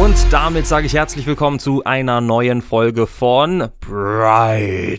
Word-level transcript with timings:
Und 0.00 0.16
damit 0.30 0.66
sage 0.66 0.86
ich 0.86 0.94
herzlich 0.94 1.26
willkommen 1.26 1.58
zu 1.58 1.84
einer 1.84 2.22
neuen 2.22 2.62
Folge 2.62 3.06
von 3.06 3.68
Brightzilla. 3.82 4.98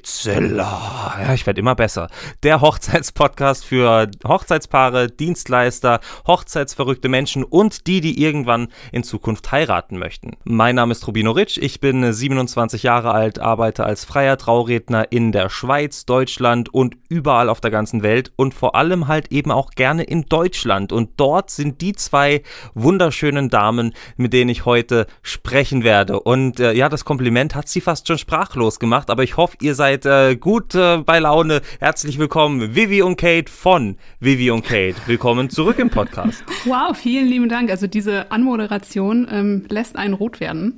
Ja, 1.19 1.33
ich 1.33 1.47
werde 1.47 1.59
immer 1.59 1.73
besser. 1.73 2.07
Der 2.43 2.61
Hochzeitspodcast 2.61 3.65
für 3.65 4.11
Hochzeitspaare, 4.23 5.07
Dienstleister, 5.07 6.01
hochzeitsverrückte 6.27 7.09
Menschen 7.09 7.43
und 7.43 7.87
die, 7.87 7.99
die 7.99 8.21
irgendwann 8.21 8.67
in 8.91 9.01
Zukunft 9.03 9.51
heiraten 9.51 9.97
möchten. 9.97 10.37
Mein 10.43 10.75
Name 10.75 10.91
ist 10.91 11.07
Rubino 11.07 11.31
Ritsch, 11.31 11.57
ich 11.57 11.79
bin 11.79 12.13
27 12.13 12.83
Jahre 12.83 13.09
alt, 13.09 13.39
arbeite 13.39 13.83
als 13.83 14.05
freier 14.05 14.37
Trauredner 14.37 15.11
in 15.11 15.31
der 15.31 15.49
Schweiz, 15.49 16.05
Deutschland 16.05 16.71
und 16.71 16.95
überall 17.09 17.49
auf 17.49 17.59
der 17.59 17.71
ganzen 17.71 18.03
Welt 18.03 18.33
und 18.35 18.53
vor 18.53 18.75
allem 18.75 19.07
halt 19.07 19.31
eben 19.31 19.49
auch 19.49 19.71
gerne 19.71 20.03
in 20.03 20.25
Deutschland. 20.25 20.91
Und 20.91 21.09
dort 21.17 21.49
sind 21.49 21.81
die 21.81 21.93
zwei 21.93 22.43
wunderschönen 22.75 23.49
Damen, 23.49 23.95
mit 24.15 24.31
denen 24.33 24.51
ich 24.51 24.65
heute 24.65 24.90
heute 24.91 25.07
sprechen 25.21 25.83
werde. 25.83 26.19
Und 26.19 26.59
äh, 26.59 26.73
ja, 26.73 26.89
das 26.89 27.05
Kompliment 27.05 27.55
hat 27.55 27.67
sie 27.67 27.81
fast 27.81 28.07
schon 28.07 28.17
sprachlos 28.17 28.79
gemacht, 28.79 29.09
aber 29.09 29.23
ich 29.23 29.37
hoffe, 29.37 29.57
ihr 29.61 29.73
seid 29.75 30.05
äh, 30.05 30.35
gut 30.35 30.75
äh, 30.75 30.97
bei 30.97 31.19
Laune. 31.19 31.61
Herzlich 31.79 32.19
willkommen, 32.19 32.75
Vivi 32.75 33.01
und 33.01 33.15
Kate 33.15 33.49
von 33.49 33.97
Vivi 34.19 34.51
und 34.51 34.65
Kate. 34.65 34.95
Willkommen 35.05 35.49
zurück 35.49 35.79
im 35.79 35.89
Podcast. 35.89 36.43
Wow, 36.65 36.95
vielen 36.97 37.27
lieben 37.27 37.49
Dank. 37.49 37.69
Also 37.69 37.87
diese 37.87 38.31
Anmoderation 38.31 39.27
ähm, 39.31 39.65
lässt 39.69 39.95
einen 39.95 40.13
rot 40.13 40.39
werden. 40.39 40.77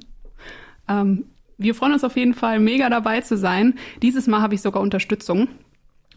Ähm, 0.87 1.25
wir 1.57 1.75
freuen 1.75 1.93
uns 1.93 2.03
auf 2.03 2.15
jeden 2.15 2.33
Fall 2.33 2.59
mega 2.59 2.89
dabei 2.89 3.21
zu 3.21 3.37
sein. 3.37 3.75
Dieses 4.01 4.27
Mal 4.27 4.41
habe 4.41 4.55
ich 4.55 4.61
sogar 4.61 4.81
Unterstützung 4.81 5.47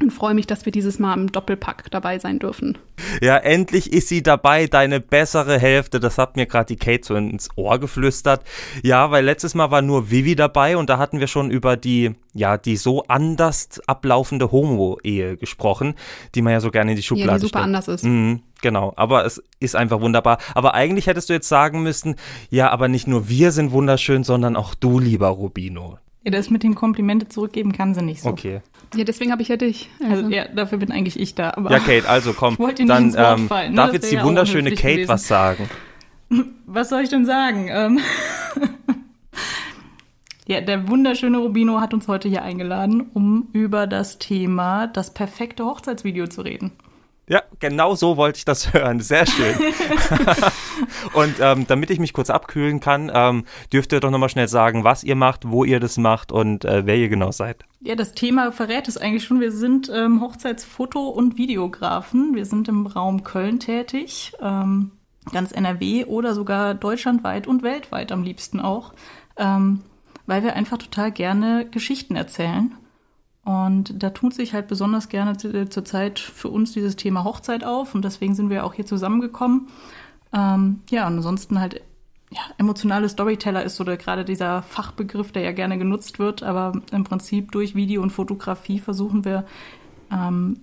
und 0.01 0.13
freue 0.13 0.35
mich, 0.35 0.47
dass 0.47 0.65
wir 0.65 0.73
dieses 0.73 0.99
Mal 0.99 1.15
im 1.15 1.33
Doppelpack 1.33 1.91
dabei 1.91 2.19
sein 2.19 2.39
dürfen. 2.39 2.77
Ja, 3.21 3.37
endlich 3.37 3.93
ist 3.93 4.09
sie 4.09 4.23
dabei, 4.23 4.67
deine 4.67 5.01
bessere 5.01 5.59
Hälfte. 5.59 6.01
Das 6.01 6.19
hat 6.19 6.37
mir 6.37 6.47
gerade 6.47 6.67
die 6.67 6.77
Kate 6.77 7.07
so 7.07 7.15
ins 7.15 7.49
Ohr 7.57 7.79
geflüstert. 7.79 8.43
Ja, 8.83 9.11
weil 9.11 9.25
letztes 9.25 9.55
Mal 9.55 9.71
war 9.71 9.83
nur 9.83 10.11
Vivi 10.11 10.35
dabei 10.35 10.77
und 10.77 10.91
da 10.91 10.99
hatten 10.99 11.21
wir 11.21 11.27
schon 11.27 11.51
über 11.51 11.77
die, 11.77 12.13
ja, 12.35 12.59
die 12.59 12.77
so 12.77 13.05
anders 13.05 13.81
ablaufende 13.87 14.53
Homo-Ehe 14.53 15.37
gesprochen, 15.37 15.95
die 16.35 16.43
man 16.43 16.53
ja 16.53 16.61
so 16.61 16.71
gerne 16.71 16.93
in 16.93 16.97
die 16.97 17.03
Schublade 17.03 17.31
ja, 17.31 17.35
die 17.37 17.41
super 17.41 17.61
stellt. 17.61 17.65
anders 17.65 17.89
ist. 17.89 18.05
Mhm, 18.05 18.43
genau, 18.61 18.93
aber 18.97 19.25
es 19.25 19.43
ist 19.61 19.77
einfach 19.77 20.01
wunderbar. 20.01 20.39
Aber 20.55 20.75
eigentlich 20.75 21.07
hättest 21.07 21.31
du 21.31 21.33
jetzt 21.33 21.49
sagen 21.49 21.83
müssen, 21.83 22.17
ja, 22.51 22.71
aber 22.71 22.89
nicht 22.89 23.07
nur 23.07 23.29
wir 23.29 23.53
sind 23.53 23.73
wunderschön, 23.73 24.25
sondern 24.25 24.57
auch 24.57 24.75
du, 24.75 24.99
lieber 24.99 25.29
Rubino. 25.29 25.99
Ja, 26.27 26.33
das 26.33 26.51
mit 26.51 26.65
den 26.65 26.75
Komplimente 26.75 27.29
zurückgeben 27.29 27.71
kann 27.71 27.95
sie 27.95 28.03
nicht 28.03 28.23
so. 28.23 28.31
Okay. 28.31 28.61
Ja, 28.97 29.05
deswegen 29.05 29.31
habe 29.31 29.43
ich 29.43 29.49
ja 29.49 29.57
dich. 29.57 29.89
Also, 30.03 30.25
also, 30.25 30.29
ja, 30.31 30.49
dafür 30.49 30.79
bin 30.79 30.91
eigentlich 30.91 31.21
ich 31.21 31.37
da. 31.37 31.55
ja, 31.71 31.79
Kate, 31.79 32.09
also 32.09 32.33
komm. 32.33 32.59
dann 32.89 33.15
ähm, 33.17 33.47
fallen, 33.47 33.71
ne? 33.71 33.77
darf 33.77 33.93
jetzt 33.93 34.11
die 34.11 34.21
wunderschöne 34.21 34.71
Kate 34.73 34.95
gewesen. 34.95 35.09
was 35.09 35.29
sagen. 35.29 35.71
Was 36.67 36.89
soll 36.89 37.03
ich 37.03 37.11
denn 37.11 37.25
sagen? 37.25 37.69
Ähm 37.71 38.01
ja, 40.49 40.61
der 40.61 40.89
wunderschöne 40.89 41.39
Rubino 41.39 41.81
hat 41.81 41.95
uns 41.95 42.09
heute 42.09 42.29
hier 42.29 42.43
eingeladen, 42.43 43.09
um 43.15 43.47
über 43.53 43.87
das 43.87 44.19
Thema 44.19 44.89
das 44.89 45.15
perfekte 45.15 45.65
Hochzeitsvideo 45.65 46.27
zu 46.27 46.43
reden. 46.43 46.73
Ja, 47.28 47.42
genau 47.59 47.97
so 47.97 48.16
wollte 48.16 48.38
ich 48.38 48.44
das 48.44 48.72
hören. 48.72 49.00
Sehr 49.00 49.26
schön. 49.26 49.56
und 51.12 51.34
ähm, 51.41 51.66
damit 51.66 51.91
ich 51.91 51.98
mich 51.98 52.12
kurz 52.12 52.31
abkühlen 52.31 52.78
kann, 52.78 53.10
ähm, 53.12 53.44
dürft 53.72 53.92
ihr 53.92 54.00
doch 54.00 54.10
nochmal 54.10 54.28
schnell 54.28 54.47
sagen, 54.48 54.84
was 54.84 55.03
ihr 55.03 55.16
macht, 55.16 55.48
wo 55.48 55.64
ihr 55.64 55.81
das 55.81 55.97
macht 55.97 56.31
und 56.31 56.64
äh, 56.64 56.87
wer 56.87 56.97
ihr 56.97 57.09
genau 57.09 57.32
seid. 57.32 57.64
Ja, 57.81 57.97
das 57.97 58.12
Thema 58.12 58.53
verrät 58.53 58.87
es 58.87 58.97
eigentlich 58.97 59.25
schon. 59.25 59.41
Wir 59.41 59.53
sind 59.53 59.91
ähm, 59.92 60.22
Hochzeitsfoto- 60.22 61.09
und 61.09 61.37
Videografen. 61.37 62.34
Wir 62.34 62.44
sind 62.44 62.69
im 62.69 62.87
Raum 62.87 63.25
Köln 63.25 63.58
tätig, 63.58 64.32
ähm, 64.41 64.93
ganz 65.32 65.50
NRW 65.50 66.04
oder 66.04 66.32
sogar 66.34 66.75
deutschlandweit 66.75 67.48
und 67.48 67.64
weltweit 67.64 68.12
am 68.12 68.22
liebsten 68.22 68.60
auch, 68.60 68.93
ähm, 69.37 69.82
weil 70.26 70.44
wir 70.44 70.54
einfach 70.54 70.78
total 70.78 71.10
gerne 71.10 71.66
Geschichten 71.69 72.14
erzählen 72.14 72.72
und 73.47 74.03
da 74.03 74.11
tut 74.11 74.34
sich 74.34 74.55
halt 74.55 74.67
besonders 74.67 75.09
gerne 75.09 75.37
zurzeit 75.69 76.19
für 76.19 76.49
uns 76.49 76.73
dieses 76.73 76.97
Thema 76.97 77.23
Hochzeit 77.23 77.62
auf 77.62 77.95
und 77.95 78.05
deswegen 78.05 78.34
sind 78.34 78.51
wir 78.51 78.65
auch 78.65 78.75
hier 78.75 78.87
zusammengekommen. 78.87 79.69
Ähm, 80.33 80.81
ja, 80.91 81.07
ansonsten 81.07 81.61
halt 81.61 81.81
ja, 82.33 82.41
emotionale 82.59 83.09
Storyteller 83.09 83.62
ist 83.62 83.77
so 83.77 83.85
gerade 83.85 84.25
dieser 84.25 84.62
Fachbegriff, 84.62 85.31
der 85.31 85.43
ja 85.43 85.53
gerne 85.53 85.79
genutzt 85.79 86.19
wird, 86.19 86.43
aber 86.43 86.73
im 86.91 87.05
Prinzip 87.05 87.53
durch 87.53 87.77
Video 87.77 88.03
und 88.03 88.11
Fotografie 88.11 88.81
versuchen 88.81 89.25
wir 89.25 89.45
ähm, 90.11 90.62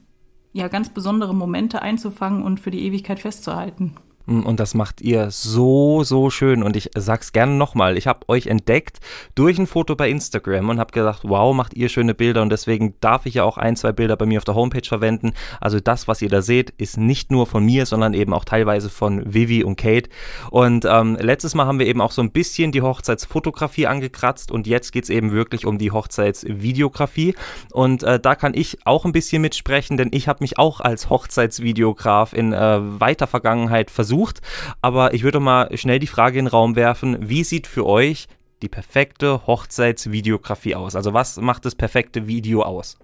ja 0.51 0.67
ganz 0.67 0.89
besondere 0.89 1.33
Momente 1.33 1.81
einzufangen 1.81 2.43
und 2.43 2.59
für 2.59 2.69
die 2.69 2.85
Ewigkeit 2.85 3.21
festzuhalten. 3.21 3.95
Und 4.25 4.59
das 4.59 4.73
macht 4.73 5.01
ihr 5.01 5.31
so, 5.31 6.03
so 6.03 6.29
schön. 6.29 6.63
Und 6.63 6.77
ich 6.77 6.91
sag's 6.95 7.33
gerne 7.33 7.53
nochmal. 7.53 7.97
Ich 7.97 8.07
habe 8.07 8.21
euch 8.29 8.47
entdeckt 8.47 8.99
durch 9.35 9.59
ein 9.59 9.67
Foto 9.67 9.95
bei 9.95 10.09
Instagram 10.09 10.69
und 10.69 10.79
habe 10.79 10.93
gedacht, 10.93 11.23
wow, 11.25 11.53
macht 11.53 11.73
ihr 11.73 11.89
schöne 11.89 12.13
Bilder. 12.13 12.41
Und 12.41 12.49
deswegen 12.49 12.95
darf 13.01 13.25
ich 13.25 13.33
ja 13.35 13.43
auch 13.43 13.57
ein, 13.57 13.75
zwei 13.75 13.91
Bilder 13.91 14.15
bei 14.15 14.25
mir 14.25 14.37
auf 14.37 14.45
der 14.45 14.55
Homepage 14.55 14.87
verwenden. 14.87 15.33
Also 15.59 15.81
das, 15.81 16.07
was 16.07 16.21
ihr 16.21 16.29
da 16.29 16.41
seht, 16.41 16.69
ist 16.77 16.97
nicht 16.97 17.31
nur 17.31 17.47
von 17.47 17.65
mir, 17.65 17.85
sondern 17.85 18.13
eben 18.13 18.33
auch 18.33 18.45
teilweise 18.45 18.89
von 18.89 19.33
Vivi 19.33 19.63
und 19.63 19.75
Kate. 19.75 20.09
Und 20.51 20.85
ähm, 20.85 21.17
letztes 21.19 21.53
Mal 21.53 21.65
haben 21.65 21.79
wir 21.79 21.87
eben 21.87 21.99
auch 21.99 22.11
so 22.11 22.21
ein 22.21 22.31
bisschen 22.31 22.71
die 22.71 22.81
Hochzeitsfotografie 22.81 23.87
angekratzt. 23.87 24.51
Und 24.51 24.67
jetzt 24.67 24.93
geht's 24.93 25.09
eben 25.09 25.33
wirklich 25.33 25.65
um 25.65 25.77
die 25.77 25.91
Hochzeitsvideografie. 25.91 27.35
Und 27.73 28.03
äh, 28.03 28.21
da 28.21 28.35
kann 28.35 28.53
ich 28.53 28.77
auch 28.85 29.03
ein 29.03 29.11
bisschen 29.11 29.41
mitsprechen, 29.41 29.97
denn 29.97 30.11
ich 30.13 30.29
habe 30.29 30.39
mich 30.41 30.57
auch 30.57 30.79
als 30.79 31.09
Hochzeitsvideograf 31.09 32.31
in 32.31 32.53
äh, 32.53 32.79
weiter 33.01 33.27
Vergangenheit 33.27 33.91
versucht, 33.91 34.12
versucht. 34.13 34.41
Aber 34.81 35.13
ich 35.13 35.23
würde 35.23 35.39
mal 35.39 35.75
schnell 35.77 35.99
die 35.99 36.07
Frage 36.07 36.39
in 36.39 36.45
den 36.45 36.51
Raum 36.51 36.75
werfen, 36.75 37.17
wie 37.29 37.43
sieht 37.43 37.67
für 37.67 37.85
euch 37.85 38.27
die 38.61 38.69
perfekte 38.69 39.45
Hochzeitsvideografie 39.47 40.75
aus? 40.75 40.95
Also 40.95 41.13
was 41.13 41.37
macht 41.37 41.65
das 41.65 41.75
perfekte 41.75 42.27
Video 42.27 42.61
aus? 42.61 42.97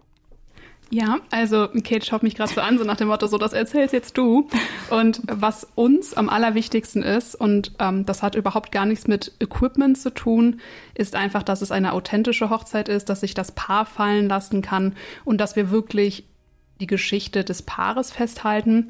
Ja, 0.91 1.17
also 1.29 1.67
Kate 1.83 2.03
schaut 2.03 2.23
mich 2.23 2.33
gerade 2.33 2.51
so 2.51 2.61
an, 2.61 2.79
so 2.79 2.83
nach 2.83 2.97
dem 2.97 3.09
Motto, 3.09 3.27
so 3.27 3.37
das 3.37 3.53
erzählst 3.53 3.93
jetzt 3.93 4.17
du. 4.17 4.47
Und 4.89 5.21
was 5.27 5.67
uns 5.75 6.15
am 6.15 6.29
allerwichtigsten 6.29 7.03
ist, 7.03 7.35
und 7.35 7.73
ähm, 7.77 8.07
das 8.07 8.23
hat 8.23 8.33
überhaupt 8.33 8.71
gar 8.71 8.87
nichts 8.87 9.07
mit 9.07 9.33
Equipment 9.39 9.99
zu 9.99 10.11
tun, 10.11 10.61
ist 10.95 11.15
einfach, 11.15 11.43
dass 11.43 11.61
es 11.61 11.71
eine 11.71 11.93
authentische 11.93 12.49
Hochzeit 12.49 12.89
ist, 12.89 13.09
dass 13.09 13.19
sich 13.19 13.35
das 13.35 13.51
Paar 13.51 13.85
fallen 13.85 14.27
lassen 14.29 14.63
kann 14.63 14.95
und 15.25 15.39
dass 15.39 15.55
wir 15.55 15.69
wirklich 15.69 16.25
die 16.79 16.87
Geschichte 16.87 17.43
des 17.43 17.61
Paares 17.61 18.11
festhalten. 18.11 18.87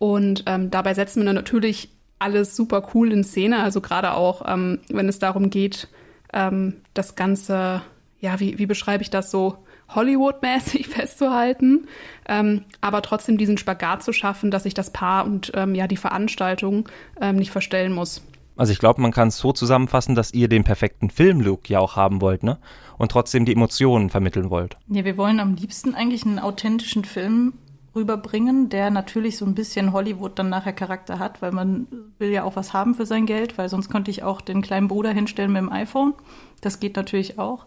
Und 0.00 0.44
ähm, 0.46 0.70
dabei 0.70 0.94
setzen 0.94 1.20
wir 1.20 1.26
dann 1.26 1.34
natürlich 1.34 1.90
alles 2.18 2.56
super 2.56 2.88
cool 2.94 3.12
in 3.12 3.22
Szene. 3.22 3.62
Also 3.62 3.82
gerade 3.82 4.14
auch, 4.14 4.42
ähm, 4.46 4.80
wenn 4.88 5.10
es 5.10 5.18
darum 5.18 5.50
geht, 5.50 5.88
ähm, 6.32 6.78
das 6.94 7.16
Ganze, 7.16 7.82
ja, 8.18 8.40
wie, 8.40 8.58
wie 8.58 8.64
beschreibe 8.64 9.02
ich 9.02 9.10
das 9.10 9.30
so? 9.30 9.58
Hollywood-mäßig 9.94 10.88
festzuhalten, 10.88 11.86
ähm, 12.28 12.64
aber 12.80 13.02
trotzdem 13.02 13.36
diesen 13.36 13.58
Spagat 13.58 14.02
zu 14.02 14.14
schaffen, 14.14 14.50
dass 14.50 14.62
sich 14.62 14.72
das 14.72 14.90
Paar 14.90 15.26
und 15.26 15.52
ähm, 15.54 15.74
ja 15.74 15.86
die 15.86 15.98
Veranstaltung 15.98 16.88
ähm, 17.20 17.36
nicht 17.36 17.50
verstellen 17.50 17.92
muss. 17.92 18.22
Also 18.56 18.72
ich 18.72 18.78
glaube, 18.78 19.02
man 19.02 19.12
kann 19.12 19.28
es 19.28 19.36
so 19.36 19.52
zusammenfassen, 19.52 20.14
dass 20.14 20.32
ihr 20.32 20.48
den 20.48 20.64
perfekten 20.64 21.10
Filmlook 21.10 21.68
ja 21.68 21.80
auch 21.80 21.96
haben 21.96 22.20
wollt, 22.22 22.42
ne? 22.42 22.58
Und 22.96 23.10
trotzdem 23.10 23.44
die 23.44 23.52
Emotionen 23.52 24.10
vermitteln 24.10 24.48
wollt. 24.48 24.76
Ja, 24.88 25.04
wir 25.04 25.16
wollen 25.16 25.40
am 25.40 25.56
liebsten 25.56 25.94
eigentlich 25.94 26.24
einen 26.24 26.38
authentischen 26.38 27.04
Film 27.04 27.54
rüberbringen, 27.94 28.68
der 28.68 28.90
natürlich 28.90 29.36
so 29.36 29.44
ein 29.44 29.54
bisschen 29.54 29.92
Hollywood 29.92 30.38
dann 30.38 30.48
nachher 30.48 30.72
Charakter 30.72 31.18
hat, 31.18 31.42
weil 31.42 31.52
man 31.52 31.88
will 32.18 32.30
ja 32.30 32.44
auch 32.44 32.56
was 32.56 32.72
haben 32.72 32.94
für 32.94 33.06
sein 33.06 33.26
Geld, 33.26 33.58
weil 33.58 33.68
sonst 33.68 33.90
könnte 33.90 34.10
ich 34.10 34.22
auch 34.22 34.40
den 34.40 34.62
kleinen 34.62 34.88
Bruder 34.88 35.10
hinstellen 35.10 35.52
mit 35.52 35.62
dem 35.62 35.72
iPhone. 35.72 36.14
Das 36.60 36.80
geht 36.80 36.96
natürlich 36.96 37.38
auch. 37.38 37.66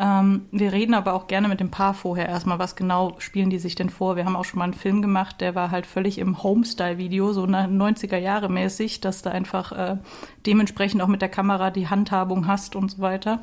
Ähm, 0.00 0.46
wir 0.50 0.72
reden 0.72 0.94
aber 0.94 1.12
auch 1.12 1.26
gerne 1.26 1.46
mit 1.46 1.60
dem 1.60 1.70
Paar 1.70 1.92
vorher 1.92 2.26
erstmal, 2.26 2.58
was 2.58 2.74
genau 2.74 3.16
spielen 3.18 3.50
die 3.50 3.58
sich 3.58 3.74
denn 3.74 3.90
vor. 3.90 4.16
Wir 4.16 4.24
haben 4.24 4.34
auch 4.34 4.46
schon 4.46 4.58
mal 4.58 4.64
einen 4.64 4.74
Film 4.74 5.02
gemacht, 5.02 5.42
der 5.42 5.54
war 5.54 5.70
halt 5.70 5.84
völlig 5.84 6.18
im 6.18 6.42
Homestyle-Video, 6.42 7.32
so 7.34 7.44
90er 7.44 8.16
Jahre 8.16 8.48
mäßig, 8.48 9.00
dass 9.02 9.20
du 9.20 9.30
einfach 9.30 9.72
äh, 9.72 9.96
dementsprechend 10.46 11.02
auch 11.02 11.06
mit 11.06 11.20
der 11.20 11.28
Kamera 11.28 11.70
die 11.70 11.88
Handhabung 11.88 12.46
hast 12.46 12.76
und 12.76 12.90
so 12.90 13.00
weiter. 13.00 13.42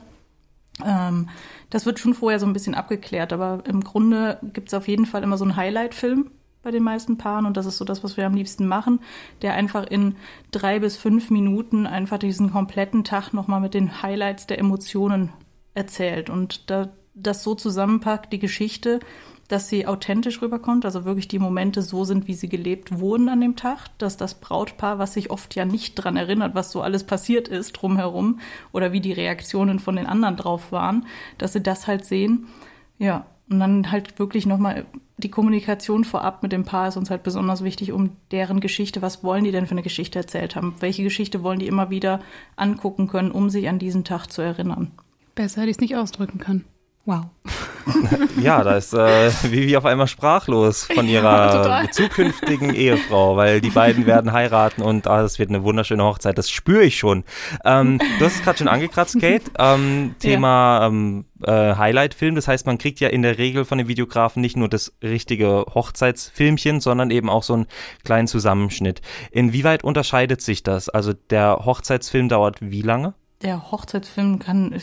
Ähm, 0.86 1.30
das 1.70 1.86
wird 1.86 2.00
schon 2.00 2.14
vorher 2.14 2.40
so 2.40 2.46
ein 2.46 2.54
bisschen 2.54 2.76
abgeklärt, 2.76 3.34
aber 3.34 3.64
im 3.66 3.84
Grunde 3.84 4.40
gibt 4.54 4.70
es 4.70 4.74
auf 4.74 4.88
jeden 4.88 5.06
Fall 5.06 5.24
immer 5.24 5.38
so 5.38 5.46
einen 5.46 5.56
Highlight-Film, 5.56 6.32
bei 6.68 6.72
den 6.72 6.84
meisten 6.84 7.18
Paaren 7.18 7.46
und 7.46 7.56
das 7.56 7.66
ist 7.66 7.78
so 7.78 7.86
das, 7.86 8.04
was 8.04 8.18
wir 8.18 8.26
am 8.26 8.34
liebsten 8.34 8.68
machen, 8.68 9.00
der 9.42 9.54
einfach 9.54 9.86
in 9.88 10.18
drei 10.52 10.80
bis 10.80 10.98
fünf 10.98 11.30
Minuten 11.30 11.88
einfach 11.88 12.18
diesen 12.18 12.52
kompletten 12.52 13.06
Tag 13.06 13.32
nochmal 13.32 13.62
mit 13.62 13.74
den 13.74 14.02
Highlights 14.02 14.48
der 14.48 14.60
Emotionen 14.60 15.32
erzählt 15.76 16.30
und 16.30 16.70
da, 16.70 16.90
das 17.14 17.42
so 17.42 17.56
zusammenpackt, 17.56 18.34
die 18.34 18.40
Geschichte, 18.40 19.00
dass 19.48 19.70
sie 19.70 19.88
authentisch 19.88 20.42
rüberkommt, 20.42 20.86
also 20.86 21.06
wirklich 21.06 21.28
die 21.28 21.40
Momente 21.40 21.82
so 21.82 22.04
sind, 22.04 22.28
wie 22.28 22.34
sie 22.34 22.50
gelebt 22.50 23.00
wurden 23.00 23.30
an 23.30 23.42
dem 23.42 23.56
Tag, 23.56 23.88
dass 23.98 24.18
das 24.18 24.36
Brautpaar, 24.36 25.00
was 25.00 25.14
sich 25.14 25.30
oft 25.32 25.56
ja 25.56 25.66
nicht 25.66 25.96
dran 25.96 26.18
erinnert, 26.18 26.56
was 26.56 26.72
so 26.72 26.82
alles 26.82 27.06
passiert 27.06 27.48
ist 27.48 27.74
drumherum 27.74 28.40
oder 28.74 28.92
wie 28.92 29.02
die 29.02 29.14
Reaktionen 29.14 29.80
von 29.80 29.96
den 29.96 30.06
anderen 30.06 30.36
drauf 30.36 30.72
waren, 30.72 31.06
dass 31.38 31.54
sie 31.54 31.62
das 31.62 31.88
halt 31.88 32.06
sehen. 32.06 32.48
Ja, 33.00 33.26
und 33.50 33.60
dann 33.60 33.92
halt 33.92 34.20
wirklich 34.20 34.46
nochmal 34.46 34.86
die 35.18 35.32
Kommunikation 35.32 36.04
vorab 36.04 36.44
mit 36.44 36.52
dem 36.52 36.66
Paar 36.66 36.90
ist 36.90 36.98
uns 36.98 37.10
halt 37.10 37.24
besonders 37.24 37.64
wichtig, 37.64 37.92
um 37.92 38.12
deren 38.32 38.60
Geschichte, 38.60 39.02
was 39.02 39.24
wollen 39.24 39.46
die 39.46 39.52
denn 39.52 39.66
für 39.66 39.72
eine 39.72 39.82
Geschichte 39.82 40.20
erzählt 40.20 40.56
haben? 40.56 40.76
Welche 40.80 41.04
Geschichte 41.04 41.42
wollen 41.42 41.60
die 41.60 41.68
immer 41.68 41.90
wieder 41.90 42.20
angucken 42.56 43.08
können, 43.08 43.32
um 43.32 43.50
sich 43.50 43.68
an 43.68 43.80
diesen 43.80 44.04
Tag 44.04 44.28
zu 44.28 44.42
erinnern? 44.42 44.92
Besser 45.34 45.62
hätte 45.62 45.72
ich 45.72 45.78
es 45.78 45.82
nicht 45.82 45.96
ausdrücken 45.96 46.40
können. 46.40 46.66
Wow. 47.08 47.24
ja, 48.42 48.66
da 48.66 48.76
ist 48.76 48.94
äh, 48.94 49.32
Vivi 49.44 49.78
auf 49.78 49.86
einmal 49.86 50.08
sprachlos 50.08 50.84
von 50.84 51.08
ihrer 51.08 51.84
ja, 51.84 51.90
zukünftigen 51.90 52.74
Ehefrau, 52.74 53.38
weil 53.38 53.62
die 53.62 53.70
beiden 53.70 54.06
werden 54.06 54.34
heiraten 54.34 54.82
und 54.82 55.08
ah, 55.08 55.22
das 55.22 55.40
wird 55.40 55.48
eine 55.48 55.64
wunderschöne 55.64 56.04
Hochzeit. 56.04 56.38
Das 56.38 56.50
spüre 56.50 56.84
ich 56.84 56.98
schon. 56.98 57.24
Ähm, 57.64 58.00
du 58.20 58.26
hast 58.26 58.36
es 58.36 58.44
gerade 58.44 58.58
schon 58.58 58.68
angekratzt, 58.68 59.18
Kate. 59.22 59.50
Ähm, 59.58 60.16
Thema 60.20 60.80
ja. 60.82 60.88
ähm, 60.88 61.26
äh, 61.44 61.76
Highlight-Film. 61.76 62.36
Das 62.36 62.50
heißt, 62.50 62.66
man 62.66 62.78
kriegt 62.78 63.00
ja 63.00 63.08
in 63.08 63.22
der 63.22 63.38
Regel 63.38 63.64
von 63.64 63.78
den 63.78 63.88
Videografen 63.88 64.42
nicht 64.42 64.58
nur 64.58 64.68
das 64.68 64.92
richtige 65.02 65.64
Hochzeitsfilmchen, 65.74 66.82
sondern 66.82 67.10
eben 67.10 67.30
auch 67.30 67.44
so 67.44 67.54
einen 67.54 67.68
kleinen 68.04 68.28
Zusammenschnitt. 68.28 69.00
Inwieweit 69.32 69.86
unterscheidet 69.86 70.42
sich 70.42 70.62
das? 70.62 70.90
Also 70.90 71.14
der 71.14 71.62
Hochzeitsfilm 71.64 72.28
dauert 72.28 72.58
wie 72.60 72.82
lange? 72.82 73.14
Der 73.42 73.72
Hochzeitsfilm 73.72 74.40
kann 74.40 74.76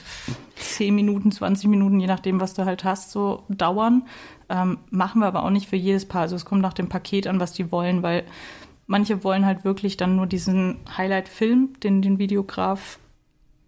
10 0.57 0.95
Minuten, 0.95 1.33
20 1.33 1.69
Minuten, 1.69 1.99
je 1.99 2.07
nachdem, 2.07 2.41
was 2.41 2.55
du 2.55 2.65
halt 2.65 2.85
hast, 2.85 3.11
so 3.11 3.43
dauern. 3.49 4.07
Ähm, 4.49 4.79
machen 4.91 5.21
wir 5.21 5.27
aber 5.27 5.45
auch 5.45 5.51
nicht 5.51 5.69
für 5.69 5.77
jedes 5.77 6.07
Paar. 6.07 6.23
Also 6.23 6.37
es 6.37 6.45
kommt 6.45 6.63
nach 6.63 6.73
dem 6.73 6.89
Paket 6.89 7.27
an, 7.27 7.41
was 7.41 7.53
die 7.53 7.73
wollen, 7.73 8.03
weil 8.03 8.25
manche 8.87 9.25
wollen 9.25 9.45
halt 9.47 9.65
wirklich 9.65 9.97
dann 9.97 10.17
nur 10.17 10.27
diesen 10.27 10.79
Highlight-Film, 10.97 11.75
den 11.83 12.03
den 12.03 12.19
Videograf 12.19 12.99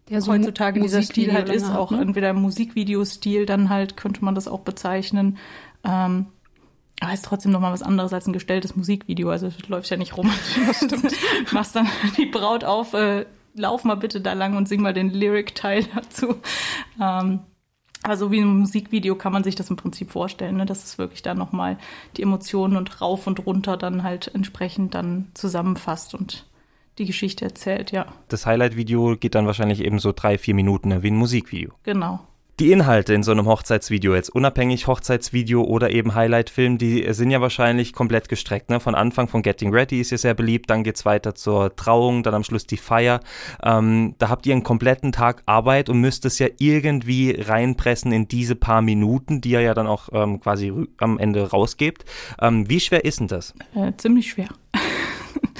der 0.08 0.20
so 0.20 0.32
heutzutage 0.32 0.80
dieser 0.80 1.02
Stil 1.02 1.32
halt 1.32 1.48
ist, 1.48 1.68
auch 1.68 1.90
ne? 1.90 2.00
entweder 2.00 2.32
Musikvideostil, 2.32 3.44
dann 3.44 3.70
halt 3.70 3.96
könnte 3.96 4.24
man 4.24 4.36
das 4.36 4.46
auch 4.46 4.60
bezeichnen. 4.60 5.38
Ähm, 5.82 6.26
aber 7.00 7.12
ist 7.12 7.24
trotzdem 7.24 7.52
noch 7.52 7.60
mal 7.60 7.72
was 7.72 7.82
anderes 7.82 8.12
als 8.12 8.26
ein 8.26 8.32
gestelltes 8.32 8.76
Musikvideo. 8.76 9.30
Also 9.30 9.48
du 9.48 9.68
läufst 9.68 9.90
ja 9.90 9.96
nicht 9.96 10.16
rum. 10.16 10.30
machst 11.52 11.74
dann 11.74 11.88
die 12.16 12.26
Braut 12.26 12.62
auf, 12.62 12.94
äh, 12.94 13.26
lauf 13.56 13.84
mal 13.84 13.96
bitte 13.96 14.20
da 14.20 14.32
lang 14.32 14.56
und 14.56 14.68
sing 14.68 14.80
mal 14.82 14.94
den 14.94 15.10
Lyric-Teil 15.10 15.84
dazu. 15.94 16.36
Ähm, 17.00 17.40
also 18.02 18.30
wie 18.30 18.40
ein 18.40 18.60
Musikvideo 18.60 19.16
kann 19.16 19.32
man 19.32 19.42
sich 19.42 19.56
das 19.56 19.70
im 19.70 19.76
Prinzip 19.76 20.12
vorstellen, 20.12 20.56
ne? 20.56 20.66
dass 20.66 20.84
es 20.84 20.98
wirklich 20.98 21.22
da 21.22 21.34
nochmal 21.34 21.78
die 22.16 22.22
Emotionen 22.22 22.76
und 22.76 23.00
rauf 23.00 23.26
und 23.26 23.44
runter 23.46 23.76
dann 23.76 24.02
halt 24.02 24.30
entsprechend 24.32 24.94
dann 24.94 25.28
zusammenfasst 25.34 26.14
und 26.14 26.46
die 26.98 27.04
Geschichte 27.04 27.44
erzählt, 27.44 27.92
ja. 27.92 28.06
Das 28.28 28.46
Highlight-Video 28.46 29.16
geht 29.16 29.34
dann 29.34 29.46
wahrscheinlich 29.46 29.84
eben 29.84 29.98
so 29.98 30.12
drei, 30.12 30.38
vier 30.38 30.54
Minuten, 30.54 30.88
ne? 30.88 31.02
wie 31.02 31.10
ein 31.10 31.16
Musikvideo. 31.16 31.72
Genau. 31.82 32.20
Die 32.58 32.72
Inhalte 32.72 33.12
in 33.12 33.22
so 33.22 33.32
einem 33.32 33.44
Hochzeitsvideo, 33.44 34.14
jetzt 34.14 34.30
unabhängig 34.30 34.86
Hochzeitsvideo 34.86 35.62
oder 35.62 35.90
eben 35.90 36.14
Highlightfilm, 36.14 36.78
die 36.78 37.06
sind 37.12 37.30
ja 37.30 37.42
wahrscheinlich 37.42 37.92
komplett 37.92 38.30
gestreckt. 38.30 38.70
Ne? 38.70 38.80
Von 38.80 38.94
Anfang 38.94 39.28
von 39.28 39.42
Getting 39.42 39.74
Ready 39.74 40.00
ist 40.00 40.10
ja 40.10 40.16
sehr 40.16 40.32
beliebt, 40.32 40.70
dann 40.70 40.82
geht's 40.82 41.04
weiter 41.04 41.34
zur 41.34 41.76
Trauung, 41.76 42.22
dann 42.22 42.32
am 42.32 42.44
Schluss 42.44 42.66
die 42.66 42.78
Feier. 42.78 43.20
Ähm, 43.62 44.14
da 44.16 44.30
habt 44.30 44.46
ihr 44.46 44.54
einen 44.54 44.62
kompletten 44.62 45.12
Tag 45.12 45.42
Arbeit 45.44 45.90
und 45.90 46.00
müsst 46.00 46.24
es 46.24 46.38
ja 46.38 46.46
irgendwie 46.58 47.38
reinpressen 47.38 48.10
in 48.10 48.26
diese 48.26 48.56
paar 48.56 48.80
Minuten, 48.80 49.42
die 49.42 49.50
ihr 49.50 49.60
ja 49.60 49.74
dann 49.74 49.86
auch 49.86 50.08
ähm, 50.12 50.40
quasi 50.40 50.72
am 50.96 51.18
Ende 51.18 51.50
rausgebt. 51.50 52.06
Ähm, 52.40 52.70
wie 52.70 52.80
schwer 52.80 53.04
ist 53.04 53.20
denn 53.20 53.28
das? 53.28 53.52
Äh, 53.74 53.92
ziemlich 53.98 54.30
schwer. 54.30 54.48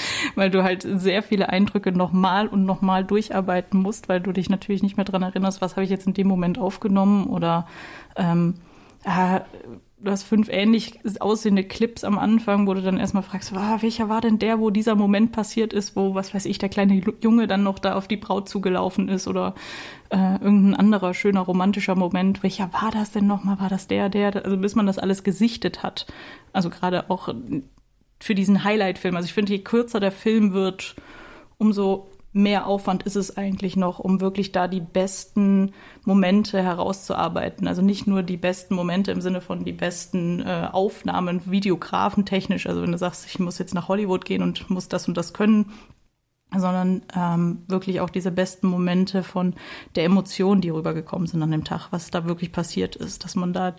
weil 0.34 0.50
du 0.50 0.62
halt 0.62 0.87
sehr 0.88 1.22
viele 1.22 1.48
Eindrücke 1.48 1.93
nochmal 1.93 2.48
und 2.48 2.64
nochmal 2.64 3.04
durcharbeiten 3.04 3.81
musst, 3.81 4.08
weil 4.08 4.20
du 4.20 4.32
dich 4.32 4.50
natürlich 4.50 4.82
nicht 4.82 4.96
mehr 4.96 5.04
dran 5.04 5.22
erinnerst, 5.22 5.60
was 5.60 5.76
habe 5.76 5.84
ich 5.84 5.90
jetzt 5.90 6.06
in 6.06 6.14
dem 6.14 6.28
Moment 6.28 6.58
aufgenommen 6.58 7.26
oder 7.26 7.66
ähm, 8.16 8.54
äh, 9.04 9.40
du 9.98 10.10
hast 10.10 10.25
fünf 10.25 10.48
ähnlich 10.48 11.00
aussehende 11.20 11.64
Clips 11.64 12.04
am 12.04 12.19
Anfang, 12.19 12.66
wo 12.66 12.75
du 12.75 12.82
dann 12.82 12.98
erstmal 12.98 13.22
fragst, 13.22 13.52
ah, 13.54 13.78
welcher 13.81 14.08
war 14.08 14.20
denn 14.20 14.38
der, 14.38 14.60
wo 14.60 14.70
dieser 14.70 14.94
Moment 14.94 15.32
passiert 15.32 15.72
ist, 15.72 15.96
wo, 15.96 16.14
was 16.14 16.34
weiß 16.34 16.44
ich, 16.46 16.58
der 16.58 16.69
kleine 16.69 17.00
Junge 17.20 17.46
dann 17.46 17.62
noch 17.62 17.78
da 17.78 17.94
auf 17.94 18.06
die 18.08 18.16
Braut 18.16 18.48
zugelaufen 18.48 19.08
ist 19.08 19.26
oder 19.26 19.54
äh, 20.10 20.34
irgendein 20.34 20.75
anderer 20.75 21.14
schöner 21.14 21.40
romantischer 21.40 21.94
Moment. 21.94 22.43
Welcher 22.43 22.72
war 22.72 22.90
das 22.93 23.12
denn 23.12 23.26
nochmal? 23.26 23.58
War 23.58 23.69
das 23.69 23.88
der, 23.88 24.08
der? 24.08 24.44
Also 24.44 24.56
bis 24.56 24.75
man 24.75 24.87
das 24.87 24.98
alles 24.98 25.25
gesichtet 25.25 25.82
hat. 25.82 26.06
Also 26.52 26.70
gerade 26.70 27.10
auch 27.10 27.28
für 28.21 28.35
diesen 28.35 28.65
Highlight-Film. 28.65 29.17
Also 29.17 29.27
ich 29.27 29.35
finde, 29.35 29.53
je 29.53 29.61
kürzer 29.61 30.01
der 30.01 30.13
Film 30.13 30.53
wird, 30.53 30.97
umso 31.59 32.09
mehr 32.37 32.67
Aufwand 32.67 33.03
ist 33.05 33.17
es 33.17 33.37
eigentlich 33.39 33.77
noch, 33.77 33.99
um 33.99 34.21
wirklich 34.21 34.53
da 34.53 34.69
die 34.69 34.81
besten 34.81 35.73
Momente 36.05 36.63
herauszuarbeiten. 36.63 37.67
Also 37.67 37.81
nicht 37.81 38.07
nur 38.07 38.23
die 38.23 38.37
besten 38.37 38.75
Momente 38.75 39.11
im 39.11 39.23
Sinne 39.23 39.41
von 39.41 39.65
die 39.65 39.73
besten 39.73 40.43
äh, 40.43 40.69
Aufnahmen, 40.71 41.51
Videografen 41.51 42.27
technisch. 42.27 42.67
Also 42.67 42.83
wenn 42.83 42.93
du 42.93 42.99
sagst, 42.99 43.27
ich 43.27 43.39
muss 43.39 43.59
jetzt 43.59 43.75
nach 43.75 43.89
Hollywood 43.89 44.27
gehen 44.27 44.43
und 44.43 44.69
muss 44.69 44.89
das 44.89 45.09
und 45.09 45.17
das 45.17 45.33
können, 45.33 45.73
sondern 46.54 47.02
ähm, 47.14 47.62
wirklich 47.66 48.00
auch 48.00 48.10
diese 48.10 48.31
besten 48.31 48.69
Momente 48.69 49.22
von 49.22 49.54
der 49.94 50.04
Emotion, 50.04 50.60
die 50.60 50.70
rübergekommen 50.70 51.26
sind 51.26 51.43
an 51.43 51.50
dem 51.50 51.64
Tag, 51.64 51.88
was 51.90 52.10
da 52.10 52.26
wirklich 52.26 52.52
passiert 52.52 52.96
ist, 52.96 53.25
dass 53.25 53.34
man 53.34 53.52
da 53.52 53.75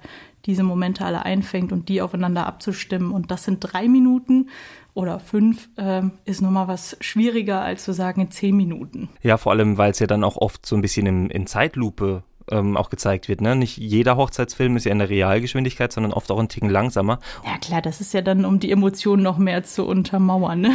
diese 0.46 0.64
Momente 0.64 1.06
alle 1.06 1.24
einfängt 1.24 1.72
und 1.72 1.90
die 1.90 2.02
aufeinander 2.02 2.46
abzustimmen. 2.46 3.12
Und 3.12 3.32
das 3.32 3.44
sind 3.46 3.60
drei 3.62 3.88
Minuten 3.88 4.50
oder 4.94 5.20
fünf, 5.20 5.70
äh, 5.78 6.04
ist 6.26 6.42
nochmal 6.42 6.68
was 6.68 6.98
schwieriger 7.02 7.62
als 7.62 7.84
zu 7.84 7.94
sagen 7.94 8.22
in 8.22 8.32
zehn 8.32 8.56
Minuten. 8.56 9.10
Ja, 9.22 9.38
vor 9.38 9.54
allem, 9.54 9.78
weil 9.78 9.92
es 9.92 10.00
ja 10.00 10.08
dann 10.08 10.24
auch 10.24 10.38
oft 10.38 10.66
so 10.66 10.76
ein 10.76 10.82
bisschen 10.82 11.06
in, 11.06 11.30
in 11.30 11.48
Zeitlupe 11.48 12.24
ähm, 12.52 12.78
auch 12.78 12.90
gezeigt 12.90 13.28
wird. 13.28 13.42
Ne? 13.42 13.56
Nicht 13.56 13.78
jeder 13.78 14.18
Hochzeitsfilm 14.18 14.78
ist 14.78 14.86
ja 14.86 14.92
in 14.92 15.00
der 15.00 15.10
Realgeschwindigkeit, 15.10 15.92
sondern 15.92 16.14
oft 16.14 16.32
auch 16.32 16.40
ein 16.40 16.50
Ticken 16.50 16.70
langsamer. 16.70 17.20
Ja 17.46 17.58
klar, 17.58 17.82
das 17.82 18.02
ist 18.02 18.14
ja 18.14 18.22
dann, 18.22 18.46
um 18.46 18.60
die 18.60 18.72
Emotionen 18.72 19.24
noch 19.24 19.38
mehr 19.38 19.64
zu 19.64 19.86
untermauern. 19.86 20.62
Ne? 20.62 20.72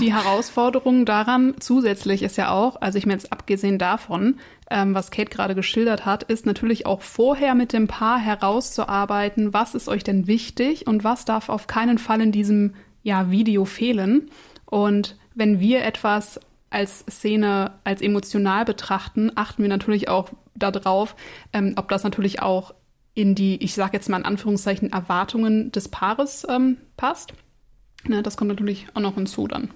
Die 0.00 0.12
Herausforderung 0.12 1.04
daran 1.04 1.54
zusätzlich 1.60 2.22
ist 2.22 2.36
ja 2.36 2.50
auch, 2.50 2.80
also 2.80 2.98
ich 2.98 3.06
mir 3.06 3.12
jetzt 3.12 3.32
abgesehen 3.32 3.78
davon, 3.78 4.36
ähm, 4.70 4.94
was 4.94 5.10
Kate 5.10 5.30
gerade 5.30 5.54
geschildert 5.54 6.04
hat, 6.04 6.22
ist 6.24 6.46
natürlich 6.46 6.86
auch 6.86 7.02
vorher 7.02 7.54
mit 7.54 7.72
dem 7.72 7.86
Paar 7.86 8.18
herauszuarbeiten, 8.18 9.52
was 9.52 9.74
ist 9.74 9.88
euch 9.88 10.04
denn 10.04 10.26
wichtig 10.26 10.86
und 10.86 11.04
was 11.04 11.24
darf 11.24 11.48
auf 11.48 11.66
keinen 11.66 11.98
Fall 11.98 12.20
in 12.20 12.32
diesem 12.32 12.74
ja, 13.02 13.30
Video 13.30 13.64
fehlen. 13.64 14.30
Und 14.66 15.16
wenn 15.34 15.60
wir 15.60 15.84
etwas 15.84 16.40
als 16.70 17.04
Szene 17.10 17.72
als 17.84 18.02
emotional 18.02 18.64
betrachten, 18.64 19.32
achten 19.34 19.62
wir 19.62 19.68
natürlich 19.68 20.08
auch 20.08 20.30
darauf, 20.54 21.16
ähm, 21.52 21.74
ob 21.76 21.88
das 21.88 22.04
natürlich 22.04 22.42
auch 22.42 22.74
in 23.14 23.34
die, 23.34 23.62
ich 23.62 23.74
sage 23.74 23.94
jetzt 23.94 24.08
mal 24.08 24.18
in 24.18 24.24
Anführungszeichen, 24.24 24.92
Erwartungen 24.92 25.72
des 25.72 25.88
Paares 25.88 26.46
ähm, 26.48 26.76
passt. 26.96 27.32
Ne, 28.06 28.22
das 28.22 28.36
kommt 28.36 28.48
natürlich 28.48 28.86
auch 28.94 29.00
noch 29.00 29.14
hinzu 29.14 29.48
dann. 29.48 29.70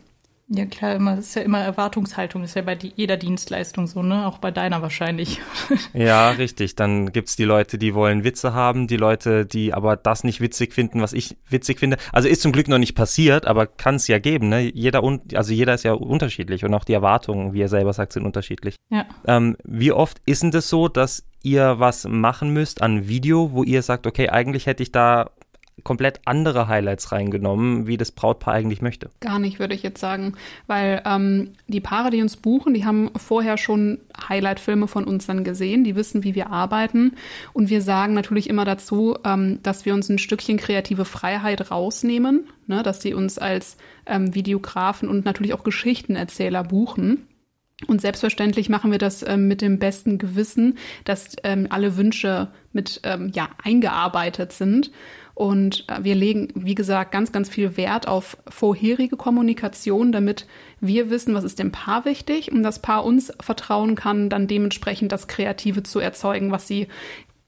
Ja 0.54 0.66
klar, 0.66 0.96
immer, 0.96 1.16
das 1.16 1.28
ist 1.28 1.34
ja 1.36 1.42
immer 1.42 1.60
Erwartungshaltung, 1.60 2.42
das 2.42 2.50
ist 2.50 2.56
ja 2.56 2.62
bei 2.62 2.76
jeder 2.94 3.16
Dienstleistung 3.16 3.86
so, 3.86 4.02
ne? 4.02 4.26
Auch 4.26 4.36
bei 4.36 4.50
deiner 4.50 4.82
wahrscheinlich. 4.82 5.40
Ja, 5.94 6.30
richtig. 6.30 6.76
Dann 6.76 7.12
gibt's 7.12 7.36
die 7.36 7.44
Leute, 7.44 7.78
die 7.78 7.94
wollen 7.94 8.24
Witze 8.24 8.54
haben, 8.54 8.86
die 8.86 8.96
Leute, 8.96 9.46
die 9.46 9.72
aber 9.72 9.96
das 9.96 10.24
nicht 10.24 10.40
witzig 10.40 10.74
finden, 10.74 11.00
was 11.00 11.12
ich 11.12 11.36
witzig 11.48 11.78
finde. 11.78 11.96
Also 12.12 12.28
ist 12.28 12.42
zum 12.42 12.52
Glück 12.52 12.68
noch 12.68 12.78
nicht 12.78 12.94
passiert, 12.94 13.46
aber 13.46 13.66
kann 13.66 13.96
es 13.96 14.08
ja 14.08 14.18
geben, 14.18 14.48
ne? 14.48 14.60
Jeder, 14.60 15.02
also 15.34 15.52
jeder 15.52 15.74
ist 15.74 15.84
ja 15.84 15.92
unterschiedlich 15.92 16.64
und 16.64 16.74
auch 16.74 16.84
die 16.84 16.92
Erwartungen, 16.92 17.52
wie 17.52 17.62
er 17.62 17.68
selber 17.68 17.92
sagt, 17.92 18.12
sind 18.12 18.24
unterschiedlich. 18.24 18.76
Ja. 18.90 19.06
Ähm, 19.26 19.56
wie 19.64 19.92
oft 19.92 20.20
ist 20.26 20.42
denn 20.42 20.50
das 20.50 20.68
so, 20.68 20.88
dass 20.88 21.24
ihr 21.42 21.78
was 21.78 22.06
machen 22.06 22.52
müsst 22.52 22.82
an 22.82 23.08
Video, 23.08 23.52
wo 23.52 23.64
ihr 23.64 23.82
sagt, 23.82 24.06
okay, 24.06 24.28
eigentlich 24.28 24.66
hätte 24.66 24.82
ich 24.82 24.92
da 24.92 25.30
komplett 25.84 26.20
andere 26.26 26.68
Highlights 26.68 27.12
reingenommen, 27.12 27.86
wie 27.86 27.96
das 27.96 28.12
Brautpaar 28.12 28.54
eigentlich 28.54 28.82
möchte. 28.82 29.10
Gar 29.20 29.38
nicht, 29.38 29.58
würde 29.58 29.74
ich 29.74 29.82
jetzt 29.82 30.00
sagen. 30.00 30.34
Weil 30.66 31.02
ähm, 31.04 31.52
die 31.66 31.80
Paare, 31.80 32.10
die 32.10 32.22
uns 32.22 32.36
buchen, 32.36 32.74
die 32.74 32.84
haben 32.84 33.10
vorher 33.16 33.56
schon 33.56 33.98
Highlight-Filme 34.28 34.86
von 34.86 35.04
uns 35.04 35.26
dann 35.26 35.44
gesehen, 35.44 35.82
die 35.82 35.96
wissen, 35.96 36.24
wie 36.24 36.34
wir 36.34 36.50
arbeiten. 36.50 37.16
Und 37.52 37.70
wir 37.70 37.82
sagen 37.82 38.14
natürlich 38.14 38.48
immer 38.48 38.64
dazu, 38.64 39.16
ähm, 39.24 39.60
dass 39.62 39.84
wir 39.84 39.94
uns 39.94 40.08
ein 40.08 40.18
Stückchen 40.18 40.58
kreative 40.58 41.04
Freiheit 41.04 41.70
rausnehmen, 41.70 42.48
ne? 42.66 42.82
dass 42.82 43.02
sie 43.02 43.14
uns 43.14 43.38
als 43.38 43.76
ähm, 44.06 44.34
Videografen 44.34 45.08
und 45.08 45.24
natürlich 45.24 45.54
auch 45.54 45.64
Geschichtenerzähler 45.64 46.64
buchen. 46.64 47.26
Und 47.86 48.00
selbstverständlich 48.00 48.68
machen 48.68 48.92
wir 48.92 48.98
das 48.98 49.26
ähm, 49.26 49.48
mit 49.48 49.60
dem 49.60 49.78
besten 49.78 50.18
Gewissen, 50.18 50.78
dass 51.04 51.34
ähm, 51.42 51.66
alle 51.70 51.96
Wünsche 51.96 52.48
mit 52.72 53.00
ähm, 53.02 53.30
ja 53.34 53.48
eingearbeitet 53.62 54.52
sind. 54.52 54.92
Und 55.34 55.84
äh, 55.88 56.04
wir 56.04 56.14
legen, 56.14 56.48
wie 56.54 56.74
gesagt, 56.74 57.12
ganz, 57.12 57.32
ganz 57.32 57.48
viel 57.48 57.76
Wert 57.76 58.06
auf 58.08 58.36
vorherige 58.48 59.16
Kommunikation, 59.16 60.12
damit 60.12 60.46
wir 60.80 61.10
wissen, 61.10 61.34
was 61.34 61.44
ist 61.44 61.58
dem 61.58 61.72
Paar 61.72 62.04
wichtig 62.04 62.52
und 62.52 62.62
das 62.62 62.80
Paar 62.80 63.04
uns 63.04 63.32
vertrauen 63.40 63.94
kann, 63.94 64.28
dann 64.28 64.46
dementsprechend 64.46 65.12
das 65.12 65.28
Kreative 65.28 65.82
zu 65.82 66.00
erzeugen, 66.00 66.50
was 66.50 66.68
sie 66.68 66.88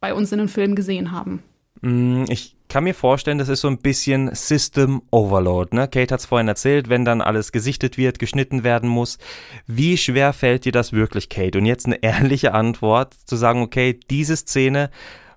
bei 0.00 0.14
uns 0.14 0.32
in 0.32 0.38
den 0.38 0.48
Film 0.48 0.74
gesehen 0.74 1.12
haben. 1.12 1.42
Mm, 1.80 2.24
ich 2.28 2.56
kann 2.68 2.84
mir 2.84 2.94
vorstellen, 2.94 3.38
das 3.38 3.48
ist 3.48 3.60
so 3.60 3.68
ein 3.68 3.78
bisschen 3.78 4.34
System 4.34 5.02
Overload. 5.10 5.76
Ne? 5.76 5.86
Kate 5.86 6.12
hat 6.12 6.20
es 6.20 6.26
vorhin 6.26 6.48
erzählt, 6.48 6.88
wenn 6.88 7.04
dann 7.04 7.20
alles 7.20 7.52
gesichtet 7.52 7.98
wird, 7.98 8.18
geschnitten 8.18 8.64
werden 8.64 8.88
muss. 8.88 9.18
Wie 9.66 9.96
schwer 9.96 10.32
fällt 10.32 10.64
dir 10.64 10.72
das 10.72 10.92
wirklich, 10.92 11.28
Kate? 11.28 11.58
Und 11.58 11.66
jetzt 11.66 11.86
eine 11.86 11.96
ehrliche 12.02 12.54
Antwort, 12.54 13.14
zu 13.26 13.36
sagen, 13.36 13.62
okay, 13.62 14.00
diese 14.10 14.36
Szene 14.36 14.90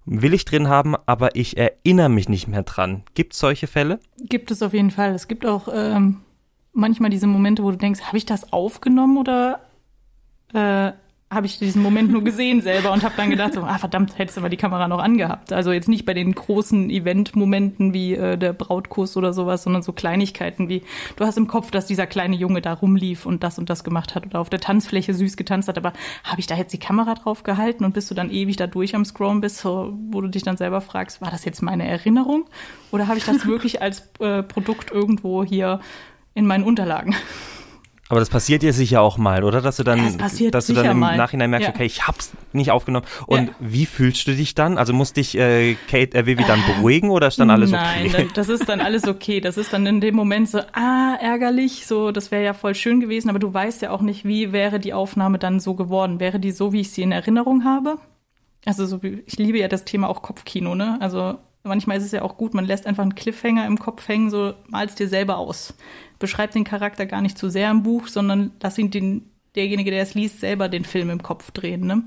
will 0.07 0.33
ich 0.33 0.45
drin 0.45 0.69
haben, 0.69 0.95
aber 1.05 1.35
ich 1.35 1.57
erinnere 1.57 2.09
mich 2.09 2.29
nicht 2.29 2.47
mehr 2.47 2.63
dran. 2.63 3.03
Gibt 3.13 3.33
es 3.33 3.39
solche 3.39 3.67
Fälle? 3.67 3.99
Gibt 4.17 4.49
es 4.49 4.63
auf 4.63 4.73
jeden 4.73 4.91
Fall. 4.91 5.13
Es 5.13 5.27
gibt 5.27 5.45
auch 5.45 5.67
ähm, 5.71 6.21
manchmal 6.73 7.09
diese 7.09 7.27
Momente, 7.27 7.63
wo 7.63 7.71
du 7.71 7.77
denkst, 7.77 8.01
habe 8.01 8.17
ich 8.17 8.25
das 8.25 8.53
aufgenommen 8.53 9.17
oder 9.17 9.59
äh, 10.53 10.93
habe 11.29 11.45
ich 11.45 11.59
diesen 11.59 11.81
Moment 11.81 12.09
nur 12.09 12.23
gesehen 12.23 12.61
selber 12.61 12.93
und 12.93 13.03
habe 13.03 13.15
dann 13.17 13.29
gedacht, 13.29 13.53
so, 13.53 13.61
ah 13.61 13.77
verdammt, 13.77 14.17
hättest 14.17 14.37
du 14.37 14.41
mal 14.41 14.49
die 14.49 14.55
Kamera 14.55 14.87
noch 14.87 14.99
angehabt. 14.99 15.51
Also 15.51 15.73
jetzt 15.73 15.89
nicht 15.89 16.05
bei 16.05 16.13
den 16.13 16.33
großen 16.33 16.89
Event-Momenten 16.89 17.93
wie 17.93 18.15
äh, 18.15 18.37
der 18.37 18.53
Brautkuss 18.53 19.17
oder 19.17 19.33
sowas, 19.33 19.63
sondern 19.63 19.81
so 19.81 19.91
Kleinigkeiten 19.91 20.69
wie, 20.69 20.83
du 21.17 21.25
hast 21.25 21.37
im 21.37 21.47
Kopf, 21.47 21.69
dass 21.69 21.85
dieser 21.85 22.07
kleine 22.07 22.37
Junge 22.37 22.61
da 22.61 22.71
rumlief 22.71 23.25
und 23.25 23.43
das 23.43 23.59
und 23.59 23.69
das 23.69 23.83
gemacht 23.83 24.15
hat 24.15 24.25
oder 24.25 24.39
auf 24.39 24.49
der 24.49 24.61
Tanzfläche 24.61 25.13
süß 25.13 25.35
getanzt 25.35 25.67
hat, 25.67 25.77
aber 25.77 25.91
habe 26.23 26.39
ich 26.39 26.47
da 26.47 26.55
jetzt 26.55 26.71
die 26.71 26.79
Kamera 26.79 27.15
drauf 27.15 27.43
gehalten 27.43 27.83
und 27.83 27.93
bist 27.93 28.09
du 28.09 28.15
dann 28.15 28.31
ewig 28.31 28.55
da 28.55 28.67
durch 28.67 28.95
am 28.95 29.03
Scrollen 29.03 29.41
bist, 29.41 29.57
so, 29.57 29.93
wo 30.09 30.21
du 30.21 30.29
dich 30.29 30.43
dann 30.43 30.55
selber 30.55 30.79
fragst, 30.79 31.21
war 31.21 31.29
das 31.29 31.43
jetzt 31.43 31.61
meine 31.61 31.85
Erinnerung 31.85 32.45
oder 32.91 33.07
habe 33.09 33.17
ich 33.17 33.25
das 33.25 33.45
wirklich 33.45 33.81
als 33.81 34.09
äh, 34.19 34.43
Produkt 34.43 34.91
irgendwo 34.91 35.43
hier 35.43 35.81
in 36.35 36.47
meinen 36.47 36.63
Unterlagen? 36.63 37.15
Aber 38.09 38.21
das 38.21 38.29
passiert 38.29 38.61
dir 38.61 38.71
sicher 38.71 39.01
auch 39.01 39.17
mal, 39.17 39.43
oder? 39.43 39.59
Dass 39.61 39.75
du 39.77 39.83
dann, 39.83 40.17
ja, 40.17 40.49
dass 40.49 40.67
du 40.67 40.73
dann 40.73 40.85
im 40.91 40.99
mal. 40.99 41.17
Nachhinein 41.17 41.49
merkst, 41.49 41.67
ja. 41.67 41.73
okay, 41.75 41.85
ich 41.85 42.07
hab's 42.07 42.31
nicht 42.53 42.71
aufgenommen. 42.71 43.05
Und 43.25 43.47
Ja. 43.47 43.53
wie 43.59 43.85
fühlst 43.85 44.25
du 44.27 44.33
dich 44.35 44.55
dann? 44.55 44.77
Also 44.77 44.93
muss 44.93 45.11
dich 45.11 45.37
äh, 45.37 45.75
Kate 45.89 46.17
äh, 46.17 46.25
Vivi 46.25 46.45
dann 46.45 46.63
beruhigen 46.65 47.09
oder 47.09 47.27
ist 47.27 47.37
dann 47.37 47.49
alles 47.49 47.71
Nein, 47.71 48.05
okay? 48.07 48.09
dann- 48.17 48.29
das 48.33 48.47
ist 48.47 48.69
dann 48.69 48.79
alles 48.79 49.07
okay. 49.07 49.41
Das 49.41 49.57
ist 49.57 49.73
dann 49.73 49.85
in 49.85 49.99
dem 49.99 50.15
Moment 50.15 50.49
so, 50.49 50.59
ah, 50.71 51.17
ärgerlich, 51.19 51.85
so, 51.85 52.11
das 52.11 52.31
wäre 52.31 52.43
ja 52.45 52.53
voll 52.53 52.75
schön 52.75 53.01
gewesen, 53.01 53.29
aber 53.29 53.39
du 53.39 53.53
weißt 53.53 53.81
ja 53.81 53.91
auch 53.91 54.01
nicht, 54.01 54.23
wie 54.23 54.53
wäre 54.53 54.79
die 54.79 54.93
Aufnahme 54.93 55.37
dann 55.37 55.59
so 55.59 55.73
geworden. 55.73 56.21
Wäre 56.21 56.39
die 56.39 56.51
so, 56.51 56.71
wie 56.71 56.81
ich 56.81 56.91
sie 56.91 57.01
in 57.01 57.11
Erinnerung 57.11 57.65
habe? 57.65 57.97
Also 58.65 58.85
so, 58.85 59.01
ich 59.03 59.37
liebe 59.37 59.57
ja 59.59 59.67
das 59.67 59.83
Thema 59.83 60.07
auch 60.09 60.21
Kopfkino, 60.21 60.75
ne? 60.75 60.97
Also 61.01 61.35
manchmal 61.63 61.97
ist 61.97 62.05
es 62.05 62.11
ja 62.13 62.21
auch 62.21 62.37
gut, 62.37 62.53
man 62.53 62.63
lässt 62.65 62.87
einfach 62.87 63.03
einen 63.03 63.15
Cliffhanger 63.15 63.65
im 63.65 63.77
Kopf 63.79 64.07
hängen, 64.07 64.29
so 64.29 64.53
malst 64.69 64.99
dir 64.99 65.09
selber 65.09 65.37
aus. 65.37 65.73
Beschreib 66.19 66.51
den 66.51 66.63
Charakter 66.63 67.05
gar 67.05 67.21
nicht 67.21 67.37
zu 67.37 67.49
sehr 67.49 67.69
im 67.71 67.83
Buch, 67.83 68.07
sondern 68.07 68.51
lass 68.61 68.77
ihn 68.77 68.91
den, 68.91 69.29
derjenige, 69.55 69.91
der 69.91 70.03
es 70.03 70.13
liest, 70.13 70.39
selber 70.39 70.69
den 70.69 70.85
Film 70.85 71.09
im 71.09 71.23
Kopf 71.23 71.51
drehen, 71.51 71.85
ne? 71.85 72.03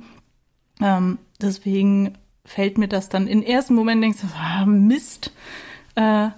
Ähm, 0.81 1.19
deswegen 1.41 2.15
fällt 2.45 2.79
mir 2.79 2.89
das 2.89 3.09
dann 3.09 3.27
im 3.27 3.43
ersten 3.43 3.75
Moment 3.75 4.03
denkst 4.03 4.21
du, 4.23 4.27
ah, 4.35 4.65
Mist. 4.67 5.33
Äh, 5.95 6.31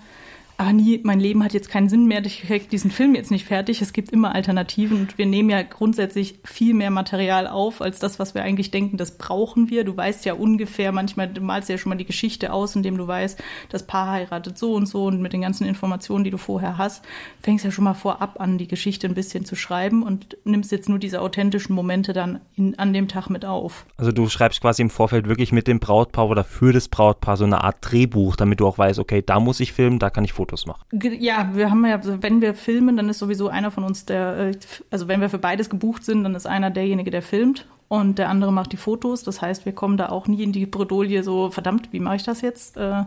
aber 0.62 0.73
nie, 0.73 1.00
mein 1.02 1.19
Leben 1.19 1.42
hat 1.42 1.54
jetzt 1.54 1.69
keinen 1.69 1.88
Sinn 1.88 2.07
mehr, 2.07 2.25
ich 2.25 2.42
krieg 2.42 2.71
diesen 2.71 2.92
Film 2.92 3.16
jetzt 3.16 3.33
nicht 3.33 3.47
fertig. 3.47 3.83
Es 3.83 3.92
gibt 3.92 4.11
immer 4.12 4.33
Alternativen 4.33 5.00
und 5.00 5.19
wir 5.19 5.26
nehmen 5.26 5.50
ja 5.50 5.61
grundsätzlich 5.62 6.38
viel 6.45 6.73
mehr 6.73 6.90
Material 6.90 7.49
auf, 7.49 7.81
als 7.81 7.99
das, 7.99 8.21
was 8.21 8.37
wir 8.37 8.45
eigentlich 8.45 8.71
denken, 8.71 8.97
das 8.97 9.19
brauchen 9.19 9.71
wir. 9.71 9.83
Du 9.83 9.97
weißt 9.97 10.25
ja 10.25 10.35
ungefähr, 10.35 10.92
manchmal 10.92 11.26
du 11.26 11.40
malst 11.40 11.69
ja 11.69 11.78
schon 11.78 11.90
mal 11.90 11.97
die 11.97 12.04
Geschichte 12.04 12.52
aus, 12.52 12.76
indem 12.76 12.97
du 12.97 13.09
weißt, 13.09 13.42
das 13.71 13.88
Paar 13.88 14.12
heiratet 14.12 14.57
so 14.57 14.75
und 14.75 14.87
so 14.87 15.07
und 15.07 15.21
mit 15.21 15.33
den 15.33 15.40
ganzen 15.40 15.66
Informationen, 15.66 16.23
die 16.23 16.31
du 16.31 16.38
vorher 16.38 16.78
hast, 16.78 17.04
fängst 17.40 17.64
ja 17.64 17.73
schon 17.73 17.83
mal 17.83 17.95
vorab 17.95 18.40
an, 18.40 18.57
die 18.57 18.69
Geschichte 18.69 19.09
ein 19.09 19.14
bisschen 19.14 19.45
zu 19.45 19.57
schreiben 19.57 20.04
und 20.04 20.37
nimmst 20.45 20.71
jetzt 20.71 20.88
nur 20.88 21.00
diese 21.00 21.23
authentischen 21.23 21.75
Momente 21.75 22.12
dann 22.12 22.38
in, 22.54 22.78
an 22.78 22.92
dem 22.92 23.09
Tag 23.09 23.31
mit 23.31 23.45
auf. 23.45 23.85
Also 23.97 24.12
du 24.12 24.28
schreibst 24.28 24.61
quasi 24.61 24.83
im 24.83 24.90
Vorfeld 24.90 25.26
wirklich 25.26 25.50
mit 25.50 25.66
dem 25.66 25.81
Brautpaar 25.81 26.28
oder 26.28 26.45
für 26.45 26.73
das 26.73 26.87
Brautpaar 26.87 27.37
so 27.37 27.45
eine 27.45 27.64
Art 27.64 27.78
Drehbuch, 27.81 28.37
damit 28.37 28.61
du 28.61 28.66
auch 28.69 28.78
weißt, 28.78 29.00
okay, 29.00 29.25
da 29.26 29.40
muss 29.40 29.59
ich 29.59 29.73
filmen, 29.73 29.99
da 29.99 30.09
kann 30.09 30.23
ich 30.23 30.33
Fotos 30.33 30.52
machen. 30.67 30.85
Ge- 30.93 31.17
Ja, 31.19 31.51
wir 31.55 31.71
haben 31.71 31.85
ja, 31.87 31.97
also 31.97 32.23
wenn 32.23 32.41
wir 32.41 32.55
filmen, 32.55 32.97
dann 32.97 33.09
ist 33.09 33.19
sowieso 33.19 33.49
einer 33.49 33.71
von 33.71 33.85
uns 33.85 34.05
der, 34.07 34.37
äh, 34.39 34.53
also 34.91 35.09
wenn 35.09 35.21
wir 35.21 35.29
für 35.31 35.39
beides 35.39 35.71
gebucht 35.71 36.05
sind, 36.05 36.23
dann 36.25 36.35
ist 36.35 36.47
einer 36.47 36.71
derjenige, 36.71 37.11
der 37.11 37.23
filmt 37.23 37.67
und 37.89 38.19
der 38.19 38.29
andere 38.29 38.53
macht 38.53 38.73
die 38.73 38.77
Fotos. 38.77 39.23
Das 39.25 39.43
heißt, 39.43 39.65
wir 39.67 39.73
kommen 39.75 39.97
da 39.97 40.09
auch 40.09 40.27
nie 40.29 40.43
in 40.43 40.53
die 40.53 40.67
Bredouille 40.67 41.23
so, 41.23 41.51
verdammt, 41.51 41.93
wie 41.93 42.01
mache 42.01 42.17
ich 42.17 42.23
das 42.25 42.41
jetzt? 42.41 42.77
Äh, 42.77 43.05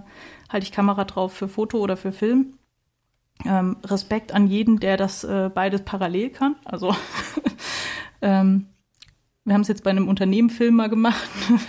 halte 0.50 0.64
ich 0.66 0.72
Kamera 0.72 1.06
drauf 1.06 1.34
für 1.34 1.48
Foto 1.48 1.80
oder 1.80 1.98
für 1.98 2.12
Film? 2.12 2.54
Ähm, 3.46 3.78
Respekt 3.84 4.32
an 4.34 4.48
jeden, 4.48 4.80
der 4.80 4.98
das 4.98 5.24
äh, 5.24 5.50
beides 5.54 5.82
parallel 5.84 6.30
kann. 6.30 6.56
Also 6.66 6.96
ähm, 8.22 8.68
wir 9.44 9.54
haben 9.54 9.62
es 9.62 9.68
jetzt 9.68 9.84
bei 9.84 9.92
einem 9.92 10.08
Unternehmen-Film 10.08 10.74
mal 10.76 10.90
gemacht, 10.90 11.30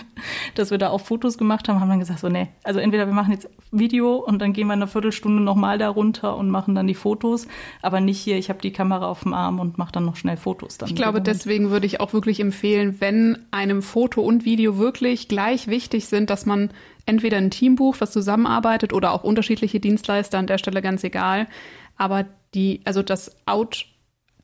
dass 0.57 0.71
wir 0.71 0.77
da 0.77 0.89
auch 0.89 1.01
Fotos 1.01 1.37
gemacht 1.37 1.67
haben, 1.67 1.79
haben 1.79 1.89
dann 1.89 1.99
gesagt, 1.99 2.19
so, 2.19 2.29
nee, 2.29 2.47
also 2.63 2.79
entweder 2.79 3.05
wir 3.05 3.13
machen 3.13 3.31
jetzt 3.31 3.49
Video 3.71 4.15
und 4.15 4.39
dann 4.39 4.53
gehen 4.53 4.67
wir 4.67 4.73
eine 4.73 4.87
Viertelstunde 4.87 5.41
nochmal 5.41 5.77
da 5.77 5.89
runter 5.89 6.35
und 6.37 6.49
machen 6.49 6.75
dann 6.75 6.87
die 6.87 6.95
Fotos, 6.95 7.47
aber 7.81 7.99
nicht 7.99 8.19
hier, 8.19 8.37
ich 8.37 8.49
habe 8.49 8.61
die 8.61 8.71
Kamera 8.71 9.07
auf 9.07 9.23
dem 9.23 9.33
Arm 9.33 9.59
und 9.59 9.77
mache 9.77 9.91
dann 9.91 10.05
noch 10.05 10.15
schnell 10.15 10.37
Fotos. 10.37 10.77
Dann 10.77 10.89
Ich 10.89 10.95
glaube, 10.95 11.21
deswegen 11.21 11.69
würde 11.69 11.85
ich 11.85 11.99
auch 11.99 12.13
wirklich 12.13 12.39
empfehlen, 12.39 12.97
wenn 12.99 13.37
einem 13.51 13.81
Foto 13.81 14.21
und 14.21 14.45
Video 14.45 14.77
wirklich 14.77 15.27
gleich 15.27 15.67
wichtig 15.67 16.07
sind, 16.07 16.29
dass 16.29 16.45
man 16.45 16.71
entweder 17.05 17.37
ein 17.37 17.51
Team 17.51 17.75
bucht, 17.75 18.01
was 18.01 18.11
zusammenarbeitet 18.11 18.93
oder 18.93 19.13
auch 19.13 19.23
unterschiedliche 19.23 19.79
Dienstleister, 19.79 20.37
an 20.37 20.47
der 20.47 20.57
Stelle 20.57 20.81
ganz 20.81 21.03
egal. 21.03 21.47
Aber 21.95 22.25
die, 22.53 22.81
also 22.85 23.01
das 23.01 23.35
Out, 23.45 23.85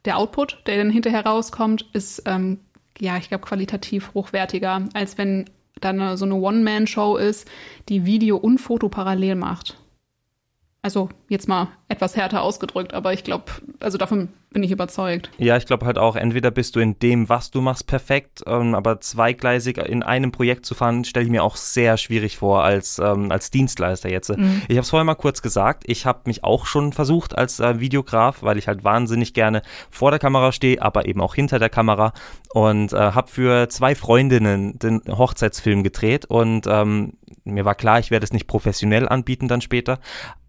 der 0.06 0.18
Output, 0.18 0.64
der 0.66 0.78
dann 0.78 0.90
hinterher 0.90 1.26
rauskommt, 1.26 1.86
ist, 1.94 2.24
ähm, 2.26 2.60
ja, 3.00 3.18
ich 3.18 3.30
glaube, 3.30 3.46
qualitativ 3.46 4.14
hochwertiger, 4.14 4.88
als 4.94 5.18
wenn 5.18 5.46
dann 5.82 6.18
so 6.18 6.26
eine 6.26 6.36
One-Man-Show 6.36 7.18
ist, 7.18 7.50
die 7.90 8.06
Video 8.06 8.38
und 8.38 8.60
Foto 8.60 8.90
parallel 8.90 9.36
macht. 9.36 9.78
Also 10.82 11.10
jetzt 11.30 11.48
mal 11.48 11.70
etwas 11.94 12.16
härter 12.16 12.42
ausgedrückt, 12.42 12.94
aber 12.94 13.14
ich 13.14 13.24
glaube, 13.24 13.46
also 13.80 13.98
davon 13.98 14.30
bin 14.52 14.64
ich 14.64 14.72
überzeugt. 14.72 15.30
Ja, 15.38 15.58
ich 15.58 15.66
glaube 15.66 15.86
halt 15.86 15.98
auch, 15.98 16.16
entweder 16.16 16.52
bist 16.52 16.76
du 16.76 16.80
in 16.80 17.00
dem, 17.00 17.28
was 17.30 17.52
du 17.52 17.62
machst, 17.62 17.88
perfekt, 17.88 18.44
ähm, 18.46 18.76
aber 18.76 19.02
zweigleisig 19.02 19.78
in 19.78 20.04
einem 20.04 20.32
Projekt 20.32 20.66
zu 20.66 20.76
fahren, 20.76 21.04
stelle 21.06 21.26
ich 21.26 21.32
mir 21.32 21.44
auch 21.44 21.56
sehr 21.56 21.98
schwierig 21.98 22.38
vor 22.38 22.64
als, 22.64 23.00
ähm, 23.00 23.32
als 23.32 23.50
Dienstleister 23.50 24.10
jetzt. 24.10 24.30
Ich 24.30 24.78
habe 24.78 24.80
es 24.80 24.90
vorher 24.90 25.04
mal 25.06 25.16
kurz 25.16 25.42
gesagt, 25.42 25.84
ich 25.88 26.06
habe 26.06 26.22
mich 26.26 26.44
auch 26.44 26.66
schon 26.66 26.94
versucht 26.94 27.38
als 27.38 27.60
äh, 27.60 27.80
Videograf, 27.80 28.44
weil 28.44 28.58
ich 28.58 28.68
halt 28.68 28.84
wahnsinnig 28.84 29.34
gerne 29.34 29.62
vor 29.90 30.12
der 30.12 30.20
Kamera 30.20 30.52
stehe, 30.52 30.82
aber 30.82 31.08
eben 31.08 31.22
auch 31.22 31.36
hinter 31.36 31.60
der 31.60 31.70
Kamera 31.70 32.14
und 32.54 32.94
äh, 32.94 32.98
habe 32.98 33.28
für 33.28 33.70
zwei 33.70 33.96
Freundinnen 33.96 34.78
den 34.80 35.02
Hochzeitsfilm 35.08 35.84
gedreht 35.84 36.26
und 36.26 36.68
ähm, 36.68 37.14
mir 37.46 37.66
war 37.66 37.76
klar, 37.76 38.00
ich 38.00 38.12
werde 38.12 38.24
es 38.24 38.34
nicht 38.34 38.48
professionell 38.48 39.10
anbieten 39.10 39.48
dann 39.48 39.62
später, 39.62 40.00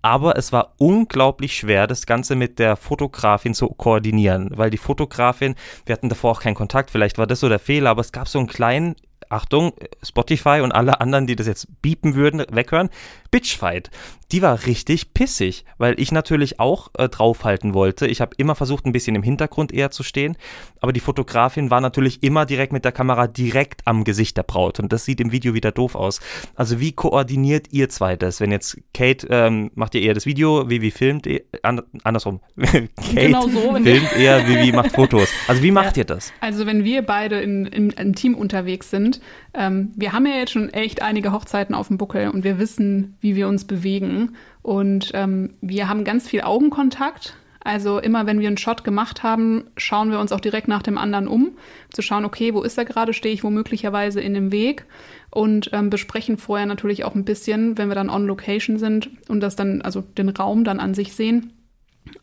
aber 0.02 0.36
es 0.36 0.52
war 0.52 0.74
unglaublich 0.78 1.33
schwer, 1.56 1.86
das 1.86 2.06
Ganze 2.06 2.36
mit 2.36 2.58
der 2.58 2.76
Fotografin 2.76 3.54
zu 3.54 3.68
koordinieren, 3.68 4.50
weil 4.54 4.70
die 4.70 4.78
Fotografin, 4.78 5.54
wir 5.86 5.92
hatten 5.92 6.08
davor 6.08 6.32
auch 6.32 6.40
keinen 6.40 6.54
Kontakt, 6.54 6.90
vielleicht 6.90 7.18
war 7.18 7.26
das 7.26 7.40
so 7.40 7.48
der 7.48 7.58
Fehler, 7.58 7.90
aber 7.90 8.00
es 8.00 8.12
gab 8.12 8.28
so 8.28 8.38
einen 8.38 8.48
kleinen, 8.48 8.96
Achtung, 9.30 9.72
Spotify 10.02 10.60
und 10.62 10.72
alle 10.72 11.00
anderen, 11.00 11.26
die 11.26 11.36
das 11.36 11.46
jetzt 11.46 11.66
biepen 11.82 12.14
würden, 12.14 12.44
weghören, 12.50 12.90
Bitchfight. 13.30 13.90
Die 14.32 14.42
war 14.42 14.66
richtig 14.66 15.12
pissig, 15.14 15.64
weil 15.78 15.98
ich 16.00 16.10
natürlich 16.12 16.60
auch 16.60 16.90
äh, 16.96 17.08
draufhalten 17.08 17.74
wollte. 17.74 18.06
Ich 18.06 18.20
habe 18.20 18.34
immer 18.36 18.54
versucht, 18.54 18.84
ein 18.86 18.92
bisschen 18.92 19.14
im 19.16 19.22
Hintergrund 19.22 19.72
eher 19.72 19.90
zu 19.90 20.02
stehen, 20.02 20.36
aber 20.80 20.92
die 20.92 21.00
Fotografin 21.00 21.70
war 21.70 21.80
natürlich 21.80 22.22
immer 22.22 22.46
direkt 22.46 22.72
mit 22.72 22.84
der 22.84 22.92
Kamera 22.92 23.26
direkt 23.26 23.82
am 23.86 24.04
Gesicht 24.04 24.36
der 24.36 24.42
Braut 24.44 24.80
und 24.80 24.92
das 24.92 25.04
sieht 25.04 25.20
im 25.20 25.30
Video 25.32 25.54
wieder 25.54 25.72
doof 25.72 25.94
aus. 25.94 26.20
Also 26.54 26.80
wie 26.80 26.92
koordiniert 26.92 27.68
ihr 27.72 27.88
zwei 27.88 28.16
das? 28.16 28.40
Wenn 28.40 28.50
jetzt 28.50 28.78
Kate 28.92 29.26
ähm, 29.30 29.70
macht 29.74 29.94
ihr 29.94 30.02
eher 30.02 30.14
das 30.14 30.26
Video, 30.26 30.68
Vivi 30.70 30.90
filmt, 30.90 31.28
an, 31.62 31.82
andersrum. 32.04 32.40
Kate 32.56 32.88
Genau 33.14 33.48
so. 33.48 33.74
filmt 33.74 34.12
eher, 34.16 34.46
Vivi 34.48 34.72
macht 34.72 34.92
Fotos. 34.92 35.28
Also 35.48 35.62
wie 35.62 35.70
macht 35.70 35.96
Ja. 35.96 36.02
ihr 36.02 36.06
das? 36.06 36.32
Also 36.40 36.66
wenn 36.66 36.84
wir 36.84 37.02
beide 37.02 37.40
in, 37.40 37.66
in, 37.66 37.90
im 37.90 38.14
Team 38.14 38.34
unterwegs 38.34 38.90
sind, 38.90 39.13
ähm, 39.52 39.92
wir 39.96 40.12
haben 40.12 40.26
ja 40.26 40.34
jetzt 40.34 40.52
schon 40.52 40.70
echt 40.70 41.02
einige 41.02 41.32
Hochzeiten 41.32 41.74
auf 41.74 41.88
dem 41.88 41.98
Buckel 41.98 42.28
und 42.28 42.44
wir 42.44 42.58
wissen, 42.58 43.16
wie 43.20 43.36
wir 43.36 43.48
uns 43.48 43.64
bewegen. 43.64 44.36
Und 44.62 45.10
ähm, 45.14 45.52
wir 45.60 45.88
haben 45.88 46.04
ganz 46.04 46.28
viel 46.28 46.42
Augenkontakt. 46.42 47.36
Also 47.60 47.98
immer 47.98 48.26
wenn 48.26 48.40
wir 48.40 48.48
einen 48.48 48.58
Shot 48.58 48.84
gemacht 48.84 49.22
haben, 49.22 49.64
schauen 49.78 50.10
wir 50.10 50.20
uns 50.20 50.32
auch 50.32 50.40
direkt 50.40 50.68
nach 50.68 50.82
dem 50.82 50.98
anderen 50.98 51.26
um, 51.26 51.52
zu 51.90 52.02
schauen, 52.02 52.26
okay, 52.26 52.52
wo 52.52 52.62
ist 52.62 52.76
er 52.76 52.84
gerade, 52.84 53.14
stehe 53.14 53.34
ich 53.34 53.42
wo 53.42 53.48
möglicherweise 53.48 54.20
in 54.20 54.34
dem 54.34 54.52
Weg 54.52 54.84
und 55.30 55.70
ähm, 55.72 55.88
besprechen 55.88 56.36
vorher 56.36 56.66
natürlich 56.66 57.04
auch 57.04 57.14
ein 57.14 57.24
bisschen, 57.24 57.78
wenn 57.78 57.88
wir 57.88 57.94
dann 57.94 58.10
on 58.10 58.26
Location 58.26 58.78
sind 58.78 59.08
und 59.28 59.40
das 59.40 59.56
dann, 59.56 59.80
also 59.80 60.02
den 60.02 60.28
Raum 60.28 60.64
dann 60.64 60.78
an 60.78 60.92
sich 60.92 61.14
sehen. 61.14 61.54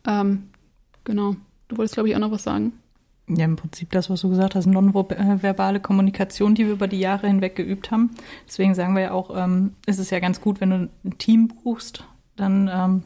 Ähm, 0.06 0.44
genau. 1.02 1.34
Du 1.66 1.76
wolltest, 1.76 1.94
glaube 1.94 2.08
ich, 2.08 2.14
auch 2.14 2.20
noch 2.20 2.30
was 2.30 2.44
sagen. 2.44 2.72
Ja, 3.28 3.44
im 3.44 3.56
Prinzip 3.56 3.90
das, 3.92 4.10
was 4.10 4.20
du 4.20 4.30
gesagt 4.30 4.54
hast, 4.54 4.66
nonverbale 4.66 5.80
Kommunikation, 5.80 6.54
die 6.54 6.66
wir 6.66 6.72
über 6.72 6.88
die 6.88 6.98
Jahre 6.98 7.28
hinweg 7.28 7.54
geübt 7.54 7.90
haben. 7.90 8.10
Deswegen 8.46 8.74
sagen 8.74 8.94
wir 8.94 9.02
ja 9.02 9.10
auch, 9.12 9.30
ähm, 9.36 9.74
ist 9.86 10.00
es 10.00 10.10
ja 10.10 10.18
ganz 10.18 10.40
gut, 10.40 10.60
wenn 10.60 10.70
du 10.70 10.88
ein 11.04 11.18
Team 11.18 11.48
buchst, 11.48 12.04
dann 12.36 12.68
ähm, 12.72 13.02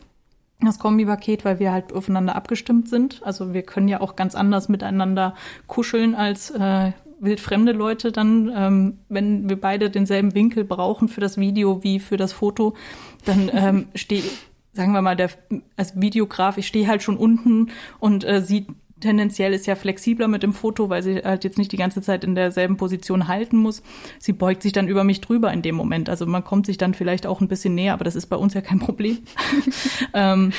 das 0.60 0.78
Kombi-Paket, 0.78 1.44
weil 1.44 1.58
wir 1.58 1.70
halt 1.70 1.92
aufeinander 1.92 2.34
abgestimmt 2.34 2.88
sind. 2.88 3.20
Also 3.24 3.52
wir 3.52 3.62
können 3.62 3.88
ja 3.88 4.00
auch 4.00 4.16
ganz 4.16 4.34
anders 4.34 4.68
miteinander 4.68 5.34
kuscheln 5.66 6.14
als 6.14 6.50
äh, 6.50 6.92
wildfremde 7.20 7.72
Leute 7.72 8.12
dann, 8.12 8.50
ähm, 8.54 8.98
wenn 9.08 9.48
wir 9.48 9.60
beide 9.60 9.90
denselben 9.90 10.34
Winkel 10.34 10.64
brauchen 10.64 11.08
für 11.08 11.20
das 11.20 11.38
Video 11.38 11.82
wie 11.82 12.00
für 12.00 12.16
das 12.16 12.32
Foto, 12.32 12.74
dann 13.24 13.50
ähm, 13.52 13.86
stehe, 13.94 14.22
sagen 14.72 14.92
wir 14.92 15.02
mal, 15.02 15.16
der 15.16 15.30
als 15.76 16.00
Videograf, 16.00 16.58
ich 16.58 16.66
stehe 16.66 16.88
halt 16.88 17.02
schon 17.02 17.16
unten 17.16 17.70
und 17.98 18.24
äh, 18.24 18.42
sieht 18.42 18.68
tendenziell 19.00 19.52
ist 19.52 19.66
ja 19.66 19.74
flexibler 19.74 20.28
mit 20.28 20.42
dem 20.42 20.52
Foto, 20.52 20.88
weil 20.88 21.02
sie 21.02 21.16
halt 21.16 21.44
jetzt 21.44 21.58
nicht 21.58 21.72
die 21.72 21.76
ganze 21.76 22.00
Zeit 22.02 22.24
in 22.24 22.34
derselben 22.34 22.76
Position 22.76 23.28
halten 23.28 23.56
muss. 23.56 23.82
Sie 24.18 24.32
beugt 24.32 24.62
sich 24.62 24.72
dann 24.72 24.88
über 24.88 25.04
mich 25.04 25.20
drüber 25.20 25.52
in 25.52 25.62
dem 25.62 25.74
Moment. 25.74 26.08
Also 26.08 26.26
man 26.26 26.44
kommt 26.44 26.66
sich 26.66 26.78
dann 26.78 26.94
vielleicht 26.94 27.26
auch 27.26 27.40
ein 27.40 27.48
bisschen 27.48 27.74
näher, 27.74 27.92
aber 27.92 28.04
das 28.04 28.16
ist 28.16 28.26
bei 28.26 28.36
uns 28.36 28.54
ja 28.54 28.60
kein 28.60 28.78
Problem. 28.78 29.18
ähm, 30.14 30.52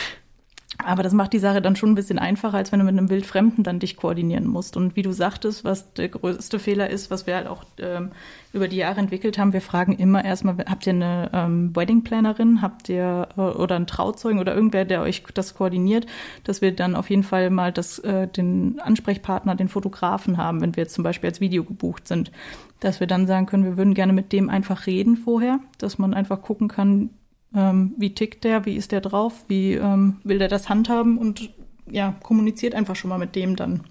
aber 0.87 1.03
das 1.03 1.11
macht 1.11 1.33
die 1.33 1.39
Sache 1.39 1.61
dann 1.61 1.75
schon 1.75 1.91
ein 1.91 1.95
bisschen 1.95 2.17
einfacher, 2.17 2.55
als 2.55 2.71
wenn 2.71 2.79
du 2.79 2.85
mit 2.85 2.97
einem 2.97 3.09
Wildfremden 3.09 3.63
dann 3.63 3.79
dich 3.79 3.97
koordinieren 3.97 4.47
musst. 4.47 4.77
Und 4.77 4.95
wie 4.95 5.01
du 5.01 5.11
sagtest, 5.11 5.65
was 5.65 5.93
der 5.93 6.07
größte 6.07 6.59
Fehler 6.59 6.89
ist, 6.89 7.11
was 7.11 7.27
wir 7.27 7.35
halt 7.35 7.47
auch 7.47 7.65
ähm, 7.77 8.11
über 8.53 8.69
die 8.69 8.77
Jahre 8.77 9.01
entwickelt 9.01 9.37
haben, 9.37 9.51
wir 9.51 9.59
fragen 9.59 9.97
immer 9.97 10.23
erstmal, 10.23 10.55
habt 10.69 10.87
ihr 10.87 10.93
eine 10.93 11.29
ähm, 11.33 11.75
Wedding 11.75 12.03
Plannerin, 12.03 12.61
habt 12.61 12.87
ihr 12.87 13.27
äh, 13.35 13.41
oder 13.41 13.75
einen 13.75 13.85
Trauzeugen 13.85 14.39
oder 14.39 14.55
irgendwer, 14.55 14.85
der 14.85 15.01
euch 15.01 15.23
das 15.33 15.55
koordiniert, 15.55 16.05
dass 16.45 16.61
wir 16.61 16.73
dann 16.73 16.95
auf 16.95 17.09
jeden 17.09 17.23
Fall 17.23 17.49
mal 17.49 17.73
das, 17.73 17.99
äh, 17.99 18.27
den 18.29 18.79
Ansprechpartner, 18.79 19.55
den 19.55 19.67
Fotografen 19.67 20.37
haben, 20.37 20.61
wenn 20.61 20.77
wir 20.77 20.83
jetzt 20.83 20.93
zum 20.93 21.03
Beispiel 21.03 21.29
als 21.29 21.41
Video 21.41 21.65
gebucht 21.65 22.07
sind. 22.07 22.31
Dass 22.79 23.01
wir 23.01 23.07
dann 23.07 23.27
sagen 23.27 23.45
können, 23.45 23.65
wir 23.65 23.75
würden 23.75 23.93
gerne 23.93 24.13
mit 24.13 24.31
dem 24.31 24.49
einfach 24.49 24.87
reden 24.87 25.17
vorher, 25.17 25.59
dass 25.79 25.97
man 25.97 26.13
einfach 26.13 26.41
gucken 26.41 26.69
kann, 26.69 27.09
ähm, 27.55 27.93
wie 27.97 28.13
tickt 28.13 28.43
der, 28.43 28.65
wie 28.65 28.75
ist 28.75 28.91
der 28.91 29.01
drauf, 29.01 29.45
wie 29.47 29.73
ähm, 29.73 30.17
will 30.23 30.39
der 30.39 30.47
das 30.47 30.69
handhaben 30.69 31.17
und 31.17 31.49
ja, 31.89 32.15
kommuniziert 32.23 32.75
einfach 32.75 32.95
schon 32.95 33.09
mal 33.09 33.17
mit 33.17 33.35
dem 33.35 33.55
dann 33.55 33.83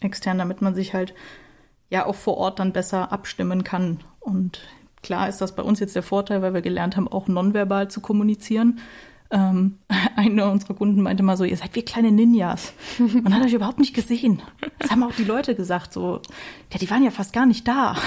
extern, 0.00 0.38
damit 0.38 0.62
man 0.62 0.74
sich 0.74 0.94
halt 0.94 1.14
ja 1.90 2.06
auch 2.06 2.14
vor 2.14 2.36
Ort 2.36 2.58
dann 2.58 2.72
besser 2.72 3.12
abstimmen 3.12 3.64
kann. 3.64 4.00
Und 4.20 4.60
klar 5.02 5.28
ist 5.28 5.40
das 5.40 5.54
bei 5.54 5.62
uns 5.62 5.80
jetzt 5.80 5.96
der 5.96 6.02
Vorteil, 6.02 6.42
weil 6.42 6.54
wir 6.54 6.62
gelernt 6.62 6.96
haben, 6.96 7.08
auch 7.08 7.28
nonverbal 7.28 7.88
zu 7.88 8.00
kommunizieren. 8.00 8.80
Ähm, 9.30 9.78
einer 10.16 10.50
unserer 10.50 10.74
Kunden 10.74 11.02
meinte 11.02 11.22
mal 11.22 11.36
so, 11.36 11.44
ihr 11.44 11.56
seid 11.56 11.74
wie 11.74 11.82
kleine 11.82 12.10
Ninjas. 12.10 12.72
Man 12.98 13.34
hat 13.34 13.44
euch 13.44 13.52
überhaupt 13.52 13.78
nicht 13.78 13.94
gesehen. 13.94 14.42
Das 14.78 14.90
haben 14.90 15.02
auch 15.02 15.14
die 15.14 15.24
Leute 15.24 15.54
gesagt, 15.54 15.92
so, 15.92 16.20
ja, 16.72 16.78
die 16.78 16.90
waren 16.90 17.04
ja 17.04 17.10
fast 17.10 17.32
gar 17.32 17.46
nicht 17.46 17.66
da. 17.66 17.96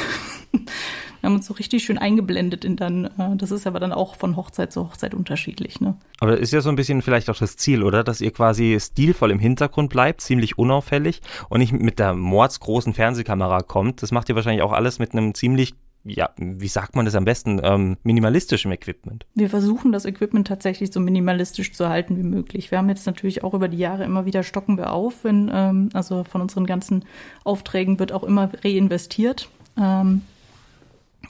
Wir 1.22 1.28
haben 1.28 1.36
uns 1.36 1.46
so 1.46 1.54
richtig 1.54 1.84
schön 1.84 2.00
eingeblendet 2.00 2.66
in 2.66 2.76
dann, 2.76 3.06
äh, 3.06 3.36
das 3.36 3.52
ist 3.52 3.68
aber 3.68 3.80
dann 3.80 3.94
auch 3.94 4.16
von 4.16 4.36
Hochzeit 4.36 4.74
zu 4.74 4.82
Hochzeit 4.82 5.14
unterschiedlich. 5.14 5.80
Ne? 5.80 5.96
Aber 6.20 6.38
ist 6.38 6.52
ja 6.52 6.62
so 6.62 6.70
ein 6.70 6.76
bisschen 6.76 7.04
vielleicht 7.04 7.30
auch 7.30 7.38
das 7.38 7.58
Ziel, 7.58 7.84
oder? 7.84 8.04
Dass 8.04 8.22
ihr 8.22 8.32
quasi 8.32 8.76
stilvoll 8.82 9.30
im 9.30 9.38
Hintergrund 9.38 9.92
bleibt, 9.92 10.22
ziemlich 10.22 10.58
unauffällig 10.58 11.22
und 11.50 11.60
nicht 11.60 11.74
mit 11.74 12.00
der 12.00 12.16
mordsgroßen 12.16 12.96
Fernsehkamera 12.96 13.62
kommt. 13.62 14.02
Das 14.02 14.12
macht 14.12 14.30
ihr 14.30 14.36
wahrscheinlich 14.36 14.64
auch 14.64 14.72
alles 14.72 14.98
mit 14.98 15.12
einem 15.12 15.36
ziemlich 15.36 15.76
ja, 16.04 16.30
wie 16.38 16.68
sagt 16.68 16.96
man 16.96 17.06
das 17.06 17.16
am 17.16 17.26
besten, 17.26 17.62
ähm, 17.64 17.98
minimalistischem 18.04 18.72
Equipment? 18.72 19.26
Wir 19.36 19.50
versuchen 19.50 19.92
das 19.92 20.06
Equipment 20.06 20.48
tatsächlich 20.48 20.92
so 20.92 21.00
minimalistisch 21.00 21.74
zu 21.74 21.90
halten 21.90 22.18
wie 22.18 22.24
möglich. 22.24 22.72
Wir 22.72 22.80
haben 22.80 22.90
jetzt 22.90 23.06
natürlich 23.06 23.44
auch 23.44 23.54
über 23.54 23.68
die 23.68 23.78
Jahre 23.78 24.04
immer 24.04 24.26
wieder 24.26 24.44
stocken 24.44 24.78
wir 24.78 24.92
auf, 24.94 25.24
wenn, 25.24 25.52
ähm, 25.54 25.90
also 25.94 26.24
von 26.24 26.42
unseren 26.42 26.66
ganzen 26.66 27.06
Aufträgen 27.44 28.00
wird 28.00 28.12
auch 28.12 28.24
immer 28.24 28.50
reinvestiert. 28.64 29.50
Ähm, 29.78 30.24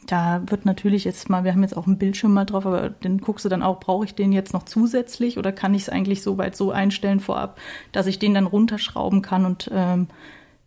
da 0.07 0.41
wird 0.47 0.65
natürlich 0.65 1.03
jetzt 1.03 1.29
mal, 1.29 1.43
wir 1.43 1.51
haben 1.51 1.61
jetzt 1.61 1.75
auch 1.77 1.85
einen 1.85 1.97
Bildschirm 1.97 2.33
mal 2.33 2.45
drauf, 2.45 2.65
aber 2.65 2.89
den 2.89 3.19
guckst 3.19 3.45
du 3.45 3.49
dann 3.49 3.61
auch, 3.61 3.79
brauche 3.79 4.05
ich 4.05 4.15
den 4.15 4.31
jetzt 4.31 4.53
noch 4.53 4.63
zusätzlich 4.63 5.37
oder 5.37 5.51
kann 5.51 5.73
ich 5.73 5.83
es 5.83 5.89
eigentlich 5.89 6.21
so 6.23 6.37
weit 6.37 6.55
so 6.55 6.71
einstellen 6.71 7.19
vorab, 7.19 7.59
dass 7.91 8.07
ich 8.07 8.19
den 8.19 8.33
dann 8.33 8.47
runterschrauben 8.47 9.21
kann 9.21 9.45
und 9.45 9.69
ähm, 9.73 10.07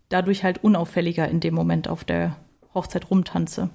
dadurch 0.09 0.43
halt 0.43 0.63
unauffälliger 0.63 1.27
in 1.27 1.39
dem 1.39 1.53
Moment 1.53 1.87
auf 1.87 2.03
der 2.03 2.35
Hochzeit 2.75 3.09
rumtanze. 3.09 3.69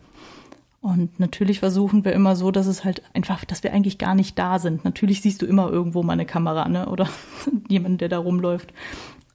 Und 0.83 1.21
natürlich 1.21 1.59
versuchen 1.59 2.05
wir 2.05 2.13
immer 2.13 2.37
so, 2.37 2.51
dass 2.51 2.67
es 2.67 2.85
halt 2.85 3.03
einfach, 3.13 3.45
dass 3.45 3.63
wir 3.63 3.73
eigentlich 3.73 3.99
gar 3.99 4.15
nicht 4.15 4.39
da 4.39 4.59
sind. 4.59 4.85
Natürlich 4.85 5.21
siehst 5.21 5.43
du 5.43 5.47
immer 5.47 5.69
irgendwo 5.71 6.03
mal 6.03 6.15
eine 6.15 6.25
Kamera, 6.25 6.69
ne? 6.69 6.89
Oder 6.89 7.09
jemand, 7.69 8.01
der 8.01 8.09
da 8.09 8.19
rumläuft, 8.19 8.73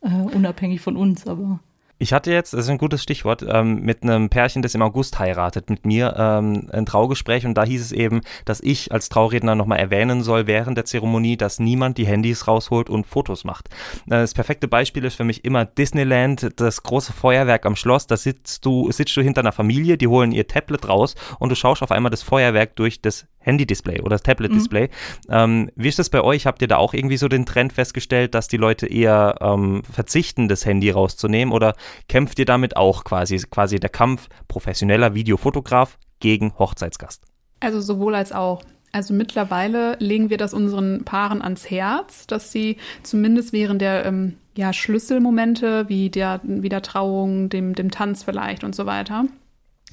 äh, 0.01 0.10
unabhängig 0.10 0.82
von 0.82 0.95
uns, 0.95 1.28
aber 1.28 1.60
ich 1.97 2.13
hatte 2.13 2.31
jetzt, 2.31 2.53
das 2.53 2.65
ist 2.65 2.69
ein 2.69 2.77
gutes 2.77 3.01
Stichwort, 3.01 3.45
ähm, 3.47 3.81
mit 3.81 4.03
einem 4.03 4.29
Pärchen, 4.29 4.62
das 4.62 4.75
im 4.75 4.81
August 4.81 5.17
heiratet, 5.17 5.69
mit 5.69 5.86
mir 5.86 6.13
ähm, 6.17 6.67
ein 6.71 6.86
Traugespräch 6.86 7.45
und 7.45 7.55
da 7.55 7.63
hieß 7.63 7.81
es 7.81 7.91
eben, 7.91 8.21
dass 8.43 8.60
ich 8.62 8.91
als 8.91 9.08
Trauredner 9.10 9.55
nochmal 9.55 9.79
erwähnen 9.79 10.21
soll 10.21 10.45
während 10.47 10.77
der 10.77 10.86
Zeremonie, 10.86 11.38
dass 11.38 11.60
niemand 11.60 11.97
die 11.97 12.05
Handys 12.05 12.47
rausholt 12.47 12.89
und 12.89 13.08
Fotos 13.08 13.45
macht. 13.45 13.69
Äh, 14.08 14.21
das 14.21 14.34
perfekte 14.34 14.67
Beispiel 14.67 15.05
ist 15.05 15.15
für 15.15 15.23
mich 15.23 15.45
immer 15.45 15.65
Disneyland, 15.65 16.49
das 16.58 16.84
große 16.84 17.13
Feuerwerk 17.13 17.65
am 17.65 17.75
Schloss, 17.77 18.08
da 18.08 18.17
sitzt 18.17 18.65
du, 18.65 18.91
sitzt 18.91 19.15
du 19.15 19.21
hinter 19.21 19.41
einer 19.41 19.53
Familie, 19.53 19.97
die 19.97 20.08
holen 20.08 20.34
ihr 20.34 20.47
Tablet 20.47 20.89
raus 20.89 21.15
und 21.39 21.49
du 21.49 21.55
schaust 21.55 21.81
auf 21.81 21.91
einmal 21.91 22.10
das 22.10 22.23
Feuerwerk 22.23 22.75
durch 22.75 23.01
das 23.01 23.25
Handy-Display 23.45 24.01
oder 24.01 24.19
Tablet-Display. 24.19 24.88
Mhm. 24.88 24.89
Ähm, 25.29 25.71
wie 25.75 25.88
ist 25.88 25.99
das 25.99 26.10
bei 26.10 26.21
euch? 26.21 26.45
Habt 26.45 26.62
ihr 26.62 26.67
da 26.67 26.77
auch 26.77 26.93
irgendwie 26.93 27.17
so 27.17 27.27
den 27.27 27.45
Trend 27.45 27.73
festgestellt, 27.73 28.36
dass 28.36 28.47
die 28.47 28.58
Leute 28.58 28.88
eher 28.88 29.36
ähm, 29.39 29.84
verzichten, 29.89 30.47
das 30.47 30.65
Handy 30.65 30.89
rauszunehmen 30.89 31.53
oder 31.53 31.75
kämpft 32.10 32.39
ihr 32.39 32.45
damit 32.45 32.75
auch 32.75 33.03
quasi, 33.03 33.38
quasi 33.49 33.79
der 33.79 33.89
Kampf 33.89 34.27
professioneller 34.47 35.13
Videofotograf 35.13 35.97
gegen 36.19 36.58
Hochzeitsgast? 36.58 37.23
Also 37.60 37.79
sowohl 37.81 38.15
als 38.15 38.31
auch. 38.31 38.63
Also 38.91 39.13
mittlerweile 39.13 39.97
legen 39.99 40.29
wir 40.29 40.38
das 40.38 40.53
unseren 40.53 41.03
Paaren 41.03 41.41
ans 41.41 41.69
Herz, 41.69 42.27
dass 42.27 42.53
sie 42.53 42.77
zumindest 43.03 43.51
während 43.51 43.81
der 43.81 44.05
ähm, 44.05 44.38
ja, 44.55 44.71
Schlüsselmomente 44.71 45.89
wie 45.89 46.10
der, 46.10 46.39
wie 46.43 46.69
der 46.69 46.81
Trauung, 46.81 47.49
dem, 47.49 47.75
dem 47.75 47.91
Tanz 47.91 48.23
vielleicht 48.23 48.63
und 48.63 48.73
so 48.73 48.86
weiter, 48.86 49.25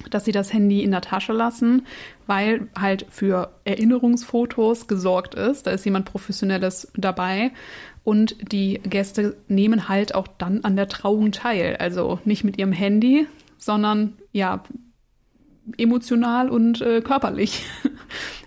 dass 0.09 0.25
sie 0.25 0.31
das 0.31 0.53
Handy 0.53 0.83
in 0.83 0.91
der 0.91 1.01
Tasche 1.01 1.33
lassen, 1.33 1.85
weil 2.25 2.67
halt 2.77 3.05
für 3.09 3.53
Erinnerungsfotos 3.63 4.87
gesorgt 4.87 5.35
ist. 5.35 5.67
Da 5.67 5.71
ist 5.71 5.85
jemand 5.85 6.05
Professionelles 6.05 6.91
dabei. 6.95 7.51
Und 8.03 8.35
die 8.51 8.81
Gäste 8.83 9.37
nehmen 9.47 9.87
halt 9.87 10.13
auch 10.13 10.27
dann 10.27 10.63
an 10.63 10.75
der 10.75 10.89
Trauung 10.89 11.31
teil. 11.31 11.77
Also 11.77 12.19
nicht 12.25 12.43
mit 12.43 12.57
ihrem 12.57 12.73
Handy, 12.73 13.27
sondern 13.57 14.13
ja, 14.31 14.63
emotional 15.77 16.49
und 16.49 16.81
äh, 16.81 17.01
körperlich. 17.01 17.65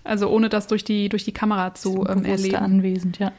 Also 0.03 0.29
ohne 0.29 0.47
das 0.47 0.67
durch 0.67 0.85
die, 0.85 1.09
durch 1.09 1.25
die 1.25 1.33
Kamera 1.33 1.73
zu 1.73 2.05
ähm, 2.07 2.23
erleben. 2.23 2.55
anwesend, 2.55 3.19
ja. 3.19 3.33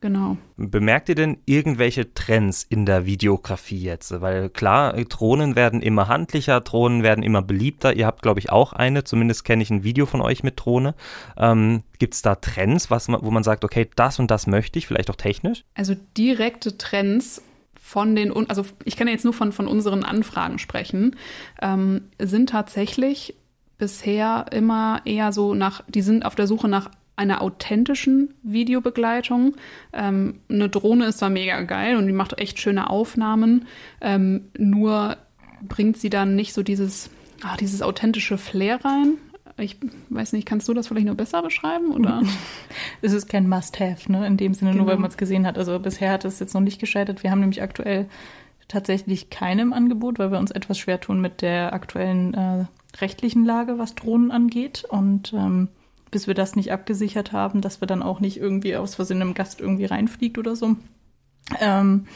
Genau. 0.00 0.36
Bemerkt 0.56 1.08
ihr 1.08 1.16
denn 1.16 1.38
irgendwelche 1.44 2.14
Trends 2.14 2.64
in 2.68 2.86
der 2.86 3.04
Videografie 3.04 3.82
jetzt? 3.82 4.20
Weil 4.20 4.48
klar, 4.48 4.92
Drohnen 4.92 5.56
werden 5.56 5.82
immer 5.82 6.06
handlicher, 6.06 6.60
Drohnen 6.60 7.02
werden 7.02 7.24
immer 7.24 7.42
beliebter. 7.42 7.94
Ihr 7.94 8.06
habt, 8.06 8.22
glaube 8.22 8.38
ich, 8.38 8.50
auch 8.50 8.72
eine, 8.72 9.02
zumindest 9.02 9.44
kenne 9.44 9.62
ich 9.62 9.70
ein 9.70 9.82
Video 9.82 10.06
von 10.06 10.20
euch 10.20 10.44
mit 10.44 10.60
Drohne. 10.60 10.94
Ähm, 11.36 11.82
Gibt 11.98 12.14
es 12.14 12.22
da 12.22 12.36
Trends, 12.36 12.90
was, 12.90 13.08
wo 13.08 13.30
man 13.32 13.42
sagt, 13.42 13.64
okay, 13.64 13.88
das 13.96 14.20
und 14.20 14.30
das 14.30 14.46
möchte 14.46 14.78
ich, 14.78 14.86
vielleicht 14.86 15.10
auch 15.10 15.16
technisch? 15.16 15.64
Also 15.74 15.96
direkte 16.16 16.78
Trends 16.78 17.42
von 17.74 18.14
den, 18.14 18.32
also 18.48 18.64
ich 18.84 18.96
kann 18.96 19.08
jetzt 19.08 19.24
nur 19.24 19.32
von, 19.32 19.50
von 19.50 19.66
unseren 19.66 20.04
Anfragen 20.04 20.58
sprechen, 20.58 21.16
ähm, 21.60 22.02
sind 22.18 22.50
tatsächlich 22.50 23.34
bisher 23.78 24.46
immer 24.52 25.00
eher 25.04 25.32
so 25.32 25.54
nach, 25.54 25.82
die 25.88 26.02
sind 26.02 26.24
auf 26.24 26.34
der 26.34 26.46
Suche 26.46 26.68
nach 26.68 26.90
einer 27.18 27.42
authentischen 27.42 28.34
Videobegleitung. 28.42 29.56
Ähm, 29.92 30.40
eine 30.48 30.68
Drohne 30.68 31.06
ist 31.06 31.18
zwar 31.18 31.30
mega 31.30 31.60
geil 31.62 31.96
und 31.96 32.06
die 32.06 32.12
macht 32.12 32.38
echt 32.38 32.60
schöne 32.60 32.88
Aufnahmen, 32.88 33.66
ähm, 34.00 34.46
nur 34.56 35.16
bringt 35.62 35.98
sie 35.98 36.10
dann 36.10 36.36
nicht 36.36 36.54
so 36.54 36.62
dieses, 36.62 37.10
ach, 37.42 37.56
dieses 37.56 37.82
authentische 37.82 38.38
Flair 38.38 38.84
rein. 38.84 39.14
Ich 39.56 39.76
weiß 40.10 40.34
nicht, 40.34 40.46
kannst 40.46 40.68
du 40.68 40.74
das 40.74 40.86
vielleicht 40.86 41.06
nur 41.06 41.16
besser 41.16 41.42
beschreiben? 41.42 41.90
Oder? 41.90 42.22
es 43.02 43.12
ist 43.12 43.28
kein 43.28 43.48
Must-Have, 43.48 44.10
ne? 44.12 44.24
In 44.24 44.36
dem 44.36 44.54
Sinne, 44.54 44.70
genau. 44.70 44.84
nur 44.84 44.92
weil 44.92 44.98
man 44.98 45.10
es 45.10 45.16
gesehen 45.16 45.44
hat. 45.44 45.58
Also 45.58 45.80
bisher 45.80 46.12
hat 46.12 46.24
es 46.24 46.38
jetzt 46.38 46.54
noch 46.54 46.60
nicht 46.60 46.78
gescheitert. 46.78 47.24
Wir 47.24 47.32
haben 47.32 47.40
nämlich 47.40 47.60
aktuell 47.60 48.06
tatsächlich 48.68 49.30
keinem 49.30 49.72
Angebot, 49.72 50.20
weil 50.20 50.30
wir 50.30 50.38
uns 50.38 50.52
etwas 50.52 50.78
schwer 50.78 51.00
tun 51.00 51.20
mit 51.20 51.42
der 51.42 51.72
aktuellen 51.72 52.34
äh, 52.34 52.66
rechtlichen 53.00 53.44
Lage, 53.44 53.78
was 53.78 53.96
Drohnen 53.96 54.30
angeht. 54.30 54.84
Und 54.88 55.32
ähm, 55.32 55.68
bis 56.10 56.26
wir 56.26 56.34
das 56.34 56.56
nicht 56.56 56.72
abgesichert 56.72 57.32
haben, 57.32 57.60
dass 57.60 57.80
wir 57.80 57.86
dann 57.86 58.02
auch 58.02 58.20
nicht 58.20 58.38
irgendwie 58.38 58.76
aus 58.76 58.94
Versehen 58.94 59.20
einem 59.20 59.34
Gast 59.34 59.60
irgendwie 59.60 59.84
reinfliegt 59.84 60.38
oder 60.38 60.56
so. 60.56 60.76
Ähm, 61.60 62.06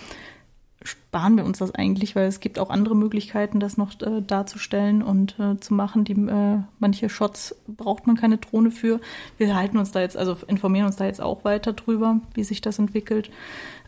sparen 0.83 1.37
wir 1.37 1.45
uns 1.45 1.59
das 1.59 1.75
eigentlich, 1.75 2.17
weil 2.17 2.27
es 2.27 2.41
gibt 2.41 2.59
auch 2.59 2.71
andere 2.71 2.97
Möglichkeiten, 2.97 3.61
das 3.61 3.77
noch 3.77 4.01
äh, 4.01 4.21
darzustellen 4.21 5.03
und 5.03 5.39
äh, 5.39 5.59
zu 5.61 5.75
machen. 5.75 6.05
Die, 6.05 6.13
äh, 6.13 6.59
manche 6.79 7.09
Shots 7.09 7.55
braucht 7.67 8.07
man 8.07 8.17
keine 8.17 8.39
Drohne 8.39 8.71
für. 8.71 9.01
Wir 9.39 9.55
halten 9.55 9.79
uns 9.79 9.93
da 9.93 10.01
jetzt, 10.01 10.17
also 10.17 10.37
informieren 10.47 10.87
uns 10.87 10.97
da 10.97 11.05
jetzt 11.05 11.21
auch 11.21 11.45
weiter 11.45 11.73
drüber, 11.73 12.21
wie 12.35 12.45
sich 12.45 12.61
das 12.61 12.79
entwickelt. 12.79 13.31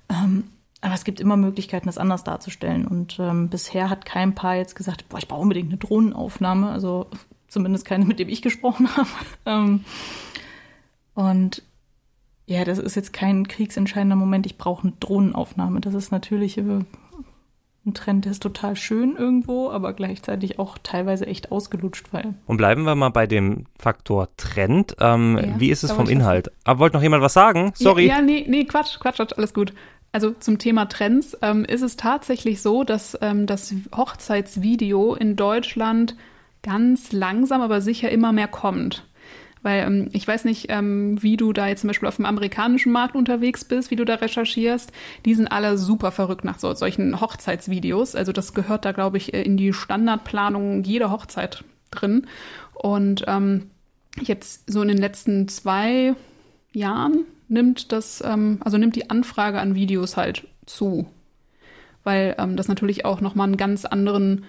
Ähm, 0.09 0.45
Aber 0.81 0.95
es 0.95 1.05
gibt 1.05 1.19
immer 1.19 1.39
Möglichkeiten, 1.39 1.87
das 1.87 1.97
anders 1.97 2.25
darzustellen. 2.25 2.87
Und 2.87 3.19
ähm, 3.19 3.49
bisher 3.49 3.89
hat 3.89 4.05
kein 4.05 4.35
Paar 4.35 4.57
jetzt 4.57 4.77
gesagt, 4.77 5.09
boah, 5.09 5.17
ich 5.17 5.29
brauche 5.29 5.41
unbedingt 5.41 5.71
eine 5.71 5.79
Drohnenaufnahme. 5.79 6.69
Also 6.69 7.07
zumindest 7.55 7.87
keine, 7.87 8.05
mit 8.05 8.19
dem 8.19 8.29
ich 8.29 8.43
gesprochen 8.43 8.89
habe. 8.97 9.09
ähm, 9.47 9.85
und 11.15 11.63
ja, 12.47 12.65
das 12.65 12.79
ist 12.79 12.95
jetzt 12.95 13.15
kein 13.15 13.49
kriegsentscheidender 13.49 14.17
Moment. 14.17 14.45
Ich 14.45 14.59
brauche 14.59 14.83
eine 14.83 14.93
Drohnenaufnahme. 15.01 15.81
Das 15.81 15.95
ist 15.95 16.13
natürlich 16.13 16.59
äh, 16.59 16.63
ein 17.87 17.95
Trend, 17.95 18.25
der 18.27 18.33
ist 18.33 18.43
total 18.43 18.77
schön 18.77 19.17
irgendwo, 19.17 19.71
aber 19.71 19.95
gleichzeitig 19.95 20.59
auch 20.59 20.77
teilweise 20.83 21.27
echt 21.27 21.53
ausgelutscht. 21.53 22.13
Weil 22.13 22.35
Und 22.47 22.59
bleiben 22.59 22.85
wir 22.85 22.95
mal 22.95 23.11
bei 23.11 23.27
dem 23.27 23.65
Faktor 23.79 24.29
Trend. 24.37 24.97
Ähm, 25.01 25.39
Ja, 25.43 25.61
wie 25.61 25.71
ist 25.71 25.85
es 25.85 25.93
vom 25.93 26.09
Inhalt? 26.09 26.51
Aber 26.65 26.81
wollte 26.81 26.97
noch 26.97 27.03
jemand 27.03 27.23
was 27.23 27.33
sagen? 27.33 27.73
Sorry. 27.75 28.07
Ja, 28.07 28.17
ja 28.17 28.23
nee, 28.23 28.45
nee, 28.47 28.65
Quatsch, 28.65 28.99
Quatsch, 29.01 29.17
Quatsch, 29.17 29.33
alles 29.37 29.55
gut. 29.55 29.73
Also 30.13 30.31
zum 30.31 30.59
Thema 30.59 30.87
Trends 30.87 31.37
ähm, 31.43 31.65
ist 31.65 31.83
es 31.83 31.97
tatsächlich 31.97 32.63
so, 32.63 32.85
dass 32.85 33.19
ähm, 33.21 33.47
das 33.47 33.75
Hochzeitsvideo 33.97 35.15
in 35.15 35.35
Deutschland 35.35 36.15
ganz 36.65 37.13
langsam, 37.13 37.61
aber 37.61 37.81
sicher 37.81 38.11
immer 38.11 38.33
mehr 38.33 38.49
kommt. 38.49 39.05
Weil 39.63 39.87
ähm, 39.87 40.09
ich 40.13 40.27
weiß 40.27 40.45
nicht, 40.45 40.67
ähm, 40.69 41.23
wie 41.23 41.37
du 41.37 41.53
da 41.53 41.69
jetzt 41.69 41.83
zum 41.83 41.89
Beispiel 41.89 42.09
auf 42.09 42.17
dem 42.17 42.27
amerikanischen 42.27 42.93
Markt 42.93 43.15
unterwegs 43.15 43.65
bist, 43.65 43.91
wie 43.91 43.97
du 43.97 44.05
da 44.05 44.17
recherchierst. 44.17 44.93
Die 45.25 45.35
sind 45.35 45.49
alle 45.49 45.79
super 45.79 46.11
verrückt 46.11 46.45
nach 46.45 46.59
so, 46.59 46.75
solchen 46.75 47.21
Hochzeitsvideos. 47.21 48.15
Also 48.15 48.33
das 48.33 48.53
gehört 48.53 48.85
da, 48.85 48.93
glaube 48.93 49.17
ich, 49.17 49.33
in 49.33 49.57
die 49.57 49.73
Standardplanung 49.73 50.83
jeder 50.85 51.11
Hochzeit 51.11 51.65
drin. 51.91 52.27
Und 52.75 53.25
ähm, 53.27 53.71
jetzt 54.21 54.71
so 54.71 54.83
in 54.83 54.89
den 54.89 54.99
letzten 54.99 55.49
zwei 55.49 56.15
Jahren 56.73 57.25
nimmt 57.49 57.93
das, 57.93 58.23
ähm, 58.25 58.59
also 58.61 58.77
nimmt 58.77 58.97
die 58.97 59.09
Anfrage 59.09 59.61
an 59.61 59.75
Videos 59.75 60.19
halt 60.19 60.47
zu. 60.67 61.07
Weil 62.03 62.35
ähm, 62.39 62.57
das 62.57 62.69
natürlich 62.69 63.07
auch 63.07 63.23
nochmal 63.23 63.47
einen 63.47 63.57
ganz 63.57 63.87
anderen, 63.87 64.45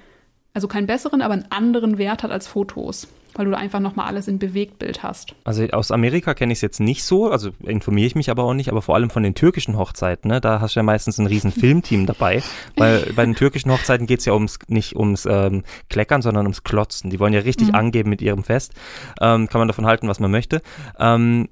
also 0.56 0.68
keinen 0.68 0.88
besseren, 0.88 1.22
aber 1.22 1.34
einen 1.36 1.46
anderen 1.52 2.00
Wert 2.00 2.24
hat 2.24 2.32
als 2.32 2.48
Fotos. 2.48 3.08
Weil 3.38 3.44
du 3.44 3.52
da 3.52 3.58
einfach 3.58 3.82
nochmal 3.82 4.08
alles 4.08 4.30
in 4.30 4.40
Bewegtbild 4.40 5.04
hast. 5.04 5.36
Also 5.44 5.66
aus 5.72 5.92
Amerika 5.92 6.34
kenne 6.34 6.54
ich 6.54 6.60
es 6.60 6.62
jetzt 6.62 6.80
nicht 6.80 7.04
so, 7.04 7.30
also 7.30 7.50
informiere 7.64 8.08
ich 8.08 8.16
mich 8.16 8.30
aber 8.30 8.44
auch 8.46 8.54
nicht, 8.54 8.70
aber 8.70 8.82
vor 8.82 8.96
allem 8.96 9.10
von 9.10 9.24
den 9.24 9.36
türkischen 9.36 9.78
Hochzeiten, 9.78 10.30
ne, 10.32 10.40
da 10.40 10.62
hast 10.62 10.76
du 10.78 10.80
ja 10.80 10.84
meistens 10.84 11.18
ein 11.18 11.28
riesen 11.28 11.52
Filmteam 11.52 12.06
dabei, 12.06 12.42
weil 12.78 13.12
bei 13.14 13.26
den 13.26 13.36
türkischen 13.36 13.72
Hochzeiten 13.72 14.08
geht 14.08 14.20
es 14.20 14.26
ja 14.26 14.32
ums, 14.32 14.58
nicht 14.70 14.96
ums 14.96 15.26
ähm, 15.30 15.64
Kleckern, 15.90 16.22
sondern 16.22 16.46
ums 16.46 16.64
Klotzen. 16.64 17.10
Die 17.10 17.20
wollen 17.20 17.34
ja 17.34 17.42
richtig 17.42 17.68
Mhm. 17.68 17.76
angeben 17.76 18.10
mit 18.10 18.22
ihrem 18.22 18.46
Fest. 18.46 18.74
Ähm, 19.20 19.50
kann 19.50 19.60
man 19.60 19.68
davon 19.68 19.86
halten, 19.86 20.08
was 20.08 20.22
man 20.22 20.32
möchte. 20.32 20.62
Ähm, 20.98 21.50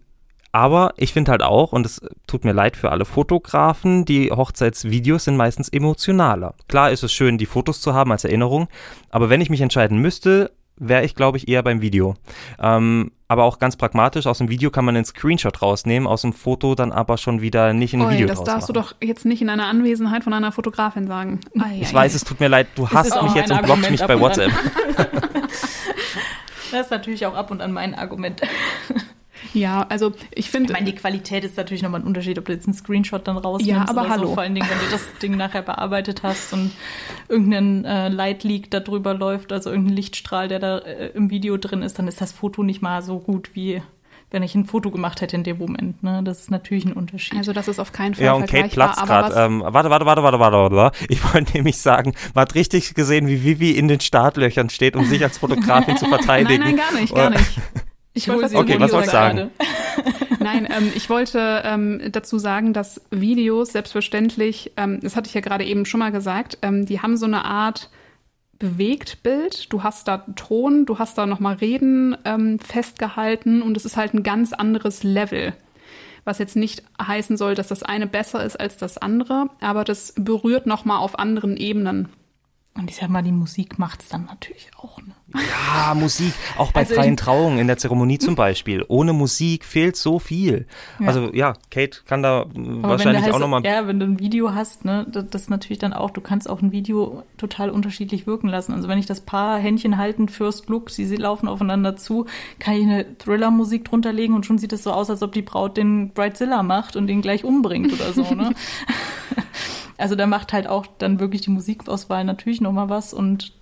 aber 0.54 0.94
ich 0.98 1.12
finde 1.12 1.32
halt 1.32 1.44
auch, 1.44 1.74
und 1.74 1.86
es 1.86 2.00
tut 2.28 2.46
mir 2.46 2.54
leid 2.54 2.78
für 2.78 2.92
alle 2.92 3.06
Fotografen, 3.06 4.06
die 4.06 4.32
Hochzeitsvideos 4.32 5.26
sind 5.26 5.36
meistens 5.36 5.68
emotionaler. 5.68 6.54
Klar 6.70 6.92
ist 6.92 7.04
es 7.04 7.12
schön, 7.12 7.38
die 7.38 7.48
Fotos 7.48 7.82
zu 7.82 7.94
haben 7.94 8.12
als 8.12 8.24
Erinnerung, 8.24 8.68
aber 9.10 9.30
wenn 9.30 9.42
ich 9.42 9.50
mich 9.50 9.62
entscheiden 9.62 9.98
müsste, 9.98 10.52
wäre 10.78 11.04
ich, 11.04 11.16
glaube 11.16 11.38
ich, 11.38 11.48
eher 11.48 11.64
beim 11.64 11.82
Video. 11.82 12.16
Ähm, 12.60 13.12
aber 13.28 13.46
auch 13.46 13.58
ganz 13.58 13.78
pragmatisch, 13.78 14.28
aus 14.28 14.38
dem 14.38 14.50
Video 14.50 14.70
kann 14.70 14.86
man 14.86 14.96
einen 14.96 15.06
Screenshot 15.06 15.60
rausnehmen, 15.62 16.08
aus 16.08 16.22
dem 16.22 16.34
Foto 16.34 16.76
dann 16.76 16.92
aber 16.92 17.18
schon 17.18 17.42
wieder 17.42 17.74
nicht 17.74 17.96
in 17.96 18.02
ein 18.02 18.10
Oi, 18.10 18.14
Video 18.14 18.28
das 18.28 18.44
darfst 18.44 18.70
machen. 18.70 18.74
du 18.76 18.82
doch 18.82 18.96
jetzt 19.02 19.26
nicht 19.26 19.42
in 19.42 19.50
einer 19.50 19.66
Anwesenheit 19.66 20.24
von 20.24 20.34
einer 20.34 20.52
Fotografin 20.52 21.08
sagen. 21.08 21.40
Ei, 21.60 21.80
Ich 21.82 21.90
ei, 21.90 21.94
weiß, 21.94 22.14
ei. 22.14 22.16
es 22.16 22.24
tut 22.24 22.40
mir 22.40 22.48
leid, 22.48 22.68
du 22.76 22.88
hast 22.90 23.18
auch 23.18 23.24
mich 23.24 23.34
jetzt 23.34 23.52
und 23.52 23.64
blockst 23.64 23.90
mich 23.90 24.06
bei 24.06 24.20
WhatsApp. 24.20 24.52
das 26.72 26.82
ist 26.82 26.92
natürlich 26.92 27.26
auch 27.26 27.34
ab 27.34 27.50
und 27.50 27.62
an 27.62 27.72
mein 27.72 27.96
Argument. 27.96 28.42
Ja, 29.54 29.86
also 29.90 30.12
ich 30.32 30.46
Ich 30.46 30.50
finde, 30.52 30.74
meine, 30.74 30.86
die 30.86 30.96
Qualität 30.96 31.44
ist 31.44 31.58
natürlich 31.58 31.84
nochmal 31.84 32.02
ein 32.02 32.08
Unterschied, 32.08 32.38
ob 32.40 32.46
du 32.46 32.54
jetzt 32.54 32.66
einen 32.68 32.74
Screenshot 32.74 33.28
dann 33.28 33.38
rausnimmst 33.38 33.70
Ja, 33.72 33.86
aber 33.88 34.02
oder 34.02 34.10
hallo. 34.10 34.28
so. 34.28 34.34
Vor 34.34 34.44
allen 34.44 34.56
Dingen, 34.56 34.68
wenn 34.70 34.80
du 34.80 34.92
das 34.92 35.02
Ding 35.22 35.38
nachher 35.38 35.62
bearbeitet 35.62 36.24
hast 36.24 36.54
und 36.54 36.72
irgendein 37.30 37.86
äh, 37.86 38.10
Lightleak 38.10 38.72
da 38.72 38.80
drüber 38.80 39.14
läuft, 39.14 39.52
also 39.54 39.70
irgendein 39.70 39.96
Lichtstrahl, 39.96 40.48
der 40.48 40.60
da 40.60 40.80
äh, 40.80 41.08
im 41.14 41.30
Video 41.30 41.58
drin 41.58 41.82
ist, 41.84 42.00
dann 42.00 42.08
ist 42.08 42.20
das 42.22 42.32
Foto 42.32 42.64
nicht 42.64 42.82
mal 42.82 43.02
so 43.02 43.20
gut, 43.20 43.52
wie 43.54 43.82
wenn 44.32 44.42
ich 44.42 44.56
ein 44.56 44.66
Foto 44.66 44.90
gemacht 44.90 45.22
hätte 45.22 45.36
in 45.36 45.44
dem 45.44 45.60
Moment. 45.60 46.02
Ne? 46.02 46.22
Das 46.24 46.40
ist 46.40 46.50
natürlich 46.50 46.86
ein 46.86 46.94
Unterschied. 46.94 47.38
also 47.38 47.54
das 47.54 47.68
ist 47.68 47.78
auf 47.80 47.92
keinen 47.92 48.16
Fall 48.16 48.26
Ja, 48.26 48.34
und 48.34 48.48
Kate 48.48 48.68
vergleichbar. 48.70 48.88
platzt 48.88 49.02
aber 49.04 49.30
gerade. 49.30 49.36
was- 49.36 49.46
Ähm, 49.46 49.62
warte, 49.64 49.90
warte, 49.92 50.06
warte, 50.08 50.24
warte, 50.24 50.40
warte, 50.40 50.76
warte. 50.76 51.06
Ich 51.08 51.34
wollte 51.34 51.54
nämlich 51.54 51.78
sagen, 51.78 52.14
man 52.34 52.42
hat 52.42 52.56
richtig 52.56 52.96
gesehen, 52.96 53.28
wie 53.28 53.44
Vivi 53.44 53.70
in 53.72 53.88
den 53.88 54.00
Startlöchern 54.00 54.72
steht, 54.72 54.96
um 54.96 55.06
sich 55.06 55.22
als 55.24 55.38
Fotografin 55.38 55.98
zu 55.98 56.06
Nein, 56.10 56.18
verteidigen. 56.18 56.64
nein, 56.64 56.76
gar 56.78 57.00
nicht, 57.00 57.14
gar 57.14 57.30
nicht. 57.30 57.44
Ich 58.14 58.28
wollte 58.28 58.50
sie 58.50 58.56
Okay, 58.56 58.80
was 58.80 58.92
sollst 58.92 59.08
du 59.08 59.12
sagen? 59.12 59.52
Nein, 60.40 60.68
ähm, 60.70 60.92
ich 60.96 61.10
wollte 61.10 61.62
ähm, 61.66 62.02
dazu 62.12 62.38
sagen, 62.38 62.74
dass 62.74 63.02
Videos 63.12 63.72
selbstverständlich, 63.72 64.74
ähm, 64.78 65.00
das 65.02 65.16
hatte 65.16 65.28
ich 65.28 65.34
ja 65.34 65.42
gerade 65.42 65.64
eben 65.64 65.86
schon 65.86 66.00
mal 66.00 66.12
gesagt, 66.12 66.58
ähm, 66.62 66.86
die 66.86 67.02
haben 67.02 67.18
so 67.18 67.26
eine 67.26 67.46
Art 67.46 67.90
Bewegtbild. 68.60 69.72
Du 69.74 69.84
hast 69.84 70.08
da 70.08 70.20
Ton, 70.36 70.86
du 70.86 71.00
hast 71.00 71.18
da 71.18 71.26
nochmal 71.26 71.56
Reden 71.56 72.16
ähm, 72.26 72.60
festgehalten 72.60 73.62
und 73.62 73.76
es 73.78 73.86
ist 73.86 73.98
halt 73.98 74.14
ein 74.14 74.24
ganz 74.24 74.54
anderes 74.54 75.04
Level. 75.04 75.54
Was 76.24 76.40
jetzt 76.40 76.56
nicht 76.56 76.84
heißen 77.02 77.36
soll, 77.36 77.56
dass 77.56 77.68
das 77.68 77.84
eine 77.84 78.08
besser 78.08 78.44
ist 78.46 78.58
als 78.60 78.78
das 78.78 78.98
andere, 78.98 79.50
aber 79.60 79.84
das 79.84 80.14
berührt 80.18 80.66
nochmal 80.66 81.00
auf 81.00 81.20
anderen 81.20 81.58
Ebenen. 81.58 82.10
Und 82.76 82.90
ich 82.90 82.96
sag 82.96 83.10
mal, 83.10 83.22
die 83.22 83.32
Musik 83.32 83.78
macht's 83.78 84.10
dann 84.10 84.26
natürlich 84.26 84.72
auch. 84.78 84.98
Ne? 84.98 85.14
Ja, 85.36 85.94
Musik, 85.96 86.34
auch 86.58 86.72
bei 86.72 86.82
Also 86.82 86.96
freien 86.96 87.16
Trauungen 87.16 87.60
in 87.60 87.68
der 87.68 87.78
Zeremonie 87.78 88.18
zum 88.18 88.34
Beispiel. 88.34 88.84
Ohne 88.88 89.14
Musik 89.14 89.64
fehlt 89.64 89.96
so 89.96 90.18
viel. 90.18 90.66
Ja. 91.00 91.08
Also 91.08 91.32
ja, 91.34 91.54
Kate 91.70 92.02
kann 92.08 92.24
da 92.24 92.42
Aber 92.42 92.82
wahrscheinlich 92.82 93.32
auch 93.32 93.38
nochmal. 93.38 93.64
Ja, 93.64 93.86
wenn 93.86 94.00
du 94.00 94.08
ein 94.08 94.20
Video 94.20 94.56
hast, 94.56 94.86
ne, 94.86 95.06
das, 95.08 95.26
das 95.30 95.50
natürlich 95.50 95.78
dann 95.78 95.94
auch, 95.94 96.10
du 96.10 96.22
kannst 96.22 96.50
auch 96.50 96.64
ein 96.64 96.72
Video 96.72 97.22
total 97.38 97.70
unterschiedlich 97.70 98.26
wirken 98.26 98.48
lassen. 98.48 98.74
Also 98.74 98.88
wenn 98.88 98.98
ich 98.98 99.06
das 99.06 99.22
Paar 99.22 99.60
Händchen 99.60 99.98
halten, 99.98 100.28
First 100.28 100.68
Look, 100.68 100.90
sie, 100.90 101.06
sie 101.06 101.18
laufen 101.18 101.48
aufeinander 101.48 101.96
zu, 101.96 102.26
kann 102.58 102.74
ich 102.74 102.84
eine 102.84 103.18
Thriller-Musik 103.20 103.86
drunter 103.86 104.12
legen 104.12 104.34
und 104.34 104.48
schon 104.48 104.58
sieht 104.58 104.74
es 104.74 104.82
so 104.82 104.92
aus, 104.92 105.12
als 105.12 105.22
ob 105.22 105.32
die 105.32 105.44
Braut 105.44 105.78
den 105.78 106.10
Bridezilla 106.10 106.64
macht 106.64 106.96
und 106.96 107.08
ihn 107.08 107.22
gleich 107.22 107.44
umbringt 107.44 107.94
oder 107.94 108.14
so, 108.14 108.34
ne? 108.34 108.52
Also 109.98 110.16
da 110.16 110.28
macht 110.28 110.54
halt 110.54 110.68
auch 110.68 110.86
dann 110.98 111.20
wirklich 111.20 111.42
die 111.42 111.52
Musikauswahl 111.52 112.24
natürlich 112.24 112.62
nochmal 112.62 112.90
was 112.90 113.14
und 113.14 113.54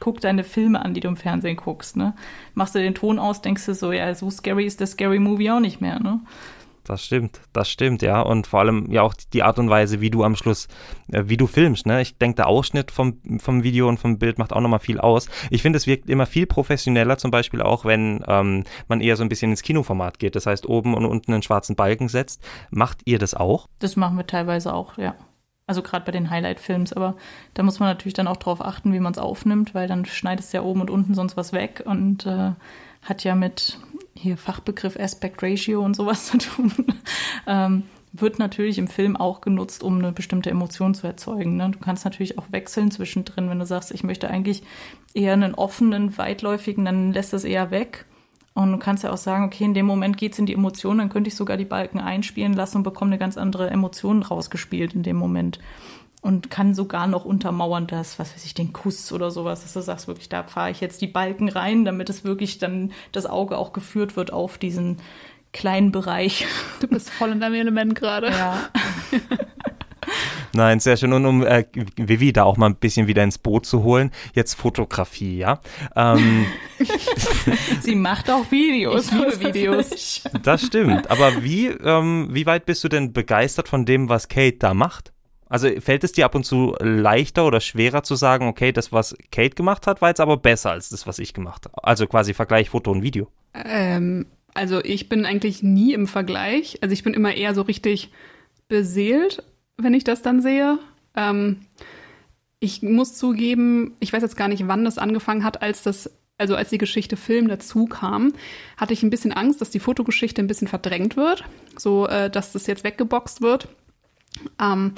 guck 0.00 0.20
deine 0.20 0.42
Filme 0.42 0.84
an, 0.84 0.94
die 0.94 1.00
du 1.00 1.08
im 1.08 1.16
Fernsehen 1.16 1.56
guckst, 1.56 1.96
ne? 1.96 2.14
Machst 2.54 2.74
du 2.74 2.80
den 2.80 2.94
Ton 2.94 3.18
aus, 3.18 3.40
denkst 3.40 3.66
du 3.66 3.74
so, 3.74 3.92
ja, 3.92 4.12
so 4.14 4.30
scary 4.30 4.66
ist 4.66 4.80
der 4.80 4.88
Scary 4.88 5.20
Movie 5.20 5.50
auch 5.50 5.60
nicht 5.60 5.80
mehr, 5.80 6.00
ne? 6.00 6.20
Das 6.84 7.04
stimmt, 7.04 7.40
das 7.52 7.70
stimmt, 7.70 8.02
ja. 8.02 8.20
Und 8.20 8.48
vor 8.48 8.60
allem 8.60 8.90
ja 8.90 9.02
auch 9.02 9.14
die 9.32 9.44
Art 9.44 9.60
und 9.60 9.70
Weise, 9.70 10.00
wie 10.00 10.10
du 10.10 10.24
am 10.24 10.34
Schluss, 10.34 10.66
äh, 11.12 11.22
wie 11.26 11.36
du 11.36 11.46
filmst, 11.46 11.86
ne? 11.86 12.02
Ich 12.02 12.18
denke, 12.18 12.36
der 12.36 12.48
Ausschnitt 12.48 12.90
vom, 12.90 13.20
vom 13.38 13.62
Video 13.62 13.88
und 13.88 14.00
vom 14.00 14.18
Bild 14.18 14.38
macht 14.38 14.52
auch 14.52 14.60
nochmal 14.60 14.80
viel 14.80 14.98
aus. 14.98 15.28
Ich 15.50 15.62
finde, 15.62 15.76
es 15.76 15.86
wirkt 15.86 16.10
immer 16.10 16.26
viel 16.26 16.46
professioneller, 16.46 17.18
zum 17.18 17.30
Beispiel 17.30 17.62
auch, 17.62 17.84
wenn 17.84 18.24
ähm, 18.26 18.64
man 18.88 19.00
eher 19.00 19.16
so 19.16 19.22
ein 19.22 19.28
bisschen 19.28 19.52
ins 19.52 19.62
Kinoformat 19.62 20.18
geht. 20.18 20.34
Das 20.34 20.46
heißt, 20.46 20.66
oben 20.66 20.94
und 20.94 21.04
unten 21.04 21.32
einen 21.32 21.42
schwarzen 21.42 21.76
Balken 21.76 22.08
setzt. 22.08 22.42
Macht 22.70 23.02
ihr 23.04 23.20
das 23.20 23.34
auch? 23.34 23.68
Das 23.78 23.94
machen 23.94 24.16
wir 24.16 24.26
teilweise 24.26 24.74
auch, 24.74 24.98
ja. 24.98 25.14
Also 25.66 25.82
gerade 25.82 26.04
bei 26.04 26.12
den 26.12 26.28
Highlight-Films, 26.28 26.92
aber 26.92 27.16
da 27.54 27.62
muss 27.62 27.78
man 27.78 27.88
natürlich 27.88 28.14
dann 28.14 28.26
auch 28.26 28.36
drauf 28.36 28.64
achten, 28.64 28.92
wie 28.92 29.00
man 29.00 29.12
es 29.12 29.18
aufnimmt, 29.18 29.74
weil 29.74 29.86
dann 29.86 30.04
schneidest 30.04 30.52
du 30.52 30.58
ja 30.58 30.62
oben 30.62 30.80
und 30.80 30.90
unten 30.90 31.14
sonst 31.14 31.36
was 31.36 31.52
weg 31.52 31.82
und 31.86 32.26
äh, 32.26 32.52
hat 33.02 33.24
ja 33.24 33.34
mit 33.34 33.78
hier 34.14 34.36
Fachbegriff 34.36 34.98
Aspect 34.98 35.42
Ratio 35.42 35.84
und 35.84 35.94
sowas 35.94 36.26
zu 36.30 36.38
tun. 36.38 36.72
ähm, 37.46 37.84
wird 38.12 38.38
natürlich 38.38 38.78
im 38.78 38.88
Film 38.88 39.16
auch 39.16 39.40
genutzt, 39.40 39.82
um 39.82 39.98
eine 39.98 40.12
bestimmte 40.12 40.50
Emotion 40.50 40.94
zu 40.94 41.06
erzeugen. 41.06 41.56
Ne? 41.56 41.70
Du 41.70 41.78
kannst 41.78 42.04
natürlich 42.04 42.38
auch 42.38 42.44
wechseln 42.50 42.90
zwischendrin, 42.90 43.48
wenn 43.48 43.58
du 43.58 43.64
sagst, 43.64 43.90
ich 43.90 44.04
möchte 44.04 44.28
eigentlich 44.28 44.62
eher 45.14 45.32
einen 45.32 45.54
offenen, 45.54 46.16
weitläufigen, 46.18 46.84
dann 46.84 47.12
lässt 47.12 47.32
das 47.32 47.44
eher 47.44 47.70
weg. 47.70 48.04
Und 48.54 48.72
du 48.72 48.78
kannst 48.78 49.02
ja 49.02 49.10
auch 49.10 49.18
sagen, 49.18 49.44
okay, 49.44 49.64
in 49.64 49.74
dem 49.74 49.86
Moment 49.86 50.18
geht's 50.18 50.38
in 50.38 50.46
die 50.46 50.52
Emotion, 50.52 50.98
dann 50.98 51.08
könnte 51.08 51.28
ich 51.28 51.36
sogar 51.36 51.56
die 51.56 51.64
Balken 51.64 52.00
einspielen 52.00 52.52
lassen 52.52 52.78
und 52.78 52.82
bekomme 52.82 53.10
eine 53.10 53.18
ganz 53.18 53.38
andere 53.38 53.70
Emotion 53.70 54.22
rausgespielt 54.22 54.94
in 54.94 55.02
dem 55.02 55.16
Moment. 55.16 55.58
Und 56.20 56.50
kann 56.50 56.74
sogar 56.74 57.06
noch 57.08 57.24
untermauern, 57.24 57.86
das, 57.86 58.18
was 58.18 58.34
weiß 58.34 58.44
ich, 58.44 58.54
den 58.54 58.72
Kuss 58.72 59.10
oder 59.12 59.30
sowas, 59.30 59.62
dass 59.62 59.72
du 59.72 59.80
sagst, 59.80 60.06
wirklich, 60.06 60.28
da 60.28 60.44
fahre 60.44 60.70
ich 60.70 60.80
jetzt 60.80 61.00
die 61.00 61.08
Balken 61.08 61.48
rein, 61.48 61.84
damit 61.84 62.10
es 62.10 62.24
wirklich 62.24 62.58
dann 62.58 62.92
das 63.10 63.26
Auge 63.26 63.58
auch 63.58 63.72
geführt 63.72 64.16
wird 64.16 64.32
auf 64.32 64.58
diesen 64.58 64.98
kleinen 65.52 65.90
Bereich. 65.90 66.46
Du 66.80 66.86
bist 66.86 67.10
voll 67.10 67.30
in 67.30 67.40
deinem 67.40 67.54
Element 67.54 67.94
gerade. 67.94 68.30
Ja. 68.30 68.70
Nein, 70.54 70.80
sehr 70.80 70.96
schön. 70.96 71.12
Und 71.12 71.26
um 71.26 71.44
äh, 71.44 71.64
Vivi 71.96 72.32
da 72.32 72.44
auch 72.44 72.56
mal 72.56 72.66
ein 72.66 72.76
bisschen 72.76 73.06
wieder 73.06 73.22
ins 73.22 73.38
Boot 73.38 73.66
zu 73.66 73.82
holen, 73.82 74.10
jetzt 74.34 74.54
Fotografie, 74.54 75.38
ja. 75.38 75.60
Ähm, 75.96 76.46
Sie 77.80 77.94
macht 77.94 78.30
auch 78.30 78.50
Videos. 78.50 79.06
Ich 79.06 79.12
liebe 79.12 79.40
Videos. 79.40 80.22
das 80.42 80.66
stimmt. 80.66 81.10
Aber 81.10 81.42
wie, 81.42 81.68
ähm, 81.68 82.28
wie 82.30 82.46
weit 82.46 82.66
bist 82.66 82.84
du 82.84 82.88
denn 82.88 83.12
begeistert 83.12 83.68
von 83.68 83.84
dem, 83.84 84.08
was 84.08 84.28
Kate 84.28 84.58
da 84.58 84.74
macht? 84.74 85.12
Also 85.48 85.68
fällt 85.80 86.02
es 86.02 86.12
dir 86.12 86.24
ab 86.24 86.34
und 86.34 86.44
zu 86.44 86.74
leichter 86.80 87.46
oder 87.46 87.60
schwerer 87.60 88.02
zu 88.02 88.14
sagen, 88.14 88.46
okay, 88.48 88.72
das, 88.72 88.90
was 88.90 89.14
Kate 89.30 89.54
gemacht 89.54 89.86
hat, 89.86 90.00
war 90.00 90.08
jetzt 90.08 90.20
aber 90.20 90.38
besser 90.38 90.70
als 90.70 90.88
das, 90.88 91.06
was 91.06 91.18
ich 91.18 91.34
gemacht 91.34 91.66
habe? 91.66 91.84
Also 91.84 92.06
quasi 92.06 92.32
Vergleich 92.32 92.70
Foto 92.70 92.90
und 92.90 93.02
Video. 93.02 93.28
Ähm, 93.52 94.26
also 94.54 94.82
ich 94.82 95.10
bin 95.10 95.26
eigentlich 95.26 95.62
nie 95.62 95.92
im 95.92 96.06
Vergleich. 96.06 96.78
Also 96.80 96.94
ich 96.94 97.02
bin 97.02 97.12
immer 97.12 97.34
eher 97.34 97.54
so 97.54 97.62
richtig 97.62 98.10
beseelt 98.68 99.44
wenn 99.76 99.94
ich 99.94 100.04
das 100.04 100.22
dann 100.22 100.40
sehe. 100.40 100.78
Ähm, 101.16 101.60
ich 102.60 102.82
muss 102.82 103.14
zugeben, 103.14 103.96
ich 104.00 104.12
weiß 104.12 104.22
jetzt 104.22 104.36
gar 104.36 104.48
nicht, 104.48 104.68
wann 104.68 104.84
das 104.84 104.98
angefangen 104.98 105.44
hat, 105.44 105.62
als 105.62 105.82
das, 105.82 106.10
also 106.38 106.54
als 106.54 106.70
die 106.70 106.78
Geschichte 106.78 107.16
Film 107.16 107.48
dazu 107.48 107.86
kam, 107.86 108.32
hatte 108.76 108.92
ich 108.92 109.02
ein 109.02 109.10
bisschen 109.10 109.32
Angst, 109.32 109.60
dass 109.60 109.70
die 109.70 109.80
Fotogeschichte 109.80 110.40
ein 110.40 110.46
bisschen 110.46 110.68
verdrängt 110.68 111.16
wird, 111.16 111.44
so 111.76 112.06
äh, 112.06 112.30
dass 112.30 112.52
das 112.52 112.66
jetzt 112.66 112.84
weggeboxt 112.84 113.42
wird. 113.42 113.68
Ähm, 114.60 114.92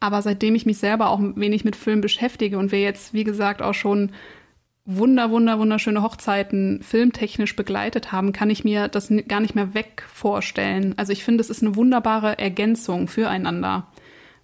aber 0.00 0.22
seitdem 0.22 0.54
ich 0.54 0.66
mich 0.66 0.78
selber 0.78 1.10
auch 1.10 1.18
ein 1.18 1.36
wenig 1.36 1.64
mit 1.64 1.76
Film 1.76 2.00
beschäftige 2.00 2.58
und 2.58 2.72
wir 2.72 2.80
jetzt, 2.80 3.12
wie 3.12 3.24
gesagt, 3.24 3.60
auch 3.60 3.74
schon 3.74 4.12
wunder, 4.86 5.30
wunder, 5.30 5.58
wunderschöne 5.58 6.02
Hochzeiten 6.02 6.82
filmtechnisch 6.82 7.54
begleitet 7.54 8.12
haben, 8.12 8.32
kann 8.32 8.50
ich 8.50 8.64
mir 8.64 8.88
das 8.88 9.12
gar 9.28 9.40
nicht 9.40 9.54
mehr 9.54 9.74
weg 9.74 10.04
vorstellen. 10.12 10.94
Also 10.96 11.12
ich 11.12 11.22
finde, 11.22 11.42
es 11.42 11.50
ist 11.50 11.62
eine 11.62 11.76
wunderbare 11.76 12.38
Ergänzung 12.38 13.06
füreinander. 13.06 13.86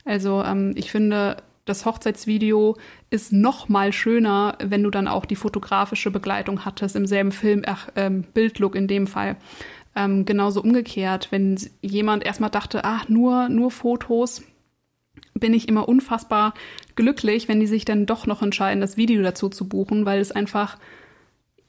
Also 0.06 0.42
ähm, 0.42 0.72
ich 0.76 0.90
finde, 0.90 1.36
das 1.66 1.84
Hochzeitsvideo 1.84 2.76
ist 3.10 3.32
noch 3.32 3.68
mal 3.68 3.92
schöner, 3.92 4.56
wenn 4.62 4.82
du 4.82 4.90
dann 4.90 5.08
auch 5.08 5.26
die 5.26 5.36
fotografische 5.36 6.10
Begleitung 6.10 6.64
hattest 6.64 6.96
im 6.96 7.06
selben 7.06 7.32
Film, 7.32 7.62
ach, 7.66 7.88
ähm, 7.96 8.22
Bildlook 8.32 8.76
in 8.76 8.86
dem 8.86 9.06
Fall. 9.06 9.36
Ähm, 9.94 10.24
genauso 10.24 10.62
umgekehrt, 10.62 11.28
wenn 11.32 11.58
jemand 11.82 12.24
erstmal 12.24 12.50
dachte, 12.50 12.84
ach, 12.84 13.08
nur, 13.08 13.48
nur 13.48 13.70
Fotos, 13.70 14.42
bin 15.34 15.54
ich 15.54 15.68
immer 15.68 15.88
unfassbar 15.88 16.54
glücklich, 16.94 17.48
wenn 17.48 17.60
die 17.60 17.66
sich 17.66 17.84
dann 17.84 18.06
doch 18.06 18.26
noch 18.26 18.42
entscheiden, 18.42 18.80
das 18.80 18.96
Video 18.96 19.22
dazu 19.22 19.48
zu 19.48 19.68
buchen, 19.68 20.06
weil 20.06 20.20
es 20.20 20.30
einfach, 20.32 20.78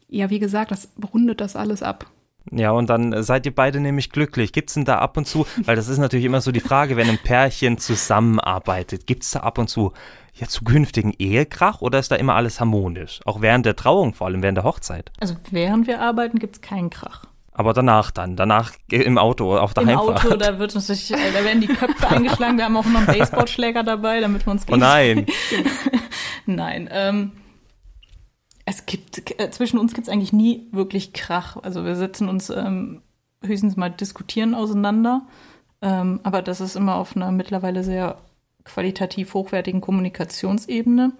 ja, 0.09 0.29
wie 0.29 0.39
gesagt, 0.39 0.71
das 0.71 0.89
rundet 1.13 1.41
das 1.41 1.55
alles 1.55 1.81
ab. 1.81 2.05
Ja, 2.51 2.71
und 2.71 2.89
dann 2.89 3.23
seid 3.23 3.45
ihr 3.45 3.53
beide 3.53 3.79
nämlich 3.79 4.11
glücklich. 4.11 4.53
Gibt 4.53 4.69
es 4.69 4.75
denn 4.75 4.85
da 4.85 4.99
ab 4.99 5.17
und 5.17 5.25
zu, 5.25 5.45
weil 5.65 5.75
das 5.75 5.87
ist 5.87 5.97
natürlich 5.97 6.25
immer 6.25 6.41
so 6.41 6.51
die 6.51 6.59
Frage, 6.59 6.95
wenn 6.95 7.09
ein 7.09 7.17
Pärchen 7.17 7.77
zusammenarbeitet, 7.77 9.07
gibt 9.07 9.23
es 9.23 9.31
da 9.31 9.39
ab 9.41 9.57
und 9.57 9.69
zu 9.69 9.93
ja 10.39 10.47
zukünftigen 10.47 11.13
Ehekrach 11.17 11.81
oder 11.81 11.99
ist 11.99 12.11
da 12.11 12.15
immer 12.15 12.35
alles 12.35 12.59
harmonisch? 12.59 13.19
Auch 13.25 13.41
während 13.41 13.65
der 13.65 13.75
Trauung, 13.75 14.13
vor 14.13 14.27
allem 14.27 14.43
während 14.43 14.57
der 14.57 14.63
Hochzeit? 14.63 15.11
Also 15.19 15.35
während 15.51 15.87
wir 15.87 16.01
arbeiten, 16.01 16.39
gibt 16.39 16.55
es 16.55 16.61
keinen 16.61 16.89
Krach. 16.89 17.25
Aber 17.53 17.73
danach 17.73 18.11
dann, 18.11 18.35
danach 18.35 18.73
im 18.91 19.17
Auto, 19.17 19.57
auf 19.57 19.73
der 19.73 19.83
Im 19.83 19.89
Heimfahrt. 19.89 20.25
Auto, 20.25 20.35
da 20.37 20.59
wird 20.59 20.75
natürlich, 20.75 21.11
äh, 21.11 21.31
da 21.33 21.43
werden 21.43 21.59
die 21.59 21.67
Köpfe 21.67 22.07
eingeschlagen. 22.09 22.57
Wir 22.57 22.65
haben 22.65 22.77
auch 22.77 22.85
noch 22.85 23.07
einen 23.07 23.17
Baseballschläger 23.17 23.81
dabei, 23.81 24.19
damit 24.19 24.45
wir 24.45 24.51
uns 24.51 24.63
Oh 24.71 24.75
nein. 24.75 25.25
nein, 26.45 26.87
ähm, 26.91 27.31
es 28.67 28.85
gibt, 28.85 29.39
äh, 29.39 29.49
zwischen 29.49 29.79
uns 29.79 29.93
gibt 29.93 30.07
es 30.07 30.13
eigentlich 30.13 30.33
nie 30.33 30.67
wirklich 30.71 31.13
Krach. 31.13 31.55
Also 31.63 31.85
wir 31.85 31.95
setzen 31.95 32.27
uns 32.27 32.49
ähm, 32.49 33.01
höchstens 33.41 33.77
mal 33.77 33.89
diskutieren 33.89 34.53
auseinander. 34.53 35.25
Ähm, 35.81 36.19
aber 36.23 36.41
das 36.41 36.59
ist 36.59 36.75
immer 36.75 36.95
auf 36.95 37.15
einer 37.15 37.31
mittlerweile 37.31 37.85
sehr 37.85 38.17
qualitativ 38.65 39.33
hochwertigen 39.33 39.79
Kommunikationsebene. 39.79 41.13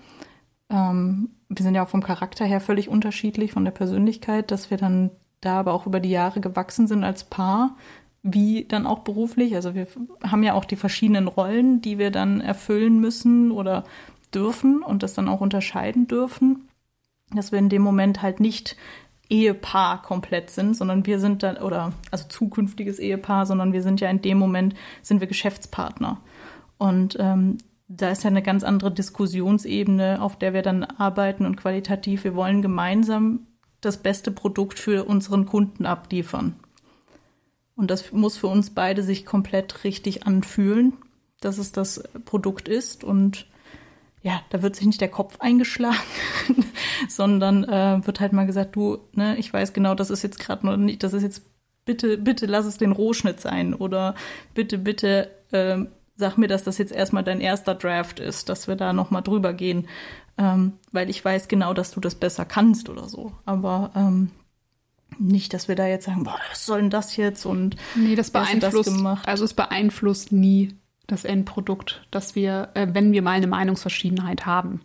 Ähm, 0.69 1.29
wir 1.47 1.63
sind 1.63 1.73
ja 1.73 1.85
auch 1.85 1.89
vom 1.89 2.03
Charakter 2.03 2.43
her 2.43 2.59
völlig 2.59 2.89
unterschiedlich, 2.89 3.53
von 3.53 3.63
der 3.63 3.71
Persönlichkeit, 3.71 4.51
dass 4.51 4.69
wir 4.69 4.77
dann 4.77 5.11
da 5.39 5.61
aber 5.61 5.71
auch 5.71 5.85
über 5.87 6.01
die 6.01 6.09
Jahre 6.09 6.41
gewachsen 6.41 6.85
sind 6.85 7.05
als 7.05 7.23
Paar, 7.23 7.77
wie 8.23 8.65
dann 8.65 8.85
auch 8.85 8.99
beruflich. 8.99 9.55
Also 9.55 9.73
wir 9.73 9.87
haben 10.21 10.43
ja 10.43 10.53
auch 10.53 10.65
die 10.65 10.75
verschiedenen 10.75 11.29
Rollen, 11.29 11.79
die 11.79 11.97
wir 11.97 12.11
dann 12.11 12.41
erfüllen 12.41 12.99
müssen 12.99 13.51
oder 13.51 13.85
dürfen 14.33 14.83
und 14.83 15.01
das 15.01 15.13
dann 15.13 15.29
auch 15.29 15.39
unterscheiden 15.39 16.07
dürfen, 16.07 16.66
dass 17.31 17.51
wir 17.51 17.59
in 17.59 17.69
dem 17.69 17.81
Moment 17.81 18.21
halt 18.21 18.39
nicht 18.39 18.75
Ehepaar 19.29 20.01
komplett 20.01 20.49
sind, 20.49 20.75
sondern 20.75 21.05
wir 21.05 21.19
sind 21.19 21.43
dann, 21.43 21.57
oder 21.57 21.93
also 22.11 22.27
zukünftiges 22.27 22.99
Ehepaar, 22.99 23.45
sondern 23.45 23.73
wir 23.73 23.81
sind 23.81 23.99
ja 23.99 24.09
in 24.09 24.21
dem 24.21 24.37
Moment, 24.37 24.75
sind 25.01 25.19
wir 25.19 25.27
Geschäftspartner. 25.27 26.21
Und 26.77 27.17
ähm, 27.19 27.57
da 27.87 28.09
ist 28.09 28.23
ja 28.23 28.29
eine 28.29 28.43
ganz 28.43 28.63
andere 28.63 28.91
Diskussionsebene, 28.91 30.21
auf 30.21 30.37
der 30.37 30.53
wir 30.53 30.61
dann 30.61 30.83
arbeiten 30.83 31.45
und 31.45 31.57
qualitativ. 31.57 32.23
Wir 32.23 32.35
wollen 32.35 32.61
gemeinsam 32.61 33.47
das 33.81 33.97
beste 33.97 34.31
Produkt 34.31 34.79
für 34.79 35.05
unseren 35.05 35.45
Kunden 35.45 35.85
abliefern. 35.85 36.55
Und 37.75 37.91
das 37.91 38.11
muss 38.11 38.37
für 38.37 38.47
uns 38.47 38.71
beide 38.71 39.03
sich 39.03 39.25
komplett 39.25 39.83
richtig 39.83 40.25
anfühlen, 40.25 40.93
dass 41.39 41.59
es 41.59 41.71
das 41.71 42.03
Produkt 42.25 42.67
ist. 42.67 43.03
Und 43.03 43.47
ja, 44.27 44.41
da 44.49 44.61
wird 44.61 44.75
sich 44.75 44.85
nicht 44.85 45.01
der 45.01 45.09
Kopf 45.09 45.39
eingeschlagen, 45.39 45.97
sondern 47.09 47.63
äh, 47.63 48.05
wird 48.05 48.19
halt 48.19 48.33
mal 48.33 48.45
gesagt, 48.45 48.75
du, 48.75 48.99
ne, 49.13 49.37
ich 49.37 49.51
weiß 49.51 49.73
genau, 49.73 49.95
das 49.95 50.09
ist 50.09 50.23
jetzt 50.23 50.39
gerade 50.39 50.65
noch 50.65 50.77
nicht, 50.77 51.03
das 51.03 51.13
ist 51.13 51.23
jetzt, 51.23 51.43
bitte, 51.85 52.17
bitte 52.17 52.45
lass 52.45 52.65
es 52.65 52.77
den 52.77 52.91
Rohschnitt 52.91 53.39
sein 53.39 53.73
oder 53.73 54.15
bitte, 54.53 54.77
bitte 54.77 55.31
äh, 55.51 55.77
sag 56.15 56.37
mir, 56.37 56.47
dass 56.47 56.63
das 56.63 56.77
jetzt 56.77 56.91
erstmal 56.91 57.23
dein 57.23 57.41
erster 57.41 57.75
Draft 57.75 58.19
ist, 58.19 58.49
dass 58.49 58.67
wir 58.67 58.75
da 58.75 58.91
nochmal 58.91 59.21
drüber 59.21 59.53
gehen 59.53 59.87
ähm, 60.37 60.73
weil 60.91 61.09
ich 61.09 61.23
weiß 61.23 61.47
genau, 61.47 61.73
dass 61.73 61.91
du 61.91 61.99
das 61.99 62.15
besser 62.15 62.45
kannst 62.45 62.89
oder 62.89 63.09
so. 63.09 63.33
Aber 63.45 63.91
ähm, 63.95 64.31
nicht, 65.17 65.53
dass 65.53 65.67
wir 65.67 65.75
da 65.75 65.87
jetzt 65.87 66.05
sagen, 66.05 66.23
boah, 66.23 66.39
was 66.49 66.65
soll 66.65 66.81
denn 66.81 66.89
das 66.89 67.15
jetzt? 67.15 67.45
Und 67.45 67.75
nee, 67.95 68.15
das 68.15 68.31
beeinflusst, 68.31 68.89
das 69.03 69.25
also 69.25 69.45
es 69.45 69.53
beeinflusst 69.53 70.31
nie 70.31 70.75
das 71.07 71.25
Endprodukt, 71.25 72.05
dass 72.11 72.35
wir, 72.35 72.69
äh, 72.73 72.87
wenn 72.91 73.13
wir 73.13 73.21
mal 73.21 73.31
eine 73.31 73.47
Meinungsverschiedenheit 73.47 74.45
haben. 74.45 74.81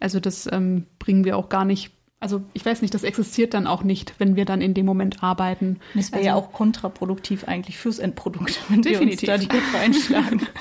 Also 0.00 0.20
das 0.20 0.48
ähm, 0.50 0.86
bringen 0.98 1.24
wir 1.24 1.36
auch 1.36 1.48
gar 1.48 1.64
nicht. 1.64 1.90
Also 2.20 2.42
ich 2.54 2.64
weiß 2.64 2.80
nicht, 2.80 2.94
das 2.94 3.02
existiert 3.02 3.52
dann 3.52 3.66
auch 3.66 3.82
nicht, 3.82 4.14
wenn 4.18 4.36
wir 4.36 4.44
dann 4.44 4.62
in 4.62 4.72
dem 4.72 4.86
Moment 4.86 5.22
arbeiten. 5.22 5.80
Das 5.94 6.10
wäre 6.10 6.18
also, 6.18 6.26
ja 6.26 6.34
auch 6.36 6.52
kontraproduktiv 6.52 7.44
eigentlich 7.44 7.76
fürs 7.76 7.98
Endprodukt, 7.98 8.60
wenn 8.68 8.82
Definitiv. 8.82 9.22
wir 9.22 9.34
uns 9.34 9.46
da 9.46 9.46
die 9.46 9.48
Köpfe 9.48 9.78
einschlagen. 9.78 10.46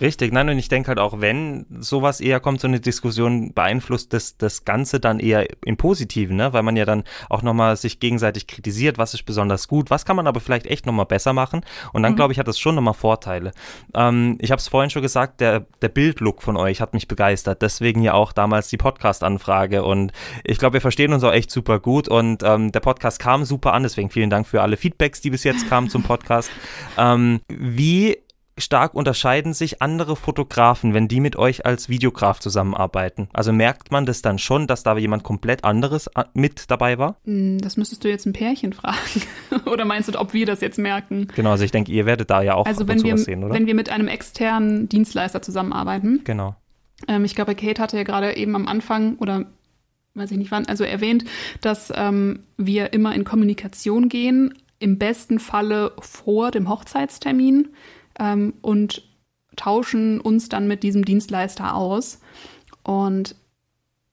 Richtig, 0.00 0.32
nein, 0.32 0.48
und 0.48 0.58
ich 0.58 0.68
denke 0.68 0.88
halt 0.88 0.98
auch, 0.98 1.20
wenn 1.20 1.64
sowas 1.80 2.20
eher 2.20 2.38
kommt, 2.38 2.60
so 2.60 2.68
eine 2.68 2.80
Diskussion, 2.80 3.54
beeinflusst 3.54 4.12
das, 4.12 4.36
das 4.36 4.64
Ganze 4.64 5.00
dann 5.00 5.20
eher 5.20 5.46
im 5.64 5.78
Positiven, 5.78 6.36
ne? 6.36 6.52
weil 6.52 6.62
man 6.62 6.76
ja 6.76 6.84
dann 6.84 7.04
auch 7.30 7.42
nochmal 7.42 7.76
sich 7.76 7.98
gegenseitig 7.98 8.46
kritisiert, 8.46 8.98
was 8.98 9.14
ist 9.14 9.22
besonders 9.22 9.68
gut, 9.68 9.90
was 9.90 10.04
kann 10.04 10.16
man 10.16 10.26
aber 10.26 10.40
vielleicht 10.40 10.66
echt 10.66 10.84
nochmal 10.84 11.06
besser 11.06 11.32
machen 11.32 11.62
und 11.94 12.02
dann, 12.02 12.12
mhm. 12.12 12.16
glaube 12.16 12.32
ich, 12.32 12.38
hat 12.38 12.46
das 12.46 12.58
schon 12.58 12.74
nochmal 12.74 12.94
Vorteile. 12.94 13.52
Ähm, 13.94 14.36
ich 14.40 14.50
habe 14.50 14.60
es 14.60 14.68
vorhin 14.68 14.90
schon 14.90 15.02
gesagt, 15.02 15.40
der, 15.40 15.66
der 15.80 15.88
Bildlook 15.88 16.42
von 16.42 16.58
euch 16.58 16.82
hat 16.82 16.92
mich 16.92 17.08
begeistert, 17.08 17.62
deswegen 17.62 18.02
ja 18.02 18.12
auch 18.12 18.32
damals 18.32 18.68
die 18.68 18.76
Podcast-Anfrage 18.76 19.82
und 19.82 20.12
ich 20.44 20.58
glaube, 20.58 20.74
wir 20.74 20.80
verstehen 20.82 21.14
uns 21.14 21.24
auch 21.24 21.32
echt 21.32 21.50
super 21.50 21.80
gut 21.80 22.06
und 22.06 22.42
ähm, 22.42 22.70
der 22.70 22.80
Podcast 22.80 23.18
kam 23.18 23.44
super 23.46 23.72
an, 23.72 23.82
deswegen 23.82 24.10
vielen 24.10 24.28
Dank 24.28 24.46
für 24.46 24.60
alle 24.60 24.76
Feedbacks, 24.76 25.22
die 25.22 25.30
bis 25.30 25.44
jetzt 25.44 25.68
kamen 25.70 25.88
zum 25.88 26.02
Podcast. 26.02 26.50
Ähm, 26.98 27.40
wie 27.48 28.18
stark 28.58 28.94
unterscheiden 28.94 29.52
sich 29.52 29.82
andere 29.82 30.16
Fotografen, 30.16 30.94
wenn 30.94 31.08
die 31.08 31.20
mit 31.20 31.36
euch 31.36 31.66
als 31.66 31.88
Videograf 31.88 32.40
zusammenarbeiten? 32.40 33.28
Also 33.32 33.52
merkt 33.52 33.90
man 33.90 34.06
das 34.06 34.22
dann 34.22 34.38
schon, 34.38 34.66
dass 34.66 34.82
da 34.82 34.96
jemand 34.96 35.22
komplett 35.22 35.64
anderes 35.64 36.06
äh, 36.08 36.24
mit 36.34 36.70
dabei 36.70 36.98
war? 36.98 37.16
Hm, 37.24 37.58
das 37.60 37.76
müsstest 37.76 38.04
du 38.04 38.08
jetzt 38.08 38.26
ein 38.26 38.32
Pärchen 38.32 38.72
fragen. 38.72 39.22
oder 39.66 39.84
meinst 39.84 40.12
du, 40.12 40.18
ob 40.18 40.32
wir 40.32 40.46
das 40.46 40.60
jetzt 40.60 40.78
merken? 40.78 41.28
Genau, 41.34 41.50
also 41.50 41.64
ich 41.64 41.72
denke, 41.72 41.92
ihr 41.92 42.06
werdet 42.06 42.30
da 42.30 42.42
ja 42.42 42.54
auch 42.54 42.66
also 42.66 42.88
wenn 42.88 43.02
wir, 43.02 43.18
sehen, 43.18 43.44
oder? 43.44 43.54
Wenn 43.54 43.66
wir 43.66 43.74
mit 43.74 43.90
einem 43.90 44.08
externen 44.08 44.88
Dienstleister 44.88 45.42
zusammenarbeiten. 45.42 46.22
Genau. 46.24 46.56
Ähm, 47.08 47.24
ich 47.24 47.34
glaube, 47.34 47.54
Kate 47.54 47.82
hatte 47.82 47.96
ja 47.96 48.04
gerade 48.04 48.36
eben 48.36 48.54
am 48.56 48.66
Anfang 48.66 49.16
oder 49.16 49.46
weiß 50.14 50.30
ich 50.30 50.38
nicht 50.38 50.50
wann, 50.50 50.66
also 50.66 50.82
erwähnt, 50.82 51.24
dass 51.60 51.92
ähm, 51.94 52.44
wir 52.56 52.94
immer 52.94 53.14
in 53.14 53.24
Kommunikation 53.24 54.08
gehen, 54.08 54.54
im 54.78 54.98
besten 54.98 55.38
Falle 55.38 55.92
vor 56.00 56.50
dem 56.50 56.68
Hochzeitstermin 56.68 57.68
ähm, 58.18 58.54
und 58.62 59.08
tauschen 59.56 60.20
uns 60.20 60.48
dann 60.48 60.68
mit 60.68 60.82
diesem 60.82 61.04
Dienstleister 61.04 61.74
aus. 61.74 62.20
Und 62.82 63.34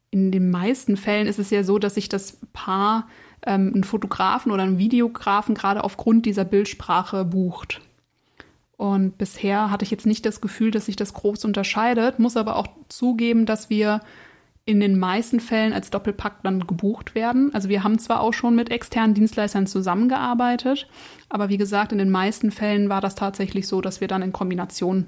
in 0.09 0.31
den 0.31 0.51
meisten 0.51 0.97
Fällen 0.97 1.27
ist 1.27 1.39
es 1.39 1.49
ja 1.49 1.63
so, 1.63 1.79
dass 1.79 1.95
sich 1.95 2.09
das 2.09 2.37
Paar 2.53 3.07
ähm, 3.45 3.71
einen 3.73 3.83
Fotografen 3.83 4.51
oder 4.51 4.63
einen 4.63 4.77
Videografen 4.77 5.55
gerade 5.55 5.83
aufgrund 5.83 6.25
dieser 6.25 6.45
Bildsprache 6.45 7.25
bucht. 7.25 7.81
Und 8.77 9.17
bisher 9.17 9.69
hatte 9.69 9.85
ich 9.85 9.91
jetzt 9.91 10.05
nicht 10.05 10.25
das 10.25 10.41
Gefühl, 10.41 10.71
dass 10.71 10.87
sich 10.87 10.95
das 10.95 11.13
groß 11.13 11.45
unterscheidet, 11.45 12.19
muss 12.19 12.37
aber 12.37 12.55
auch 12.55 12.67
zugeben, 12.89 13.45
dass 13.45 13.69
wir 13.69 14.01
in 14.65 14.79
den 14.79 14.97
meisten 14.97 15.39
Fällen 15.39 15.73
als 15.73 15.89
Doppelpack 15.89 16.41
dann 16.43 16.65
gebucht 16.65 17.15
werden. 17.15 17.53
Also 17.53 17.67
wir 17.67 17.83
haben 17.83 17.99
zwar 17.99 18.21
auch 18.21 18.33
schon 18.33 18.55
mit 18.55 18.71
externen 18.71 19.13
Dienstleistern 19.13 19.67
zusammengearbeitet, 19.67 20.87
aber 21.29 21.49
wie 21.49 21.57
gesagt, 21.57 21.91
in 21.91 21.97
den 21.97 22.11
meisten 22.11 22.49
Fällen 22.49 22.87
war 22.87 23.01
das 23.01 23.15
tatsächlich 23.15 23.67
so, 23.67 23.81
dass 23.81 23.99
wir 23.99 24.07
dann 24.07 24.21
in 24.21 24.31
Kombination 24.31 25.07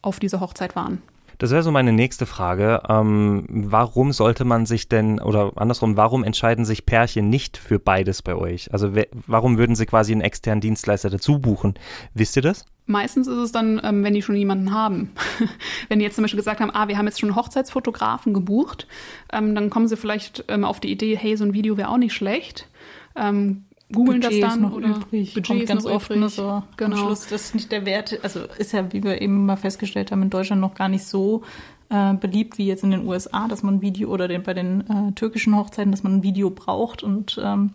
auf 0.00 0.18
diese 0.18 0.40
Hochzeit 0.40 0.76
waren. 0.76 1.02
Das 1.38 1.50
wäre 1.50 1.62
so 1.62 1.70
meine 1.70 1.92
nächste 1.92 2.26
Frage. 2.26 2.82
Ähm, 2.88 3.44
warum 3.48 4.12
sollte 4.12 4.44
man 4.44 4.66
sich 4.66 4.88
denn, 4.88 5.20
oder 5.20 5.52
andersrum, 5.56 5.96
warum 5.96 6.24
entscheiden 6.24 6.64
sich 6.64 6.86
Pärchen 6.86 7.28
nicht 7.28 7.56
für 7.56 7.78
beides 7.78 8.22
bei 8.22 8.34
euch? 8.34 8.72
Also 8.72 8.92
warum 9.26 9.58
würden 9.58 9.76
sie 9.76 9.86
quasi 9.86 10.12
einen 10.12 10.22
externen 10.22 10.60
Dienstleister 10.60 11.10
dazu 11.10 11.38
buchen? 11.38 11.74
Wisst 12.14 12.36
ihr 12.36 12.42
das? 12.42 12.64
Meistens 12.86 13.26
ist 13.26 13.36
es 13.36 13.52
dann, 13.52 13.80
ähm, 13.82 14.04
wenn 14.04 14.14
die 14.14 14.22
schon 14.22 14.36
jemanden 14.36 14.72
haben. 14.72 15.10
wenn 15.88 15.98
die 15.98 16.04
jetzt 16.04 16.14
zum 16.14 16.22
Beispiel 16.22 16.38
gesagt 16.38 16.60
haben, 16.60 16.70
ah, 16.70 16.88
wir 16.88 16.96
haben 16.96 17.06
jetzt 17.06 17.20
schon 17.20 17.34
Hochzeitsfotografen 17.34 18.32
gebucht, 18.32 18.86
ähm, 19.32 19.54
dann 19.54 19.70
kommen 19.70 19.88
sie 19.88 19.96
vielleicht 19.96 20.44
ähm, 20.48 20.64
auf 20.64 20.80
die 20.80 20.90
Idee, 20.90 21.16
hey, 21.16 21.36
so 21.36 21.44
ein 21.44 21.52
Video 21.52 21.76
wäre 21.76 21.88
auch 21.88 21.98
nicht 21.98 22.14
schlecht. 22.14 22.68
Ähm, 23.16 23.64
googeln 23.92 24.20
das 24.20 24.30
Budget 24.30 24.42
dann 24.44 24.50
ist 24.50 24.60
noch 24.60 24.72
oder 24.72 24.88
übrig. 24.88 25.34
Budget 25.34 25.46
Kommt 25.46 25.62
ist 25.62 25.68
ganz 25.68 25.84
noch 25.84 25.92
oft 25.92 26.06
übrig. 26.10 26.20
ne, 26.20 26.28
so 26.28 26.62
Genau. 26.76 26.96
am 26.96 27.02
Schluss, 27.04 27.26
das 27.28 27.42
ist 27.46 27.54
nicht 27.54 27.72
der 27.72 27.86
Wert, 27.86 28.18
also 28.22 28.40
ist 28.58 28.72
ja, 28.72 28.92
wie 28.92 29.02
wir 29.02 29.20
eben 29.22 29.46
mal 29.46 29.56
festgestellt 29.56 30.10
haben, 30.12 30.22
in 30.22 30.30
Deutschland 30.30 30.60
noch 30.60 30.74
gar 30.74 30.88
nicht 30.88 31.04
so 31.04 31.42
äh, 31.88 32.14
beliebt 32.14 32.58
wie 32.58 32.66
jetzt 32.66 32.82
in 32.82 32.90
den 32.90 33.06
USA, 33.06 33.46
dass 33.48 33.62
man 33.62 33.76
ein 33.76 33.82
Video 33.82 34.10
oder 34.10 34.26
den, 34.28 34.42
bei 34.42 34.54
den 34.54 34.80
äh, 34.90 35.12
türkischen 35.12 35.56
Hochzeiten, 35.56 35.92
dass 35.92 36.02
man 36.02 36.16
ein 36.16 36.22
Video 36.22 36.50
braucht 36.50 37.02
und 37.02 37.40
ähm, 37.42 37.70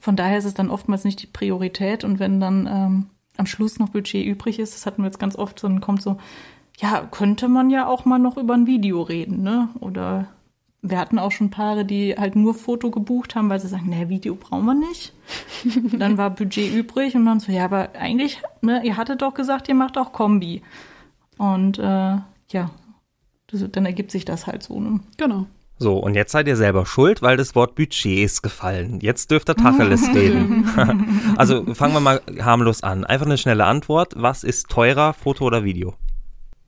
von 0.00 0.16
daher 0.16 0.38
ist 0.38 0.44
es 0.44 0.54
dann 0.54 0.70
oftmals 0.70 1.04
nicht 1.04 1.22
die 1.22 1.28
Priorität 1.28 2.02
und 2.04 2.18
wenn 2.18 2.40
dann 2.40 2.66
ähm, 2.66 3.06
am 3.36 3.46
Schluss 3.46 3.78
noch 3.78 3.90
Budget 3.90 4.26
übrig 4.26 4.58
ist, 4.58 4.74
das 4.74 4.86
hatten 4.86 5.02
wir 5.02 5.06
jetzt 5.06 5.18
ganz 5.20 5.36
oft, 5.36 5.62
dann 5.64 5.80
kommt 5.80 6.02
so, 6.02 6.18
ja, 6.78 7.06
könnte 7.10 7.48
man 7.48 7.70
ja 7.70 7.86
auch 7.86 8.04
mal 8.04 8.18
noch 8.18 8.36
über 8.36 8.54
ein 8.54 8.66
Video 8.66 9.02
reden, 9.02 9.42
ne? 9.42 9.68
Oder 9.80 10.26
wir 10.86 10.98
hatten 10.98 11.18
auch 11.18 11.32
schon 11.32 11.50
Paare, 11.50 11.86
die 11.86 12.14
halt 12.14 12.36
nur 12.36 12.54
Foto 12.54 12.90
gebucht 12.90 13.34
haben, 13.34 13.48
weil 13.48 13.58
sie 13.58 13.68
sagen, 13.68 13.86
nee, 13.88 14.10
Video 14.10 14.34
brauchen 14.34 14.66
wir 14.66 14.74
nicht. 14.74 15.14
Dann 15.98 16.18
war 16.18 16.28
Budget 16.28 16.74
übrig 16.74 17.14
und 17.14 17.24
dann 17.24 17.40
so, 17.40 17.50
ja, 17.50 17.64
aber 17.64 17.90
eigentlich, 17.98 18.42
ne, 18.60 18.82
ihr 18.84 18.98
hattet 18.98 19.22
doch 19.22 19.32
gesagt, 19.32 19.68
ihr 19.68 19.74
macht 19.74 19.96
auch 19.96 20.12
Kombi. 20.12 20.62
Und 21.38 21.78
äh, 21.78 21.82
ja, 22.50 22.70
das, 23.46 23.64
dann 23.72 23.86
ergibt 23.86 24.10
sich 24.10 24.26
das 24.26 24.46
halt 24.46 24.62
so. 24.62 24.78
Ne? 24.78 25.00
Genau. 25.16 25.46
So, 25.78 25.98
und 25.98 26.14
jetzt 26.14 26.32
seid 26.32 26.46
ihr 26.46 26.56
selber 26.56 26.84
schuld, 26.86 27.22
weil 27.22 27.36
das 27.36 27.54
Wort 27.54 27.74
Budget 27.74 28.18
ist 28.18 28.42
gefallen. 28.42 29.00
Jetzt 29.00 29.30
dürft 29.30 29.48
ihr 29.48 29.56
Tacheles 29.56 30.06
reden. 30.14 30.68
also 31.36 31.74
fangen 31.74 31.94
wir 31.94 32.00
mal 32.00 32.20
harmlos 32.40 32.82
an. 32.82 33.04
Einfach 33.04 33.26
eine 33.26 33.38
schnelle 33.38 33.64
Antwort. 33.64 34.12
Was 34.16 34.44
ist 34.44 34.68
teurer, 34.68 35.14
Foto 35.14 35.46
oder 35.46 35.64
Video? 35.64 35.94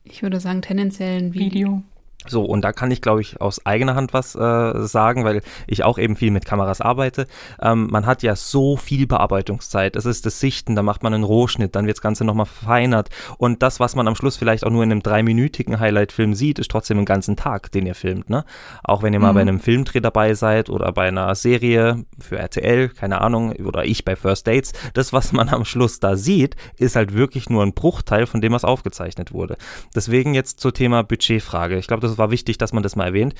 Ich 0.03 0.23
würde 0.23 0.39
sagen, 0.39 0.61
tendenziell 0.61 1.19
ein 1.19 1.33
Video. 1.33 1.45
Video. 1.45 1.83
So, 2.25 2.43
und 2.43 2.61
da 2.63 2.73
kann 2.73 2.91
ich, 2.91 3.01
glaube 3.01 3.21
ich, 3.21 3.39
aus 3.39 3.65
eigener 3.65 3.95
Hand 3.95 4.11
was 4.11 4.35
äh, 4.35 4.85
sagen, 4.87 5.23
weil 5.23 5.41
ich 5.67 5.83
auch 5.85 5.97
eben 5.97 6.15
viel 6.17 6.31
mit 6.31 6.45
Kameras 6.45 6.81
arbeite. 6.81 7.27
Ähm, 7.61 7.87
man 7.89 8.05
hat 8.05 8.21
ja 8.23 8.35
so 8.35 8.75
viel 8.75 9.07
Bearbeitungszeit. 9.07 9.95
Es 9.95 10.05
ist 10.05 10.25
das 10.25 10.39
Sichten, 10.39 10.75
da 10.75 10.81
macht 10.83 11.03
man 11.03 11.13
einen 11.13 11.23
Rohschnitt, 11.23 11.75
dann 11.75 11.85
wird 11.85 11.97
das 11.97 12.01
Ganze 12.01 12.25
nochmal 12.25 12.47
verfeinert. 12.47 13.09
Und 13.37 13.61
das, 13.63 13.79
was 13.79 13.95
man 13.95 14.07
am 14.09 14.15
Schluss 14.15 14.35
vielleicht 14.35 14.65
auch 14.65 14.71
nur 14.71 14.83
in 14.83 14.91
einem 14.91 15.03
dreiminütigen 15.03 15.79
Highlight-Film 15.79 16.33
sieht, 16.33 16.59
ist 16.59 16.69
trotzdem 16.71 16.97
einen 16.97 17.05
ganzen 17.05 17.37
Tag, 17.37 17.71
den 17.71 17.85
ihr 17.85 17.95
filmt. 17.95 18.29
Ne? 18.29 18.43
Auch 18.83 19.03
wenn 19.03 19.13
ihr 19.13 19.19
mal 19.19 19.31
Mhm. 19.31 19.35
bei 19.35 19.41
einem 19.41 19.59
Filmdreh 19.61 20.01
dabei 20.01 20.33
seid 20.33 20.69
oder 20.69 20.91
bei 20.91 21.07
einer 21.07 21.33
Serie 21.35 22.03
für 22.19 22.39
RTL, 22.39 22.89
keine 22.89 23.21
Ahnung, 23.21 23.51
oder 23.53 23.85
ich 23.85 24.03
bei 24.03 24.15
First 24.17 24.47
Dates, 24.47 24.73
das, 24.95 25.13
was 25.13 25.31
man 25.31 25.47
am 25.49 25.63
Schluss 25.63 25.99
da 26.01 26.17
sieht, 26.17 26.55
ist 26.77 26.95
halt 26.97 27.13
wirklich 27.13 27.49
nur 27.49 27.63
ein 27.63 27.73
Bruchteil 27.73 28.25
von 28.25 28.41
dem, 28.41 28.51
was 28.53 28.65
aufgezeichnet 28.65 29.31
wurde. 29.31 29.55
Deswegen 29.95 30.33
jetzt 30.33 30.59
zur 30.59 30.73
Thema 30.73 31.03
Budgetfrage. 31.03 31.77
Ich 31.77 31.87
glaube, 31.87 32.06
das 32.07 32.17
war 32.17 32.31
wichtig, 32.31 32.57
dass 32.57 32.73
man 32.73 32.83
das 32.83 32.95
mal 32.95 33.05
erwähnt. 33.05 33.35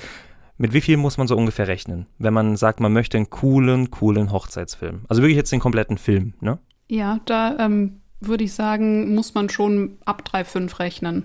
Mit 0.56 0.72
wie 0.72 0.80
viel 0.80 0.96
muss 0.96 1.18
man 1.18 1.28
so 1.28 1.36
ungefähr 1.36 1.68
rechnen, 1.68 2.06
wenn 2.18 2.34
man 2.34 2.56
sagt, 2.56 2.80
man 2.80 2.92
möchte 2.92 3.16
einen 3.16 3.30
coolen, 3.30 3.90
coolen 3.90 4.32
Hochzeitsfilm? 4.32 5.02
Also 5.08 5.22
wirklich 5.22 5.36
jetzt 5.36 5.52
den 5.52 5.60
kompletten 5.60 5.98
Film, 5.98 6.34
ne? 6.40 6.58
Ja, 6.88 7.20
da 7.26 7.56
ähm, 7.58 8.00
würde 8.20 8.44
ich 8.44 8.52
sagen, 8.52 9.14
muss 9.14 9.34
man 9.34 9.48
schon 9.50 9.98
ab 10.04 10.24
3,5 10.26 10.80
rechnen. 10.80 11.24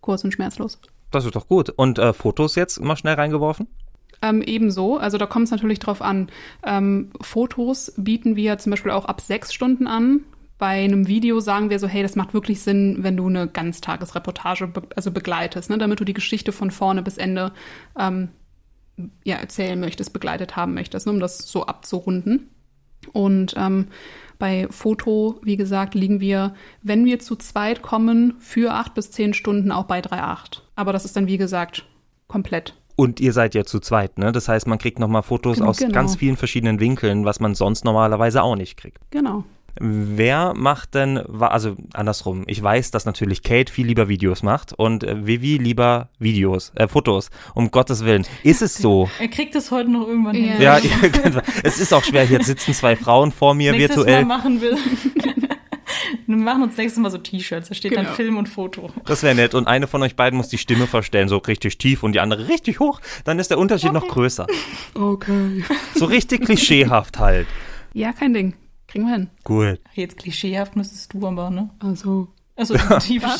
Kurz 0.00 0.24
und 0.24 0.32
schmerzlos. 0.32 0.78
Das 1.10 1.24
ist 1.24 1.34
doch 1.34 1.48
gut. 1.48 1.70
Und 1.70 1.98
äh, 1.98 2.12
Fotos 2.12 2.54
jetzt 2.54 2.80
mal 2.82 2.96
schnell 2.96 3.14
reingeworfen? 3.14 3.66
Ähm, 4.22 4.42
ebenso, 4.42 4.98
also 4.98 5.16
da 5.16 5.26
kommt 5.26 5.46
es 5.46 5.50
natürlich 5.50 5.78
drauf 5.78 6.02
an. 6.02 6.28
Ähm, 6.62 7.10
Fotos 7.22 7.92
bieten 7.96 8.36
wir 8.36 8.58
zum 8.58 8.70
Beispiel 8.70 8.92
auch 8.92 9.06
ab 9.06 9.20
sechs 9.20 9.52
Stunden 9.54 9.86
an. 9.86 10.24
Bei 10.60 10.84
einem 10.84 11.08
Video 11.08 11.40
sagen 11.40 11.70
wir 11.70 11.78
so, 11.78 11.88
hey, 11.88 12.02
das 12.02 12.16
macht 12.16 12.34
wirklich 12.34 12.60
Sinn, 12.60 12.98
wenn 13.00 13.16
du 13.16 13.26
eine 13.26 13.48
Ganztagesreportage 13.48 14.66
be 14.66 14.82
also 14.94 15.10
begleitest, 15.10 15.70
ne, 15.70 15.78
damit 15.78 16.00
du 16.00 16.04
die 16.04 16.12
Geschichte 16.12 16.52
von 16.52 16.70
vorne 16.70 17.02
bis 17.02 17.16
Ende 17.16 17.52
ähm, 17.98 18.28
ja, 19.24 19.36
erzählen 19.36 19.80
möchtest, 19.80 20.12
begleitet 20.12 20.56
haben 20.56 20.74
möchtest, 20.74 21.06
ne, 21.06 21.14
um 21.14 21.18
das 21.18 21.38
so 21.38 21.64
abzurunden. 21.64 22.50
Und 23.14 23.54
ähm, 23.56 23.86
bei 24.38 24.66
Foto, 24.68 25.40
wie 25.42 25.56
gesagt, 25.56 25.94
liegen 25.94 26.20
wir, 26.20 26.52
wenn 26.82 27.06
wir 27.06 27.20
zu 27.20 27.36
zweit 27.36 27.80
kommen, 27.80 28.34
für 28.38 28.74
acht 28.74 28.92
bis 28.92 29.10
zehn 29.10 29.32
Stunden 29.32 29.72
auch 29.72 29.84
bei 29.84 30.00
3,8. 30.00 30.60
Aber 30.76 30.92
das 30.92 31.06
ist 31.06 31.16
dann, 31.16 31.26
wie 31.26 31.38
gesagt, 31.38 31.86
komplett. 32.28 32.74
Und 32.96 33.18
ihr 33.18 33.32
seid 33.32 33.54
ja 33.54 33.64
zu 33.64 33.80
zweit, 33.80 34.18
ne? 34.18 34.30
Das 34.30 34.46
heißt, 34.46 34.66
man 34.66 34.76
kriegt 34.76 34.98
nochmal 34.98 35.22
Fotos 35.22 35.56
Genau, 35.56 35.70
aus 35.70 35.78
ganz 35.78 36.16
vielen 36.16 36.36
verschiedenen 36.36 36.80
Winkeln, 36.80 37.24
was 37.24 37.40
man 37.40 37.54
sonst 37.54 37.82
normalerweise 37.86 38.42
auch 38.42 38.56
nicht 38.56 38.76
kriegt. 38.76 38.98
Genau. 39.10 39.44
Wer 39.82 40.52
macht 40.54 40.94
denn, 40.94 41.16
also 41.40 41.74
andersrum, 41.94 42.44
ich 42.46 42.62
weiß, 42.62 42.90
dass 42.90 43.06
natürlich 43.06 43.42
Kate 43.42 43.72
viel 43.72 43.86
lieber 43.86 44.08
Videos 44.10 44.42
macht 44.42 44.74
und 44.74 45.04
äh, 45.04 45.26
Vivi 45.26 45.56
lieber 45.56 46.10
Videos, 46.18 46.70
äh, 46.74 46.86
Fotos, 46.86 47.30
um 47.54 47.70
Gottes 47.70 48.04
Willen. 48.04 48.26
Ist 48.42 48.60
es 48.60 48.74
so? 48.76 49.08
Er 49.18 49.28
kriegt 49.28 49.54
es 49.54 49.70
heute 49.70 49.90
noch 49.90 50.06
irgendwann 50.06 50.34
Ja. 50.36 50.76
hin. 50.76 50.90
Ja, 51.00 51.08
könnt, 51.08 51.42
es 51.64 51.80
ist 51.80 51.94
auch 51.94 52.04
schwer, 52.04 52.24
hier 52.26 52.44
sitzen 52.44 52.74
zwei 52.74 52.94
Frauen 52.94 53.32
vor 53.32 53.54
mir 53.54 53.72
Nächstes 53.72 53.96
virtuell. 53.96 54.26
Mal 54.26 54.36
machen 54.36 54.60
wir. 54.60 54.76
wir 56.26 56.36
machen 56.36 56.62
uns 56.64 56.76
nächstes 56.76 57.00
Mal 57.02 57.10
so 57.10 57.16
T-Shirts. 57.16 57.68
Da 57.70 57.74
steht 57.74 57.96
dann 57.96 58.04
Genau. 58.04 58.16
Film 58.16 58.36
und 58.36 58.50
Foto. 58.50 58.90
Das 59.06 59.22
wäre 59.22 59.34
nett. 59.34 59.54
Und 59.54 59.66
eine 59.66 59.86
von 59.86 60.02
euch 60.02 60.14
beiden 60.14 60.36
muss 60.36 60.48
die 60.48 60.58
Stimme 60.58 60.86
verstellen, 60.88 61.28
so 61.28 61.38
richtig 61.38 61.78
tief 61.78 62.02
und 62.02 62.12
die 62.12 62.20
andere 62.20 62.48
richtig 62.48 62.80
hoch. 62.80 63.00
Dann 63.24 63.38
ist 63.38 63.50
der 63.50 63.58
Unterschied 63.58 63.94
noch 63.94 64.06
größer. 64.08 64.46
Okay. 64.94 65.64
So 65.94 66.04
richtig 66.04 66.44
klischeehaft 66.44 67.18
halt. 67.18 67.46
Ja, 67.94 68.12
kein 68.12 68.34
Ding. 68.34 68.54
Kriegen 68.90 69.06
wir 69.06 69.14
hin. 69.14 69.30
Gut. 69.44 69.80
Jetzt 69.94 70.18
klischeehaft 70.18 70.74
müsstest 70.74 71.14
du 71.14 71.24
aber, 71.26 71.48
ne? 71.50 71.70
Also. 71.78 72.28
Also 72.56 72.74
die. 73.08 73.20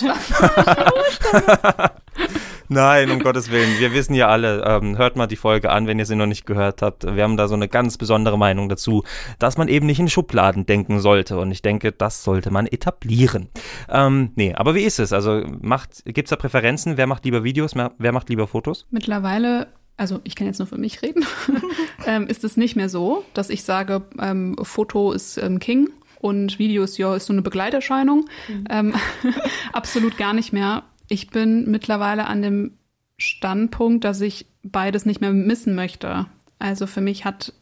Nein, 2.69 3.11
um 3.11 3.19
Gottes 3.19 3.51
Willen. 3.51 3.81
Wir 3.81 3.93
wissen 3.93 4.15
ja 4.15 4.29
alle, 4.29 4.63
ähm, 4.65 4.97
hört 4.97 5.17
mal 5.17 5.27
die 5.27 5.35
Folge 5.35 5.71
an, 5.71 5.89
wenn 5.89 5.99
ihr 5.99 6.07
sie 6.07 6.15
noch 6.15 6.27
nicht 6.27 6.47
gehört 6.47 6.83
habt. 6.83 7.05
Wir 7.05 7.25
haben 7.25 7.37
da 7.37 7.49
so 7.49 7.57
eine 7.57 7.67
ganz 7.67 7.99
besondere 7.99 8.39
Meinung 8.39 8.69
dazu, 8.69 9.03
dass 9.41 9.59
man 9.59 9.67
eben 9.67 9.87
nicht 9.87 9.99
in 9.99 10.09
Schubladen 10.09 10.67
denken 10.67 11.01
sollte. 11.01 11.37
Und 11.39 11.51
ich 11.51 11.63
denke, 11.63 11.91
das 11.91 12.23
sollte 12.23 12.53
man 12.53 12.69
etablieren. 12.69 13.49
Ähm, 13.89 14.31
nee, 14.37 14.55
aber 14.55 14.77
wie 14.77 14.85
ist 14.85 15.01
es? 15.01 15.13
Also 15.13 15.43
macht, 15.61 16.05
gibt's 16.05 16.31
da 16.31 16.37
Präferenzen? 16.37 16.97
Wer 16.97 17.09
macht 17.09 17.25
lieber 17.25 17.43
Videos? 17.43 17.75
Wer 17.75 17.91
wer 17.99 18.13
macht 18.13 18.29
lieber 18.29 18.47
Fotos? 18.47 18.87
Mittlerweile, 18.91 19.67
also 19.97 20.21
ich 20.25 20.35
kann 20.35 20.47
jetzt 20.47 20.59
nur 20.59 20.69
für 20.69 20.79
mich 20.79 21.03
reden, 21.03 21.25
ähm, 22.07 22.27
ist 22.27 22.45
es 22.45 22.57
nicht 22.57 22.77
mehr 22.77 22.89
so, 22.89 23.25
dass 23.35 23.51
ich 23.51 23.65
sage, 23.65 24.03
ähm, 24.19 24.57
Foto 24.63 25.13
ist 25.13 25.37
ähm, 25.37 25.59
King 25.59 25.91
und 26.21 26.59
Video 26.59 26.83
ist 26.83 26.99
ja 26.99 27.15
ist 27.17 27.27
so 27.27 27.33
eine 27.33 27.43
Begleiterscheinung. 27.43 28.29
Ähm, 28.69 28.95
absolut 29.73 30.17
gar 30.17 30.33
nicht 30.33 30.53
mehr. 30.53 30.85
Ich 31.09 31.31
bin 31.31 31.71
mittlerweile 31.71 32.27
an 32.27 32.43
dem 32.43 32.73
Standpunkt, 33.19 34.05
dass 34.05 34.21
ich 34.21 34.47
beides 34.63 35.07
nicht 35.07 35.21
mehr 35.21 35.33
missen 35.33 35.75
möchte. 35.75 36.27
Also 36.59 36.87
für 36.87 37.01
mich 37.01 37.25
hat 37.25 37.55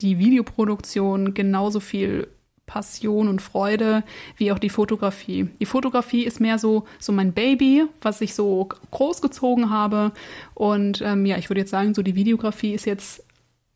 die 0.00 0.18
Videoproduktion 0.18 1.34
genauso 1.34 1.80
viel 1.80 2.28
Passion 2.70 3.26
und 3.26 3.42
Freude 3.42 4.04
wie 4.36 4.52
auch 4.52 4.58
die 4.60 4.70
Fotografie. 4.70 5.48
Die 5.58 5.66
Fotografie 5.66 6.24
ist 6.24 6.40
mehr 6.40 6.56
so, 6.56 6.84
so 7.00 7.10
mein 7.10 7.32
Baby, 7.32 7.84
was 8.00 8.20
ich 8.20 8.32
so 8.32 8.68
großgezogen 8.92 9.70
habe. 9.70 10.12
Und 10.54 11.02
ähm, 11.02 11.26
ja, 11.26 11.36
ich 11.36 11.50
würde 11.50 11.62
jetzt 11.62 11.70
sagen, 11.70 11.94
so 11.94 12.02
die 12.02 12.14
Videografie 12.14 12.72
ist 12.72 12.86
jetzt 12.86 13.24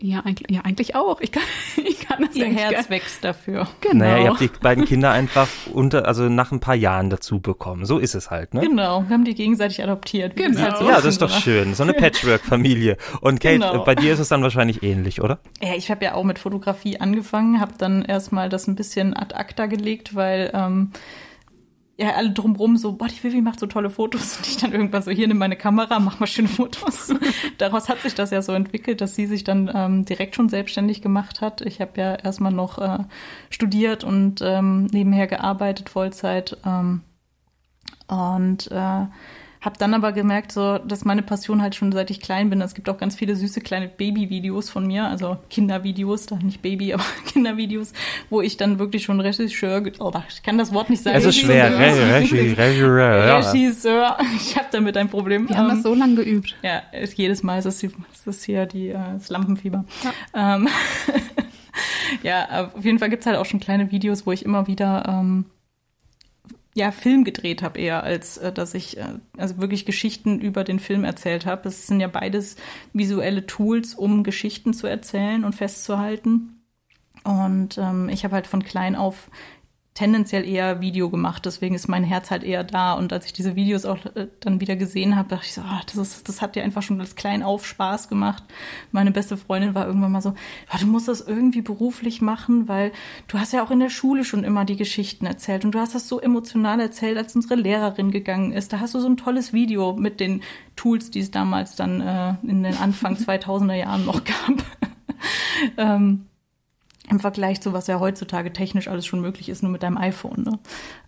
ja 0.05 0.21
eigentlich, 0.21 0.51
ja, 0.51 0.61
eigentlich 0.63 0.95
auch. 0.95 1.21
Ich 1.21 1.33
kann, 1.33 1.43
ich 1.85 2.01
kann 2.07 2.25
das 2.27 2.37
Ihr 2.37 2.47
Herz 2.47 2.73
gar- 2.73 2.91
wächst 2.91 3.25
dafür. 3.25 3.67
Genau. 3.81 4.05
Naja, 4.05 4.19
ihr 4.25 4.31
habt 4.31 4.41
die 4.41 4.49
beiden 4.49 4.85
Kinder 4.85 5.11
einfach 5.11 5.49
unter, 5.73 6.07
also 6.07 6.29
nach 6.29 6.53
ein 6.53 6.61
paar 6.61 6.75
Jahren 6.75 7.11
dazu 7.11 7.41
bekommen. 7.41 7.85
So 7.87 7.99
ist 7.99 8.15
es 8.15 8.31
halt, 8.31 8.55
ne? 8.55 8.61
Genau, 8.61 9.03
wir 9.07 9.15
haben 9.15 9.25
die 9.25 9.35
gegenseitig 9.35 9.83
adoptiert. 9.83 10.37
Genau. 10.37 10.61
halt 10.61 10.77
so 10.79 10.85
Ja, 10.89 10.97
das 10.97 11.05
ist 11.07 11.23
doch 11.23 11.31
einer- 11.31 11.41
schön. 11.41 11.75
So 11.75 11.83
eine 11.83 11.95
Patchwork-Familie. 11.95 12.97
Und 13.21 13.41
Kate, 13.41 13.55
Genau. 13.59 13.85
bei 13.85 13.95
dir 13.95 14.13
ist 14.13 14.19
es 14.21 14.29
dann 14.29 14.43
wahrscheinlich 14.43 14.83
ähnlich, 14.83 15.21
oder? 15.23 15.39
Ja, 15.63 15.75
ich 15.75 15.91
habe 15.91 16.05
ja 16.05 16.15
auch 16.15 16.25
mit 16.25 16.39
Fotografie 16.39 17.01
angefangen, 17.01 17.61
habe 17.61 17.73
dann 17.79 18.03
erstmal 18.05 18.49
das 18.49 18.67
ein 18.67 18.75
bisschen 18.75 19.17
ad 19.17 19.35
acta 19.35 19.67
gelegt, 19.67 20.15
weil 20.15 20.51
ähm, 20.55 20.91
ja 21.97 22.15
alle 22.15 22.31
drumrum 22.31 22.77
so, 22.77 22.93
boah, 22.93 23.07
die 23.07 23.23
Vivi 23.23 23.41
macht 23.41 23.61
so 23.61 23.67
tolle 23.67 23.91
Fotos 23.91 24.37
und 24.37 24.47
ich 24.47 24.57
dann 24.57 24.73
irgendwann 24.73 25.03
so, 25.03 25.11
hier 25.11 25.29
nimm 25.29 25.39
meine 25.39 25.57
Kamera, 25.57 26.01
mach 26.01 26.19
mal 26.19 26.27
schöne 26.27 26.49
Fotos. 26.49 27.15
Daraus 27.59 27.89
hat 27.89 28.01
sich 28.01 28.15
das 28.15 28.31
ja 28.31 28.43
so 28.43 28.53
entwickelt, 28.53 29.01
dass 29.01 29.15
sie 29.15 29.27
sich 29.27 29.45
dann 29.45 29.71
ähm, 29.73 30.05
direkt 30.05 30.35
schon 30.35 30.49
selbstständig 30.49 31.03
gemacht 31.03 31.41
hat. 31.41 31.61
Ich 31.61 31.81
habe 31.81 31.93
ja 32.01 32.15
erstmal 32.15 32.53
noch 32.53 32.79
äh, 32.79 33.05
studiert 33.51 34.03
und 34.03 34.41
ähm, 34.43 34.87
nebenher 34.87 35.27
gearbeitet, 35.27 35.89
Vollzeit. 35.89 36.57
Ähm, 36.67 37.03
und 38.09 38.71
äh, 38.71 39.07
habe 39.65 39.79
dann 39.79 39.95
aber 39.95 40.13
gemerkt, 40.13 40.53
so, 40.53 40.79
dass 40.79 41.05
meine 41.05 41.23
Passion 41.23 41.63
halt 41.63 41.75
schon 41.75 41.91
seit 41.91 42.11
ich 42.11 42.21
klein 42.21 42.51
bin. 42.51 42.61
Es 42.61 42.75
gibt 42.75 42.89
auch 42.89 42.99
ganz 42.99 43.17
viele 43.17 43.35
süße 43.35 43.61
kleine 43.63 43.89
Baby-Videos 43.89 44.69
von 44.69 44.87
mir, 44.87 45.07
also 45.07 45.39
Kindervideos, 45.49 46.27
da 46.27 46.37
nicht 46.37 46.61
Baby, 46.61 46.93
aber 46.95 47.05
Kindervideos, 47.27 47.93
wo 48.29 48.43
ich 48.43 48.57
dann 48.57 48.79
wirklich 48.79 49.05
schon 49.05 49.21
Regisseur, 49.21 49.83
oh, 50.01 50.13
ich 50.29 50.43
kann 50.43 50.59
das 50.59 50.73
Wort 50.75 50.91
nicht 50.91 51.03
sagen. 51.03 51.17
Es 51.17 51.25
ist 51.25 51.39
schwer. 51.39 51.79
Regisseur. 51.79 53.53
Regisseur. 53.53 54.19
Ich 54.37 54.57
habe 54.57 54.69
damit 54.71 54.97
ein 54.97 55.09
Problem. 55.09 55.49
Wir 55.49 55.57
haben 55.57 55.71
Ähm, 55.71 55.77
das 55.77 55.83
so 55.83 55.95
lange 55.95 56.17
geübt. 56.17 56.55
ja, 56.63 56.83
ist 56.93 57.17
jedes 57.17 57.43
Mal 57.43 57.59
ist 57.59 57.65
das, 57.65 57.83
ist 57.83 58.45
hier 58.45 58.67
die, 58.67 58.89
äh, 58.89 58.99
das 59.15 59.31
Lampenfieber. 59.31 59.85
Ja, 60.35 60.57
ähm, 60.57 60.69
ja 62.23 62.71
auf 62.75 62.85
jeden 62.85 62.99
Fall 62.99 63.09
gibt's 63.09 63.27
halt 63.27 63.39
auch 63.39 63.47
schon 63.47 63.61
kleine 63.61 63.91
Videos, 63.91 64.27
wo 64.27 64.33
ich 64.33 64.45
immer 64.45 64.67
wieder 64.67 65.05
ähm, 65.09 65.47
ja, 66.75 66.91
Film 66.91 67.23
gedreht 67.23 67.63
habe 67.63 67.79
eher, 67.79 68.03
als 68.03 68.37
äh, 68.37 68.53
dass 68.53 68.75
ich 68.75 68.99
äh, 68.99 69.05
also 69.39 69.59
wirklich 69.59 69.87
Geschichten 69.87 70.41
über 70.41 70.65
den 70.65 70.81
Film 70.81 71.05
erzählt 71.05 71.47
habe. 71.47 71.69
Es 71.69 71.87
sind 71.87 72.01
ja 72.01 72.09
beides 72.09 72.57
visuelle 72.93 73.47
Tools, 73.47 73.95
um 73.95 74.25
Geschichten 74.25 74.75
zu 74.75 74.89
erzählen 74.89 75.45
und 75.45 75.55
festzuhalten. 75.55 76.61
Und 77.23 77.79
ähm, 77.79 78.09
ich 78.11 78.25
habe 78.25 78.35
halt 78.35 78.47
von 78.47 78.65
klein 78.65 78.97
auf 78.97 79.31
tendenziell 79.95 80.45
eher 80.45 80.81
Video 80.81 81.09
gemacht, 81.09 81.47
deswegen 81.47 81.77
ist 81.77 81.87
mein 81.87 82.03
Herz 82.03 82.33
halt 82.33 82.43
eher 82.43 82.65
da. 82.65 82.95
Und 82.95 83.13
als 83.13 83.27
ich 83.27 83.33
diese 83.33 83.55
Videos 83.55 83.85
auch 83.85 84.05
äh, 84.17 84.27
dann 84.41 84.61
wieder 84.61 84.75
gesehen 84.75 85.15
habe, 85.15 85.29
dachte 85.29 85.47
ich 85.47 85.55
so, 85.55 85.61
oh, 85.61 85.81
das, 85.87 85.95
ist, 85.95 86.29
das 86.29 86.43
hat 86.43 86.57
dir 86.57 86.65
einfach 86.65 86.83
schon 86.83 87.01
als 87.01 87.15
klein 87.15 87.45
auf 87.45 87.65
Spaß 87.65 88.09
gemacht. 88.09 88.43
Meine 88.91 89.13
beste 89.13 89.37
Freundin 89.37 89.77
war 89.77 89.87
irgendwann 89.87 90.11
mal 90.11 90.21
so, 90.21 90.31
oh, 90.31 90.77
du 90.81 90.87
musst 90.87 91.07
das 91.07 91.21
irgendwie 91.21 91.63
beruflich 91.63 92.21
machen, 92.21 92.67
weil 92.67 92.91
du 93.29 93.39
hast 93.39 93.53
ja 93.53 93.65
auch 93.65 93.71
in 93.71 93.79
der 93.79 93.89
Schule 93.89 94.25
schon 94.25 94.43
immer 94.43 94.65
die 94.65 94.77
Geschichten 94.77 95.27
erzählt 95.27 95.65
und 95.65 95.77
du 95.77 95.79
hast 95.79 95.95
das 95.95 96.09
so 96.09 96.21
emotional 96.21 96.81
erzählt, 96.81 97.17
als 97.17 97.37
unsere 97.37 97.55
Lehrerin 97.55 98.11
gegangen 98.11 98.51
ist. 98.51 98.73
Da 98.73 98.81
hast 98.81 98.95
du 98.95 98.99
so 98.99 99.09
ein 99.09 99.17
tolles 99.17 99.53
Video 99.53 99.95
mit 99.95 100.19
den 100.19 100.43
Tools, 100.75 101.13
die 101.13 101.21
es 101.21 101.31
damals 101.31 101.77
dann 101.77 102.01
äh, 102.01 102.35
in 102.43 102.65
den 102.65 102.77
Anfang 102.77 103.15
2000er 103.17 103.75
Jahren 103.75 104.05
noch 104.05 104.25
gab. 104.25 104.65
ähm, 105.77 106.27
im 107.11 107.21
Vergleich 107.21 107.61
zu 107.61 107.73
was 107.73 107.87
ja 107.87 108.01
heutzutage 108.01 108.53
technisch 108.53 108.89
alles 108.89 109.07
schon 109.07 109.21
möglich 109.21 109.49
ist, 109.49 109.63
nur 109.63 109.73
mit 109.73 109.83
deinem 109.83 109.99
iPhone. 109.99 110.43
Ne? 110.43 110.59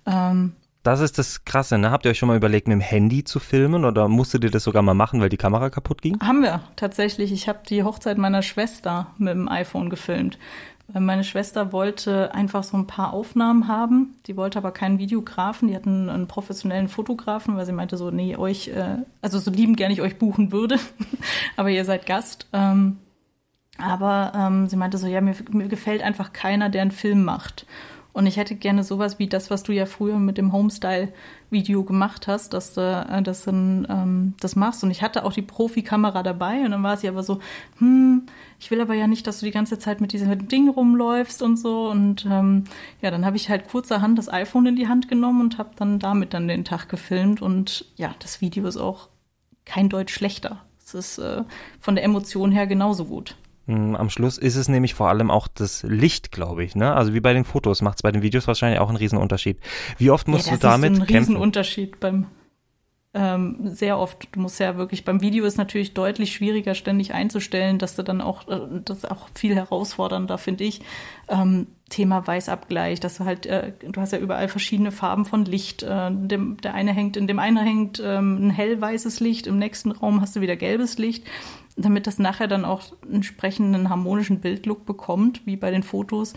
Ähm, 0.06 0.52
das 0.82 1.00
ist 1.00 1.18
das 1.18 1.44
Krasse, 1.44 1.78
ne? 1.78 1.90
Habt 1.90 2.04
ihr 2.04 2.12
euch 2.12 2.18
schon 2.18 2.28
mal 2.28 2.36
überlegt, 2.36 2.68
mit 2.68 2.74
dem 2.74 2.80
Handy 2.80 3.24
zu 3.24 3.40
filmen 3.40 3.84
oder 3.84 4.06
musstet 4.06 4.44
ihr 4.44 4.52
das 4.52 4.62
sogar 4.62 4.82
mal 4.82 4.94
machen, 4.94 5.20
weil 5.20 5.28
die 5.28 5.36
Kamera 5.36 5.68
kaputt 5.68 6.00
ging? 6.00 6.20
Haben 6.20 6.42
wir 6.42 6.60
tatsächlich. 6.76 7.32
Ich 7.32 7.48
habe 7.48 7.58
die 7.68 7.82
Hochzeit 7.82 8.18
meiner 8.18 8.42
Schwester 8.42 9.08
mit 9.18 9.32
dem 9.32 9.48
iPhone 9.48 9.90
gefilmt. 9.90 10.38
Meine 10.92 11.24
Schwester 11.24 11.72
wollte 11.72 12.32
einfach 12.32 12.62
so 12.62 12.76
ein 12.76 12.86
paar 12.86 13.12
Aufnahmen 13.12 13.66
haben. 13.66 14.14
Die 14.28 14.36
wollte 14.36 14.58
aber 14.58 14.70
keinen 14.70 15.00
Videografen. 15.00 15.66
Die 15.66 15.74
hatten 15.74 16.08
einen 16.08 16.28
professionellen 16.28 16.86
Fotografen, 16.86 17.56
weil 17.56 17.66
sie 17.66 17.72
meinte 17.72 17.96
so, 17.96 18.12
nee, 18.12 18.36
euch, 18.36 18.68
äh, 18.68 18.98
also 19.20 19.40
so 19.40 19.50
lieben 19.50 19.74
gerne 19.74 19.92
ich 19.92 20.00
euch 20.00 20.18
buchen 20.18 20.52
würde, 20.52 20.78
aber 21.56 21.70
ihr 21.70 21.84
seid 21.84 22.06
Gast. 22.06 22.46
Ähm, 22.52 22.98
aber 23.78 24.32
ähm, 24.34 24.68
sie 24.68 24.76
meinte 24.76 24.98
so, 24.98 25.06
ja, 25.06 25.20
mir, 25.20 25.34
mir 25.50 25.68
gefällt 25.68 26.02
einfach 26.02 26.32
keiner, 26.32 26.68
der 26.68 26.82
einen 26.82 26.90
Film 26.90 27.24
macht. 27.24 27.66
Und 28.16 28.24
ich 28.24 28.38
hätte 28.38 28.54
gerne 28.54 28.82
sowas 28.82 29.18
wie 29.18 29.26
das, 29.26 29.50
was 29.50 29.62
du 29.62 29.72
ja 29.72 29.84
früher 29.84 30.18
mit 30.18 30.38
dem 30.38 30.50
Homestyle-Video 30.50 31.84
gemacht 31.84 32.26
hast, 32.28 32.54
dass 32.54 32.72
du 32.72 32.80
äh, 32.80 33.20
das, 33.20 33.46
ähm, 33.46 34.32
das 34.40 34.56
machst. 34.56 34.82
Und 34.82 34.90
ich 34.90 35.02
hatte 35.02 35.22
auch 35.22 35.34
die 35.34 35.42
Profikamera 35.42 36.22
dabei 36.22 36.64
und 36.64 36.70
dann 36.70 36.82
war 36.82 36.96
sie 36.96 37.10
aber 37.10 37.22
so, 37.22 37.40
hm, 37.76 38.22
ich 38.58 38.70
will 38.70 38.80
aber 38.80 38.94
ja 38.94 39.06
nicht, 39.06 39.26
dass 39.26 39.40
du 39.40 39.44
die 39.44 39.52
ganze 39.52 39.78
Zeit 39.78 40.00
mit 40.00 40.14
diesem 40.14 40.48
Ding 40.48 40.70
rumläufst 40.70 41.42
und 41.42 41.58
so. 41.58 41.90
Und 41.90 42.24
ähm, 42.24 42.64
ja, 43.02 43.10
dann 43.10 43.26
habe 43.26 43.36
ich 43.36 43.50
halt 43.50 43.68
kurzerhand 43.68 44.18
das 44.18 44.32
iPhone 44.32 44.64
in 44.64 44.76
die 44.76 44.88
Hand 44.88 45.08
genommen 45.08 45.42
und 45.42 45.58
habe 45.58 45.72
dann 45.76 45.98
damit 45.98 46.32
dann 46.32 46.48
den 46.48 46.64
Tag 46.64 46.88
gefilmt. 46.88 47.42
Und 47.42 47.84
ja, 47.96 48.14
das 48.20 48.40
Video 48.40 48.66
ist 48.66 48.78
auch 48.78 49.10
kein 49.66 49.90
Deutsch 49.90 50.14
schlechter. 50.14 50.62
Es 50.82 50.94
ist 50.94 51.18
äh, 51.18 51.42
von 51.80 51.96
der 51.96 52.04
Emotion 52.04 52.50
her 52.50 52.66
genauso 52.66 53.04
gut. 53.04 53.36
Hm, 53.66 53.96
am 53.96 54.10
Schluss 54.10 54.38
ist 54.38 54.56
es 54.56 54.68
nämlich 54.68 54.94
vor 54.94 55.08
allem 55.08 55.30
auch 55.30 55.48
das 55.48 55.82
Licht, 55.82 56.30
glaube 56.30 56.64
ich. 56.64 56.76
Ne? 56.76 56.94
Also 56.94 57.14
wie 57.14 57.20
bei 57.20 57.32
den 57.32 57.44
Fotos 57.44 57.82
macht 57.82 57.98
es 57.98 58.02
bei 58.02 58.12
den 58.12 58.22
Videos 58.22 58.46
wahrscheinlich 58.46 58.80
auch 58.80 58.88
einen 58.88 58.96
Riesenunterschied. 58.96 59.58
Wie 59.98 60.10
oft 60.10 60.28
musst 60.28 60.46
ja, 60.46 60.54
du 60.54 60.60
damit 60.60 60.92
ist 60.92 61.00
ein 61.00 61.06
kämpfen? 61.06 61.32
Riesenunterschied 61.32 62.00
beim 62.00 62.26
ähm, 63.16 63.56
sehr 63.62 63.98
oft. 63.98 64.28
Du 64.32 64.40
musst 64.40 64.60
ja 64.60 64.76
wirklich 64.76 65.04
beim 65.04 65.22
Video 65.22 65.46
ist 65.46 65.56
natürlich 65.56 65.94
deutlich 65.94 66.34
schwieriger 66.34 66.74
ständig 66.74 67.14
einzustellen, 67.14 67.78
dass 67.78 67.96
du 67.96 68.02
dann 68.02 68.20
auch 68.20 68.46
äh, 68.46 68.60
das 68.84 68.98
ist 68.98 69.10
auch 69.10 69.28
viel 69.34 69.54
herausfordernder 69.54 70.36
finde 70.36 70.64
ich. 70.64 70.82
Ähm, 71.28 71.66
Thema 71.88 72.26
Weißabgleich, 72.26 73.00
dass 73.00 73.16
du 73.16 73.24
halt 73.24 73.46
äh, 73.46 73.72
du 73.80 74.00
hast 74.00 74.12
ja 74.12 74.18
überall 74.18 74.48
verschiedene 74.48 74.92
Farben 74.92 75.24
von 75.24 75.46
Licht. 75.46 75.82
Äh, 75.82 76.10
dem, 76.12 76.58
der 76.58 76.74
eine 76.74 76.92
hängt 76.92 77.16
in 77.16 77.26
dem 77.26 77.38
einen 77.38 77.56
hängt 77.56 78.02
ähm, 78.04 78.48
ein 78.48 78.50
hellweißes 78.50 79.20
Licht, 79.20 79.46
im 79.46 79.58
nächsten 79.58 79.92
Raum 79.92 80.20
hast 80.20 80.36
du 80.36 80.40
wieder 80.42 80.56
gelbes 80.56 80.98
Licht 80.98 81.24
damit 81.76 82.06
das 82.06 82.18
nachher 82.18 82.48
dann 82.48 82.64
auch 82.64 82.82
entsprechenden 83.10 83.88
harmonischen 83.90 84.40
Bildlook 84.40 84.86
bekommt, 84.86 85.46
wie 85.46 85.56
bei 85.56 85.70
den 85.70 85.82
Fotos, 85.82 86.34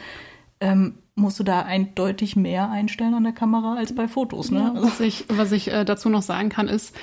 ähm, 0.60 0.96
musst 1.16 1.40
du 1.40 1.44
da 1.44 1.62
eindeutig 1.62 2.36
mehr 2.36 2.70
einstellen 2.70 3.14
an 3.14 3.24
der 3.24 3.34
Kamera 3.34 3.76
als 3.76 3.94
bei 3.94 4.08
Fotos. 4.08 4.52
Ne? 4.52 4.74
Ja, 4.76 4.84
was 4.84 5.00
ich, 5.00 5.26
was 5.30 5.52
ich 5.52 5.72
äh, 5.72 5.86
dazu 5.86 6.10
noch 6.10 6.22
sagen 6.22 6.50
kann, 6.50 6.68
ist, 6.68 6.96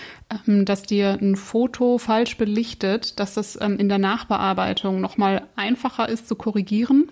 ähm, 0.47 0.64
dass 0.64 0.82
dir 0.82 1.18
ein 1.20 1.37
Foto 1.37 1.99
falsch 1.99 2.37
belichtet, 2.37 3.20
dass 3.20 3.34
das 3.34 3.59
ähm, 3.61 3.78
in 3.78 3.89
der 3.89 3.99
Nachbearbeitung 3.99 5.01
nochmal 5.01 5.47
einfacher 5.57 6.09
ist 6.09 6.28
zu 6.28 6.34
korrigieren. 6.34 7.11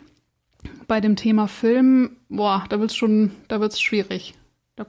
Bei 0.87 1.01
dem 1.01 1.17
Thema 1.17 1.47
Film, 1.47 2.17
boah, 2.29 2.65
da 2.69 2.81
wird's 2.81 2.97
schon, 2.97 3.33
da 3.49 3.61
wird's 3.61 3.81
schwierig. 3.81 4.35
Da 4.77 4.85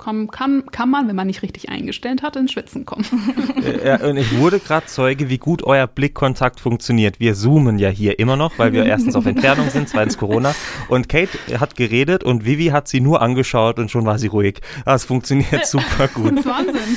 kommen, 0.00 0.28
kann, 0.28 0.64
kann 0.72 0.90
man, 0.90 1.06
wenn 1.06 1.14
man 1.14 1.28
nicht 1.28 1.42
richtig 1.42 1.68
eingestellt 1.68 2.22
hat, 2.22 2.34
ins 2.34 2.50
Schwitzen 2.50 2.84
kommen. 2.84 3.04
ja, 3.84 4.00
und 4.00 4.16
ich 4.16 4.36
wurde 4.36 4.58
gerade 4.58 4.86
Zeuge, 4.86 5.28
wie 5.28 5.38
gut 5.38 5.62
euer 5.62 5.86
Blickkontakt 5.86 6.58
funktioniert. 6.58 7.20
Wir 7.20 7.34
zoomen 7.34 7.78
ja 7.78 7.88
hier 7.88 8.18
immer 8.18 8.36
noch, 8.36 8.58
weil 8.58 8.72
wir 8.72 8.84
erstens 8.84 9.14
auf 9.14 9.26
Entfernung 9.26 9.70
sind, 9.70 9.88
zweitens 9.88 10.18
Corona. 10.18 10.54
Und 10.88 11.08
Kate 11.08 11.38
hat 11.60 11.76
geredet 11.76 12.24
und 12.24 12.44
Vivi 12.44 12.66
hat 12.66 12.88
sie 12.88 13.00
nur 13.00 13.22
angeschaut 13.22 13.78
und 13.78 13.90
schon 13.90 14.04
war 14.04 14.18
sie 14.18 14.26
ruhig. 14.26 14.60
Das 14.84 15.04
funktioniert 15.04 15.66
super 15.66 16.08
gut. 16.08 16.32
Das 16.32 16.40
ist 16.40 16.46
Wahnsinn. 16.46 16.96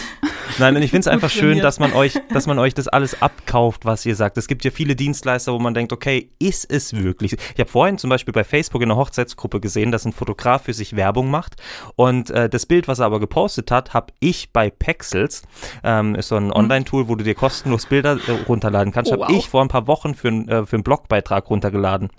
Nein, 0.60 0.76
und 0.76 0.84
ich 0.84 0.92
finde 0.92 1.02
es 1.02 1.08
einfach 1.08 1.30
schön, 1.30 1.60
dass 1.60 1.80
man 1.80 1.94
euch, 1.94 2.20
dass 2.32 2.48
man 2.48 2.60
euch 2.60 2.74
das 2.74 2.88
alles 2.88 3.22
abkauft, 3.22 3.86
was 3.86 4.06
ihr 4.06 4.16
sagt. 4.16 4.38
Es 4.38 4.48
gibt 4.48 4.64
ja 4.64 4.72
viele 4.72 4.96
Dienstleister, 4.96 5.54
wo 5.54 5.60
man 5.60 5.74
denkt, 5.74 5.92
okay, 5.92 6.30
ist 6.40 6.72
es 6.72 6.94
wirklich? 6.94 7.34
Ich 7.34 7.60
habe 7.60 7.70
vorhin 7.70 7.98
zum 7.98 8.10
Beispiel 8.10 8.34
bei 8.34 8.44
Facebook 8.44 8.82
in 8.82 8.92
einer 8.92 9.00
Hochzeitsgruppe 9.00 9.60
gesehen, 9.60 9.92
dass 9.92 10.06
ein 10.06 10.14
Fotograf 10.14 10.64
für 10.64 10.74
sich 10.74 10.96
Werbung 10.96 11.32
macht 11.32 11.56
und 11.96 12.30
äh, 12.30 12.50
das 12.50 12.66
Bild, 12.66 12.88
was 12.88 13.00
er 13.00 13.08
aber 13.08 13.20
gepostet 13.20 13.72
hat, 13.72 13.94
habe 13.94 14.14
ich 14.20 14.52
bei 14.52 14.70
Pexels, 14.70 15.44
ähm, 15.84 16.16
ist 16.16 16.28
so 16.28 16.36
ein 16.36 16.46
mhm. 16.46 16.54
Online-Tool, 16.54 17.08
wo 17.08 17.16
du 17.16 17.24
dir 17.24 17.36
kostenlos 17.36 17.88
Bilder 17.88 18.18
äh, 18.28 18.32
runterladen 18.48 18.94
kannst, 18.94 19.12
oh, 19.12 19.16
habe 19.16 19.34
wow. 19.34 19.38
ich 19.38 19.50
vor 19.50 19.62
ein 19.62 19.70
paar 19.70 19.88
Wochen 19.88 20.14
für, 20.14 20.30
äh, 20.30 20.66
für 20.66 20.76
einen 20.76 20.84
Blogbeitrag 20.84 21.50
runtergeladen. 21.50 22.10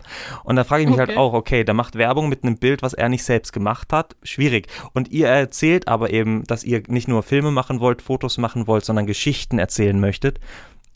Und 0.43 0.57
da 0.57 0.65
frage 0.65 0.83
ich 0.83 0.89
mich 0.89 0.99
halt 0.99 1.11
okay. 1.11 1.19
halt 1.19 1.27
auch, 1.27 1.35
okay, 1.35 1.65
der 1.65 1.75
macht 1.75 1.97
Werbung 1.97 2.29
mit 2.29 2.43
einem 2.43 2.57
Bild, 2.57 2.83
was 2.83 2.95
er 2.95 3.09
nicht 3.09 3.25
selbst 3.25 3.53
gemacht 3.53 3.93
hat, 3.93 4.17
schwierig. 4.23 4.67
Und 4.93 5.11
ihr 5.11 5.29
erzählt 5.29 5.89
aber 5.89 6.11
eben, 6.11 6.45
dass 6.45 6.65
ihr 6.65 6.83
nicht 6.89 7.09
nur 7.09 7.23
Filme 7.23 7.51
machen 7.51 7.81
wollt, 7.81 8.03
Fotos 8.03 8.24
machen 8.39 8.67
wollt, 8.67 8.85
sondern 8.85 9.07
Geschichten 9.07 9.59
erzählen 9.59 9.99
möchtet. 9.99 10.41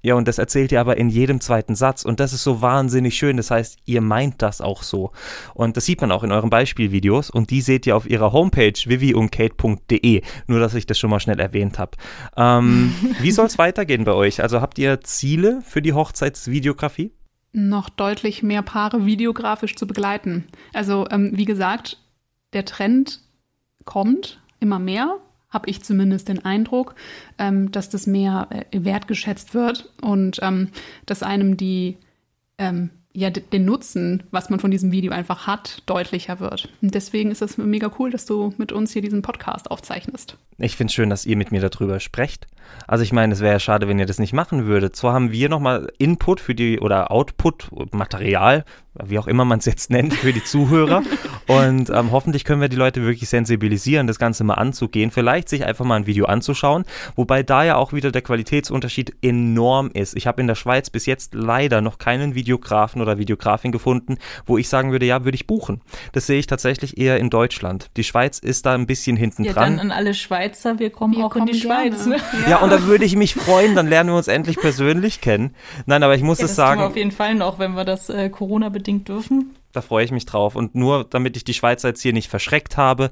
Ja, 0.00 0.14
und 0.14 0.28
das 0.28 0.38
erzählt 0.38 0.70
ihr 0.70 0.80
aber 0.80 0.96
in 0.96 1.08
jedem 1.08 1.40
zweiten 1.40 1.74
Satz. 1.74 2.04
Und 2.04 2.20
das 2.20 2.32
ist 2.32 2.44
so 2.44 2.62
wahnsinnig 2.62 3.16
schön. 3.16 3.36
Das 3.36 3.50
heißt, 3.50 3.78
ihr 3.84 4.00
meint 4.00 4.42
das 4.42 4.60
auch 4.60 4.82
so. 4.82 5.10
Und 5.54 5.76
das 5.76 5.86
sieht 5.86 6.00
man 6.00 6.12
auch 6.12 6.22
in 6.22 6.30
euren 6.30 6.50
Beispielvideos. 6.50 7.30
Und 7.30 7.50
die 7.50 7.60
seht 7.60 7.86
ihr 7.86 7.96
auf 7.96 8.08
ihrer 8.08 8.32
Homepage 8.32 8.72
viviumkate.de. 8.72 10.22
Nur, 10.46 10.60
dass 10.60 10.74
ich 10.74 10.86
das 10.86 10.98
schon 10.98 11.10
mal 11.10 11.18
schnell 11.18 11.40
erwähnt 11.40 11.78
habe. 11.78 11.92
Ähm, 12.36 12.94
wie 13.20 13.32
soll 13.32 13.46
es 13.46 13.58
weitergehen 13.58 14.04
bei 14.04 14.12
euch? 14.12 14.40
Also 14.40 14.60
habt 14.60 14.78
ihr 14.78 15.00
Ziele 15.00 15.60
für 15.62 15.82
die 15.82 15.92
Hochzeitsvideografie? 15.92 17.12
Noch 17.52 17.88
deutlich 17.88 18.42
mehr 18.42 18.62
Paare 18.62 19.04
videografisch 19.04 19.74
zu 19.74 19.86
begleiten. 19.86 20.46
Also, 20.74 21.08
ähm, 21.10 21.32
wie 21.34 21.46
gesagt, 21.46 21.98
der 22.52 22.64
Trend 22.64 23.20
kommt 23.84 24.40
immer 24.60 24.78
mehr 24.78 25.18
habe 25.50 25.68
ich 25.70 25.82
zumindest 25.82 26.28
den 26.28 26.44
Eindruck, 26.44 26.94
ähm, 27.38 27.72
dass 27.72 27.88
das 27.88 28.06
mehr 28.06 28.48
äh, 28.50 28.84
wertgeschätzt 28.84 29.54
wird 29.54 29.90
und 30.02 30.38
ähm, 30.42 30.68
dass 31.06 31.22
einem 31.22 31.56
die 31.56 31.96
ähm, 32.58 32.90
ja 33.18 33.30
den 33.30 33.64
Nutzen, 33.64 34.22
was 34.30 34.50
man 34.50 34.60
von 34.60 34.70
diesem 34.70 34.92
Video 34.92 35.12
einfach 35.12 35.46
hat, 35.46 35.82
deutlicher 35.86 36.40
wird. 36.40 36.68
Und 36.80 36.94
deswegen 36.94 37.30
ist 37.30 37.42
es 37.42 37.58
mega 37.58 37.90
cool, 37.98 38.10
dass 38.10 38.26
du 38.26 38.54
mit 38.58 38.70
uns 38.70 38.92
hier 38.92 39.02
diesen 39.02 39.22
Podcast 39.22 39.70
aufzeichnest. 39.70 40.36
Ich 40.58 40.76
finde 40.76 40.90
es 40.90 40.94
schön, 40.94 41.10
dass 41.10 41.26
ihr 41.26 41.36
mit 41.36 41.50
mir 41.50 41.60
darüber 41.60 42.00
sprecht. 42.00 42.46
Also 42.86 43.02
ich 43.02 43.12
meine, 43.12 43.32
es 43.32 43.40
wäre 43.40 43.54
ja 43.54 43.60
schade, 43.60 43.88
wenn 43.88 43.98
ihr 43.98 44.06
das 44.06 44.18
nicht 44.18 44.32
machen 44.32 44.66
würdet. 44.66 44.94
Zwar 44.94 45.14
haben 45.14 45.32
wir 45.32 45.48
nochmal 45.48 45.90
Input 45.98 46.40
für 46.40 46.54
die 46.54 46.78
oder 46.80 47.10
Output, 47.10 47.70
Material, 47.92 48.64
wie 49.04 49.18
auch 49.18 49.26
immer 49.26 49.44
man 49.44 49.58
es 49.58 49.64
jetzt 49.64 49.90
nennt, 49.90 50.14
für 50.14 50.32
die 50.32 50.44
Zuhörer. 50.44 51.02
Und 51.46 51.90
ähm, 51.90 52.12
hoffentlich 52.12 52.44
können 52.44 52.60
wir 52.60 52.68
die 52.68 52.76
Leute 52.76 53.02
wirklich 53.02 53.28
sensibilisieren, 53.28 54.06
das 54.06 54.18
Ganze 54.18 54.44
mal 54.44 54.54
anzugehen. 54.54 55.10
Vielleicht 55.10 55.48
sich 55.48 55.64
einfach 55.64 55.84
mal 55.84 55.96
ein 55.96 56.06
Video 56.06 56.26
anzuschauen. 56.26 56.84
Wobei 57.16 57.42
da 57.42 57.64
ja 57.64 57.76
auch 57.76 57.92
wieder 57.92 58.12
der 58.12 58.22
Qualitätsunterschied 58.22 59.16
enorm 59.22 59.90
ist. 59.92 60.16
Ich 60.16 60.26
habe 60.26 60.40
in 60.40 60.46
der 60.46 60.54
Schweiz 60.56 60.90
bis 60.90 61.06
jetzt 61.06 61.34
leider 61.34 61.80
noch 61.80 61.98
keinen 61.98 62.34
Videografen 62.34 63.00
oder 63.00 63.18
Videografin 63.18 63.72
gefunden, 63.72 64.18
wo 64.44 64.58
ich 64.58 64.68
sagen 64.68 64.92
würde, 64.92 65.06
ja, 65.06 65.24
würde 65.24 65.36
ich 65.36 65.46
buchen. 65.46 65.80
Das 66.12 66.26
sehe 66.26 66.38
ich 66.38 66.46
tatsächlich 66.46 66.98
eher 66.98 67.18
in 67.18 67.30
Deutschland. 67.30 67.90
Die 67.96 68.04
Schweiz 68.04 68.38
ist 68.38 68.66
da 68.66 68.74
ein 68.74 68.86
bisschen 68.86 69.16
hinten 69.16 69.44
ja, 69.44 69.52
dran. 69.52 69.78
Dann 69.78 69.90
an 69.90 69.96
alle 69.96 70.12
Schweizer, 70.14 70.78
wir 70.78 70.90
kommen 70.90 71.16
wir 71.16 71.24
auch 71.24 71.30
kommen 71.30 71.48
in 71.48 71.54
die 71.54 71.60
gerne. 71.60 71.96
Schweiz. 71.96 72.06
Ne? 72.06 72.16
Ja. 72.42 72.50
ja, 72.50 72.56
und 72.58 72.70
da 72.70 72.84
würde 72.84 73.04
ich 73.04 73.16
mich 73.16 73.34
freuen, 73.34 73.74
dann 73.74 73.86
lernen 73.86 74.10
wir 74.10 74.16
uns 74.16 74.28
endlich 74.28 74.58
persönlich 74.58 75.20
kennen. 75.20 75.54
Nein, 75.86 76.02
aber 76.02 76.14
ich 76.14 76.22
muss 76.22 76.40
ja, 76.40 76.44
es 76.44 76.54
sagen. 76.54 76.80
Das 76.80 76.90
auf 76.90 76.96
jeden 76.96 77.10
Fall 77.10 77.34
noch, 77.34 77.58
wenn 77.58 77.72
wir 77.72 77.84
das 77.84 78.10
äh, 78.10 78.28
Corona-bedingt 78.28 78.87
dürfen. 78.88 79.54
Da 79.72 79.82
freue 79.82 80.04
ich 80.04 80.12
mich 80.12 80.26
drauf. 80.26 80.56
Und 80.56 80.74
nur 80.74 81.04
damit 81.04 81.36
ich 81.36 81.44
die 81.44 81.54
Schweizer 81.54 81.88
jetzt 81.88 82.02
hier 82.02 82.12
nicht 82.12 82.28
verschreckt 82.28 82.76
habe, 82.76 83.10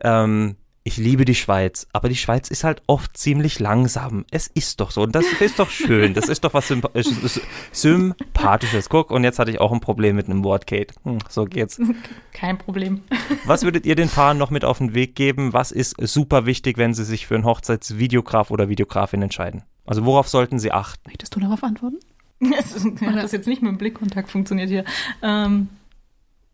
ähm, 0.00 0.56
ich 0.86 0.98
liebe 0.98 1.24
die 1.24 1.34
Schweiz, 1.34 1.88
aber 1.92 2.08
die 2.08 2.14
Schweiz 2.14 2.48
ist 2.48 2.62
halt 2.62 2.80
oft 2.86 3.16
ziemlich 3.16 3.58
langsam. 3.58 4.24
Es 4.30 4.46
ist 4.46 4.78
doch 4.78 4.92
so. 4.92 5.02
Und 5.02 5.16
das 5.16 5.24
ist 5.40 5.58
doch 5.58 5.68
schön. 5.68 6.14
Das 6.14 6.28
ist 6.28 6.44
doch 6.44 6.54
was 6.54 6.68
Symp 6.68 6.88
Sympathisches. 7.72 8.88
Guck, 8.88 9.10
und 9.10 9.24
jetzt 9.24 9.40
hatte 9.40 9.50
ich 9.50 9.60
auch 9.60 9.72
ein 9.72 9.80
Problem 9.80 10.14
mit 10.14 10.30
einem 10.30 10.44
Wort, 10.44 10.68
Kate. 10.68 10.94
Hm, 11.02 11.18
so 11.28 11.44
geht's. 11.44 11.80
Kein 12.32 12.56
Problem. 12.56 13.02
Was 13.46 13.64
würdet 13.64 13.84
ihr 13.84 13.96
den 13.96 14.08
Paaren 14.08 14.38
noch 14.38 14.50
mit 14.50 14.64
auf 14.64 14.78
den 14.78 14.94
Weg 14.94 15.16
geben? 15.16 15.52
Was 15.52 15.72
ist 15.72 15.96
super 16.00 16.46
wichtig, 16.46 16.78
wenn 16.78 16.94
sie 16.94 17.04
sich 17.04 17.26
für 17.26 17.34
einen 17.34 17.46
Hochzeitsvideograf 17.46 18.52
oder 18.52 18.68
Videografin 18.68 19.22
entscheiden? 19.22 19.64
Also 19.86 20.04
worauf 20.04 20.28
sollten 20.28 20.60
sie 20.60 20.70
achten? 20.70 21.02
Möchtest 21.06 21.34
du 21.34 21.40
darauf 21.40 21.64
antworten? 21.64 21.98
das, 22.50 22.86
das 23.00 23.32
jetzt 23.32 23.46
nicht 23.46 23.62
mit 23.62 23.70
dem 23.70 23.78
Blickkontakt 23.78 24.30
funktioniert 24.30 24.68
hier. 24.68 24.84
Ähm, 25.22 25.68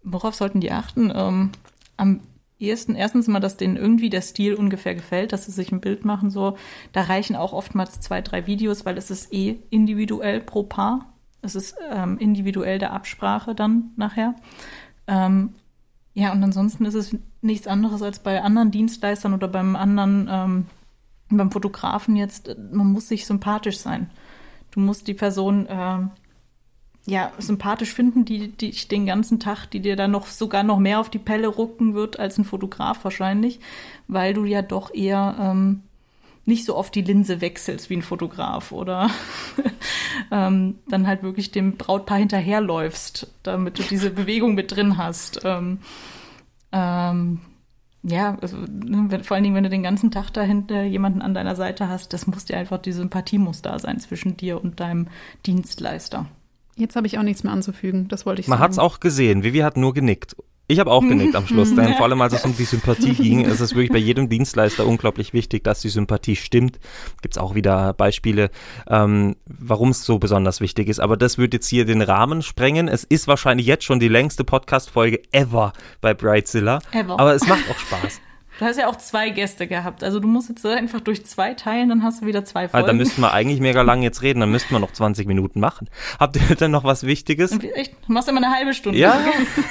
worauf 0.03 0.35
sollten 0.35 0.61
die 0.61 0.73
achten? 0.73 1.13
Ähm, 1.15 1.51
am 1.97 2.21
ehesten, 2.59 2.95
erstens 2.95 3.27
mal, 3.27 3.41
dass 3.41 3.57
denen 3.57 3.77
irgendwie 3.77 4.09
der 4.09 4.23
Stil 4.23 4.55
ungefähr 4.55 4.95
gefällt, 4.95 5.33
dass 5.33 5.47
sie 5.47 5.53
sich 5.53 5.73
ein 5.73 5.81
Bild 5.81 6.05
machen, 6.05 6.31
so. 6.31 6.57
Da 6.93 7.03
reichen 7.03 7.37
auch 7.37 7.53
oftmals 7.53 8.01
zwei, 8.01 8.21
drei 8.23 8.47
Videos, 8.47 8.87
weil 8.87 8.97
es 8.97 9.11
ist 9.11 9.33
eh 9.33 9.59
individuell 9.71 10.41
pro 10.41 10.63
Paar. 10.63 11.13
Es 11.43 11.57
ist 11.57 11.75
ähm, 11.91 12.19
individuell 12.19 12.79
der 12.79 12.93
Absprache 12.93 13.55
dann 13.55 13.91
nachher. 13.97 14.37
Ähm, 15.09 15.55
ja, 16.15 16.33
und 16.33 16.43
ansonsten 16.45 16.85
ist 16.85 16.95
es 16.95 17.17
nichts 17.41 17.67
anderes 17.67 18.03
als 18.03 18.21
bei 18.21 18.43
anderen 18.43 18.71
Dienstleistern 18.71 19.35
oder 19.35 19.49
beim 19.49 19.75
anderen, 19.75 20.29
ähm, 20.31 20.67
beim 21.31 21.51
Fotografen 21.51 22.15
jetzt, 22.17 22.55
man 22.71 22.93
muss 22.93 23.09
sich 23.09 23.27
sympathisch 23.27 23.79
sein. 23.79 24.11
Du 24.73 24.81
musst 24.81 25.07
die 25.07 25.15
Person 25.15 25.67
ähm, 25.71 26.11
ja, 27.07 27.33
sympathisch 27.39 27.93
finden, 27.93 28.25
die 28.25 28.49
dich 28.49 28.89
den 28.89 29.07
ganzen 29.07 29.41
Tag, 29.41 29.67
die 29.67 29.81
dir 29.81 29.97
dann 29.97 30.13
noch 30.13 30.27
sogar 30.27 30.63
noch 30.63 30.79
mehr 30.79 31.01
auf 31.01 31.11
die 31.11 31.19
Pelle 31.19 31.49
rucken 31.49 31.95
wird 31.95 32.19
als 32.19 32.39
ein 32.39 32.45
Fotograf 32.45 33.05
wahrscheinlich, 33.05 33.61
weil 34.09 34.35
du 34.35 34.45
ja 34.45 34.63
doch 34.63 34.95
eher 34.95 35.37
ähm, 35.41 35.83
nicht 36.45 36.65
so 36.65 36.77
oft 36.77 36.95
die 36.95 37.03
Linse 37.03 37.41
wechselst 37.41 37.91
wie 37.91 37.97
ein 37.97 38.03
Fotograf 38.03 38.73
oder 38.73 39.11
ähm, 40.31 40.79
dann 40.89 41.07
halt 41.07 41.23
wirklich 41.23 41.51
dem 41.51 41.77
Brautpaar 41.77 42.19
hinterherläufst, 42.19 43.33
damit 43.43 43.79
du 43.79 43.83
diese 43.83 44.11
Bewegung 44.11 44.55
mit 44.55 44.73
drin 44.73 44.97
hast. 44.97 45.41
Ähm, 45.45 45.79
ähm, 46.73 47.41
ja, 48.03 48.37
also, 48.41 48.57
ne, 48.57 49.23
vor 49.23 49.37
allen 49.37 49.45
Dingen, 49.45 49.55
wenn 49.55 49.65
du 49.65 49.71
den 49.71 49.83
ganzen 49.83 50.11
Tag 50.11 50.31
dahinter 50.31 50.83
jemanden 50.83 51.23
an 51.23 51.35
deiner 51.35 51.55
Seite 51.55 51.89
hast, 51.89 52.13
das 52.13 52.27
muss 52.27 52.45
dir 52.45 52.57
einfach, 52.57 52.79
die 52.79 52.93
Sympathie 52.93 53.39
muss 53.39 53.63
da 53.63 53.79
sein 53.79 54.01
zwischen 54.01 54.37
dir 54.37 54.63
und 54.63 54.81
deinem 54.81 55.07
Dienstleister. 55.47 56.27
Jetzt 56.77 56.97
habe 56.97 57.07
ich 57.07 57.19
auch 57.19 57.23
nichts 57.23 57.45
mehr 57.45 57.53
anzufügen, 57.53 58.09
das 58.09 58.27
wollte 58.27 58.41
ich 58.41 58.49
Man 58.49 58.59
sagen. 58.59 58.65
hat 58.65 58.73
es 58.73 58.79
auch 58.79 58.99
gesehen, 58.99 59.45
Vivi 59.45 59.59
hat 59.59 59.77
nur 59.77 59.95
genickt. 59.95 60.37
Ich 60.69 60.79
habe 60.79 60.91
auch 60.91 61.03
genickt 61.03 61.35
am 61.35 61.47
Schluss, 61.47 61.75
denn 61.75 61.95
vor 61.97 62.07
allem 62.07 62.21
als 62.23 62.33
es 62.33 62.45
um 62.45 62.57
die 62.57 62.65
Sympathie 62.65 63.15
ging, 63.15 63.45
ist 63.45 63.61
es 63.61 63.75
wirklich 63.75 63.91
bei 63.91 63.99
jedem 63.99 64.29
Dienstleister 64.29 64.87
unglaublich 64.87 65.33
wichtig, 65.33 65.65
dass 65.65 65.81
die 65.81 65.89
Sympathie 65.89 66.37
stimmt. 66.37 66.79
Gibt 67.21 67.35
es 67.35 67.39
auch 67.39 67.55
wieder 67.55 67.93
Beispiele, 67.93 68.51
ähm, 68.89 69.37
warum 69.47 69.91
es 69.91 70.05
so 70.05 70.19
besonders 70.19 70.61
wichtig 70.61 70.89
ist. 70.89 71.01
Aber 71.01 71.17
das 71.17 71.37
wird 71.37 71.53
jetzt 71.53 71.69
hier 71.69 71.85
den 71.85 72.01
Rahmen 72.01 72.43
sprengen. 72.43 72.89
Es 72.89 73.05
ist 73.05 73.29
wahrscheinlich 73.29 73.67
jetzt 73.67 73.85
schon 73.85 74.01
die 74.01 74.09
längste 74.09 74.45
Podcast-Folge 74.45 75.21
ever 75.33 75.73
bei 76.01 76.15
Brightzilla. 76.15 76.79
Ever. 76.93 77.19
Aber 77.19 77.35
es 77.35 77.47
macht 77.47 77.69
auch 77.69 77.79
Spaß. 77.79 78.21
Du 78.63 78.69
hast 78.69 78.79
ja 78.79 78.87
auch 78.87 78.95
zwei 78.95 79.31
Gäste 79.31 79.67
gehabt. 79.67 80.05
Also 80.05 80.21
du 80.21 80.29
musst 80.29 80.49
jetzt 80.49 80.65
einfach 80.65 81.01
durch 81.01 81.27
zwei 81.27 81.53
teilen, 81.55 81.89
dann 81.89 82.05
hast 82.05 82.23
du 82.23 82.27
wieder 82.27 82.45
zwei 82.45 82.67
Ah, 82.67 82.69
Folgen. 82.69 82.87
da 82.87 82.93
müssten 82.93 83.21
wir 83.21 83.33
eigentlich 83.33 83.59
mega 83.59 83.83
lang 83.83 84.03
jetzt 84.03 84.23
reden, 84.23 84.39
dann 84.39 84.53
müssten 84.53 84.73
wir 84.73 84.79
noch 84.79 84.93
20 84.93 85.27
Minuten 85.27 85.59
machen. 85.59 85.91
Habt 86.21 86.37
ihr 86.37 86.55
denn 86.55 86.71
noch 86.71 86.85
was 86.85 87.03
Wichtiges? 87.05 87.59
Echt, 87.75 87.95
du 88.07 88.13
machst 88.13 88.29
immer 88.29 88.41
eine 88.41 88.55
halbe 88.55 88.73
Stunde. 88.73 89.01
Ja, 89.01 89.19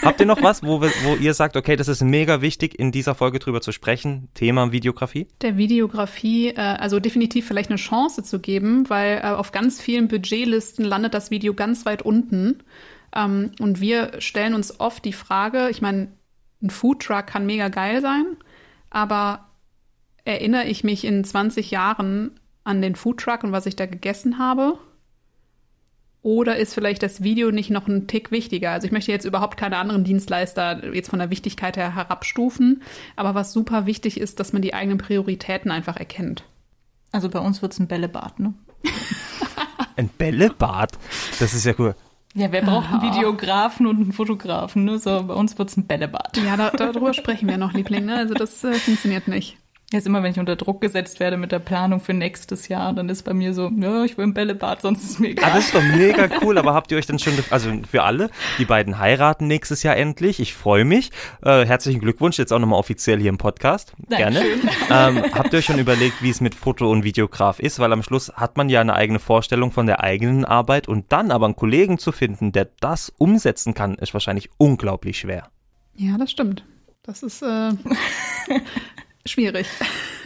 habt 0.02 0.20
ihr 0.20 0.26
noch 0.26 0.44
was, 0.44 0.62
wo, 0.62 0.82
wir, 0.82 0.92
wo 1.06 1.16
ihr 1.16 1.34
sagt, 1.34 1.56
okay, 1.56 1.78
das 1.78 1.88
ist 1.88 2.02
mega 2.02 2.42
wichtig, 2.42 2.78
in 2.78 2.92
dieser 2.92 3.16
Folge 3.16 3.40
drüber 3.40 3.62
zu 3.62 3.72
sprechen? 3.72 4.28
Thema 4.34 4.74
Videografie? 4.74 5.28
der 5.42 5.56
Videografie, 5.56 6.50
äh, 6.50 6.60
also 6.60 7.00
definitiv 7.00 7.48
vielleicht 7.48 7.70
eine 7.70 7.78
Chance 7.80 8.24
zu 8.24 8.40
geben, 8.40 8.90
weil 8.90 9.20
äh, 9.24 9.28
auf 9.28 9.54
ganz 9.54 9.80
vielen 9.80 10.10
Budgetlisten 10.10 10.84
landet 10.84 11.14
das 11.14 11.32
Video 11.32 11.54
ganz 11.54 11.86
weit 11.86 12.02
unten. 12.02 12.62
Ähm, 13.16 13.52
und 13.62 13.80
wir 13.80 14.12
stellen 14.20 14.54
uns 14.54 14.82
oft 14.82 15.06
die 15.06 15.14
Frage, 15.14 15.70
ich 15.70 15.82
meine, 15.82 16.10
ein 16.62 16.70
Foodtruck 16.70 17.28
kann 17.28 17.46
mega 17.46 17.70
geil 17.70 18.02
sein, 18.02 18.26
aber 18.92 19.48
erinnere 20.24 20.66
ich 20.66 20.84
mich 20.84 21.04
in 21.04 21.24
20 21.24 21.72
Jahren 21.72 22.40
an 22.64 22.82
den 22.82 22.96
Foodtruck 22.96 23.44
und 23.44 23.52
was 23.52 23.66
ich 23.66 23.76
da 23.76 23.88
gegessen 23.88 24.38
habe? 24.38 24.78
Oder 26.24 26.58
ist 26.58 26.76
vielleicht 26.76 27.02
das 27.02 27.24
Video 27.24 27.50
nicht 27.50 27.72
noch 27.72 27.88
ein 27.88 28.06
Tick 28.06 28.30
wichtiger? 28.30 28.72
Also 28.72 28.86
ich 28.86 28.92
möchte 28.92 29.12
jetzt 29.12 29.26
überhaupt 29.26 29.58
keine 29.58 29.78
anderen 29.78 30.04
Dienstleister 30.04 30.94
jetzt 30.94 31.10
von 31.10 31.18
der 31.18 31.32
Wichtigkeit 31.32 31.78
her 31.78 31.96
herabstufen. 31.96 32.84
Aber 33.16 33.34
was 33.34 33.54
super 33.54 33.88
wichtig 33.88 34.20
ist, 34.20 34.40
dass 34.40 34.54
man 34.54 34.62
die 34.62 34.76
eigenen 34.76 35.00
Prioritäten 35.00 35.72
einfach 35.72 35.98
erkennt. 35.98 36.44
Also 37.12 37.28
bei 37.28 37.40
uns 37.40 37.64
wird's 37.64 37.80
ein 37.80 37.88
Bällebad, 37.88 38.40
ne? 38.40 38.54
Ein 39.96 40.10
Bällebad? 40.10 40.98
Das 41.40 41.54
ist 41.54 41.66
ja 41.66 41.74
cool. 41.80 41.96
Ja, 42.34 42.52
wer 42.52 42.62
braucht 42.62 42.92
einen 42.92 43.02
Videografen 43.14 43.88
und 43.88 43.98
einen 43.98 44.14
Fotografen, 44.14 44.86
ne? 44.86 45.00
So, 45.00 45.24
bei 45.24 45.34
uns 45.34 45.58
wird's 45.58 45.78
ein 45.78 45.86
Bällebad. 45.86 46.38
Ja, 46.38 46.56
da, 46.56 46.70
darüber 46.70 47.14
sprechen 47.14 47.50
wir 47.50 47.58
noch, 47.58 47.74
Liebling. 47.74 48.06
Ne? 48.06 48.16
Also 48.16 48.34
das 48.34 48.64
äh, 48.64 48.74
funktioniert 48.74 49.28
nicht. 49.28 49.58
Jetzt 49.94 50.08
immer, 50.08 50.24
wenn 50.24 50.32
ich 50.32 50.40
unter 50.40 50.56
Druck 50.56 50.80
gesetzt 50.80 51.20
werde 51.20 51.36
mit 51.36 51.52
der 51.52 51.60
Planung 51.60 52.00
für 52.00 52.14
nächstes 52.14 52.70
Jahr, 52.70 52.94
dann 52.94 53.10
ist 53.10 53.24
bei 53.24 53.34
mir 53.34 53.54
so, 53.54 53.70
ja, 53.78 54.06
ich 54.06 54.18
will 54.18 54.24
ein 54.26 54.34
Bällebad, 54.34 54.82
sonst 54.82 55.04
ist 55.04 55.20
mir 55.20 55.28
Ah, 55.28 55.32
egal. 55.32 55.52
das 55.56 55.66
ist 55.66 55.76
doch 55.76 55.84
mega 55.84 56.30
cool, 56.42 56.58
aber 56.58 56.74
habt 56.74 56.92
ihr 56.94 56.98
euch 56.98 57.06
dann 57.08 57.20
schon, 57.20 57.34
also 57.50 57.70
für 57.90 58.04
alle, 58.04 58.30
die 58.58 58.64
beiden 58.64 59.00
heiraten 59.00 59.48
nächstes 59.48 59.84
Jahr 59.84 59.98
endlich, 59.98 60.40
ich 60.40 60.54
freue 60.54 60.86
mich. 60.86 61.12
Äh, 61.44 61.66
herzlichen 61.66 62.00
Glückwunsch, 62.00 62.38
jetzt 62.38 62.54
auch 62.54 62.60
nochmal 62.60 62.80
offiziell 62.80 63.20
hier 63.20 63.30
im 63.30 63.38
Podcast. 63.38 63.94
Gerne. 64.10 64.42
Ähm, 64.90 65.24
habt 65.34 65.54
ihr 65.54 65.60
euch 65.60 65.66
schon 65.66 65.80
überlegt, 65.80 66.22
wie 66.22 66.30
es 66.30 66.42
mit 66.42 66.54
Foto- 66.54 66.92
und 66.92 67.04
Videograf 67.06 67.60
ist? 67.60 67.80
Weil 67.80 67.94
am 67.94 68.04
Schluss 68.04 68.30
hat 68.36 68.58
man 68.58 68.68
ja 68.70 68.82
eine 68.82 68.94
eigene 68.94 69.20
Vorstellung 69.20 69.72
von 69.72 69.86
der 69.86 70.02
eigenen 70.04 70.44
Arbeit 70.44 70.88
und 70.90 71.12
dann 71.14 71.32
aber 71.32 71.46
einen 71.46 71.56
Kollegen 71.56 71.98
zu 71.98 72.12
finden, 72.12 72.52
der 72.52 72.68
das 72.82 73.10
umsetzen 73.18 73.74
kann, 73.74 73.96
ist 73.96 74.14
wahrscheinlich 74.14 74.50
unglaublich 74.58 75.20
schwer. 75.20 75.48
Ja, 75.96 76.18
das 76.18 76.32
stimmt. 76.32 76.66
Das 77.04 77.24
ist 77.24 77.42
äh, 77.42 77.72
schwierig. 79.26 79.68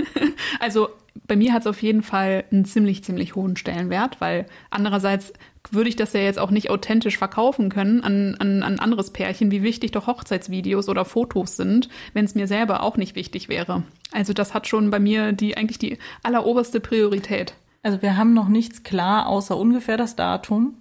also 0.60 0.90
bei 1.28 1.36
mir 1.36 1.54
hat 1.54 1.62
es 1.62 1.68
auf 1.68 1.82
jeden 1.82 2.04
Fall 2.04 2.44
einen 2.52 2.66
ziemlich, 2.66 3.04
ziemlich 3.04 3.36
hohen 3.36 3.56
Stellenwert, 3.56 4.22
weil 4.22 4.46
andererseits 4.70 5.34
würde 5.72 5.90
ich 5.90 5.96
das 5.96 6.14
ja 6.14 6.22
jetzt 6.22 6.38
auch 6.38 6.52
nicht 6.52 6.70
authentisch 6.70 7.18
verkaufen 7.18 7.70
können 7.70 8.02
an, 8.02 8.36
an, 8.36 8.62
an 8.62 8.74
ein 8.74 8.80
anderes 8.80 9.12
Pärchen, 9.12 9.52
wie 9.52 9.64
wichtig 9.64 9.92
doch 9.92 10.08
Hochzeitsvideos 10.08 10.90
oder 10.90 11.06
Fotos 11.06 11.56
sind, 11.56 11.90
wenn 12.14 12.26
es 12.26 12.36
mir 12.36 12.48
selber 12.48 12.84
auch 12.84 12.98
nicht 12.98 13.16
wichtig 13.16 13.50
wäre. 13.50 13.84
Also 14.12 14.34
das 14.34 14.54
hat 14.54 14.68
schon 14.68 14.92
bei 14.92 15.00
mir 15.00 15.32
die 15.32 15.58
eigentlich 15.58 15.80
die 15.80 15.98
alleroberste 16.22 16.80
Priorität. 16.80 17.56
Also 17.82 18.02
wir 18.02 18.18
haben 18.18 18.34
noch 18.34 18.48
nichts 18.48 18.84
klar, 18.84 19.28
außer 19.28 19.58
ungefähr 19.58 19.98
das 19.98 20.16
Datum. 20.16 20.76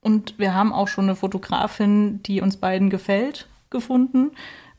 Und 0.00 0.38
wir 0.38 0.54
haben 0.54 0.72
auch 0.72 0.88
schon 0.88 1.04
eine 1.04 1.16
Fotografin, 1.16 2.22
die 2.22 2.40
uns 2.40 2.56
beiden 2.56 2.88
gefällt, 2.88 3.48
gefunden, 3.70 4.30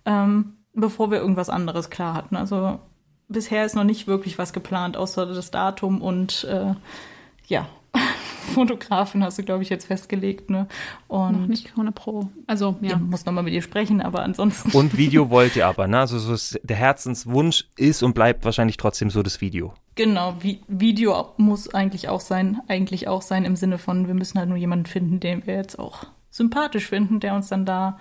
ähm, 0.05 0.55
bevor 0.73 1.11
wir 1.11 1.19
irgendwas 1.19 1.49
anderes 1.49 1.89
klar 1.89 2.13
hatten. 2.13 2.35
Also 2.35 2.79
bisher 3.27 3.65
ist 3.65 3.75
noch 3.75 3.83
nicht 3.83 4.07
wirklich 4.07 4.37
was 4.37 4.53
geplant, 4.53 4.97
außer 4.97 5.25
das 5.25 5.51
Datum 5.51 6.01
und 6.01 6.43
äh, 6.45 6.73
ja, 7.47 7.67
Fotografin 8.53 9.23
hast 9.23 9.37
du, 9.37 9.43
glaube 9.43 9.63
ich, 9.63 9.69
jetzt 9.69 9.85
festgelegt. 9.85 10.49
Ne? 10.49 10.67
Und 11.07 11.41
Noch 11.41 11.47
nicht 11.47 11.69
100 11.71 11.93
Pro. 11.93 12.29
Also 12.47 12.77
ja. 12.81 12.91
ja, 12.91 12.97
muss 12.97 13.25
nochmal 13.25 13.43
mit 13.43 13.53
ihr 13.53 13.61
sprechen, 13.61 14.01
aber 14.01 14.23
ansonsten. 14.23 14.71
Und 14.71 14.97
Video 14.97 15.29
wollt 15.29 15.55
ihr 15.55 15.67
aber, 15.67 15.87
ne? 15.87 15.99
Also 15.99 16.19
so 16.19 16.33
ist, 16.33 16.59
der 16.63 16.77
Herzenswunsch 16.77 17.67
ist 17.77 18.03
und 18.03 18.13
bleibt 18.13 18.45
wahrscheinlich 18.45 18.77
trotzdem 18.77 19.09
so 19.09 19.23
das 19.23 19.41
Video. 19.41 19.73
Genau, 19.95 20.35
Vi 20.39 20.61
Video 20.67 21.33
muss 21.37 21.73
eigentlich 21.73 22.09
auch 22.09 22.21
sein, 22.21 22.61
eigentlich 22.67 23.07
auch 23.07 23.21
sein 23.21 23.45
im 23.45 23.55
Sinne 23.55 23.77
von, 23.77 24.07
wir 24.07 24.13
müssen 24.13 24.39
halt 24.39 24.49
nur 24.49 24.57
jemanden 24.57 24.85
finden, 24.85 25.19
den 25.19 25.45
wir 25.45 25.55
jetzt 25.55 25.77
auch 25.77 26.05
sympathisch 26.29 26.87
finden, 26.87 27.19
der 27.19 27.35
uns 27.35 27.49
dann 27.49 27.65
da 27.65 27.99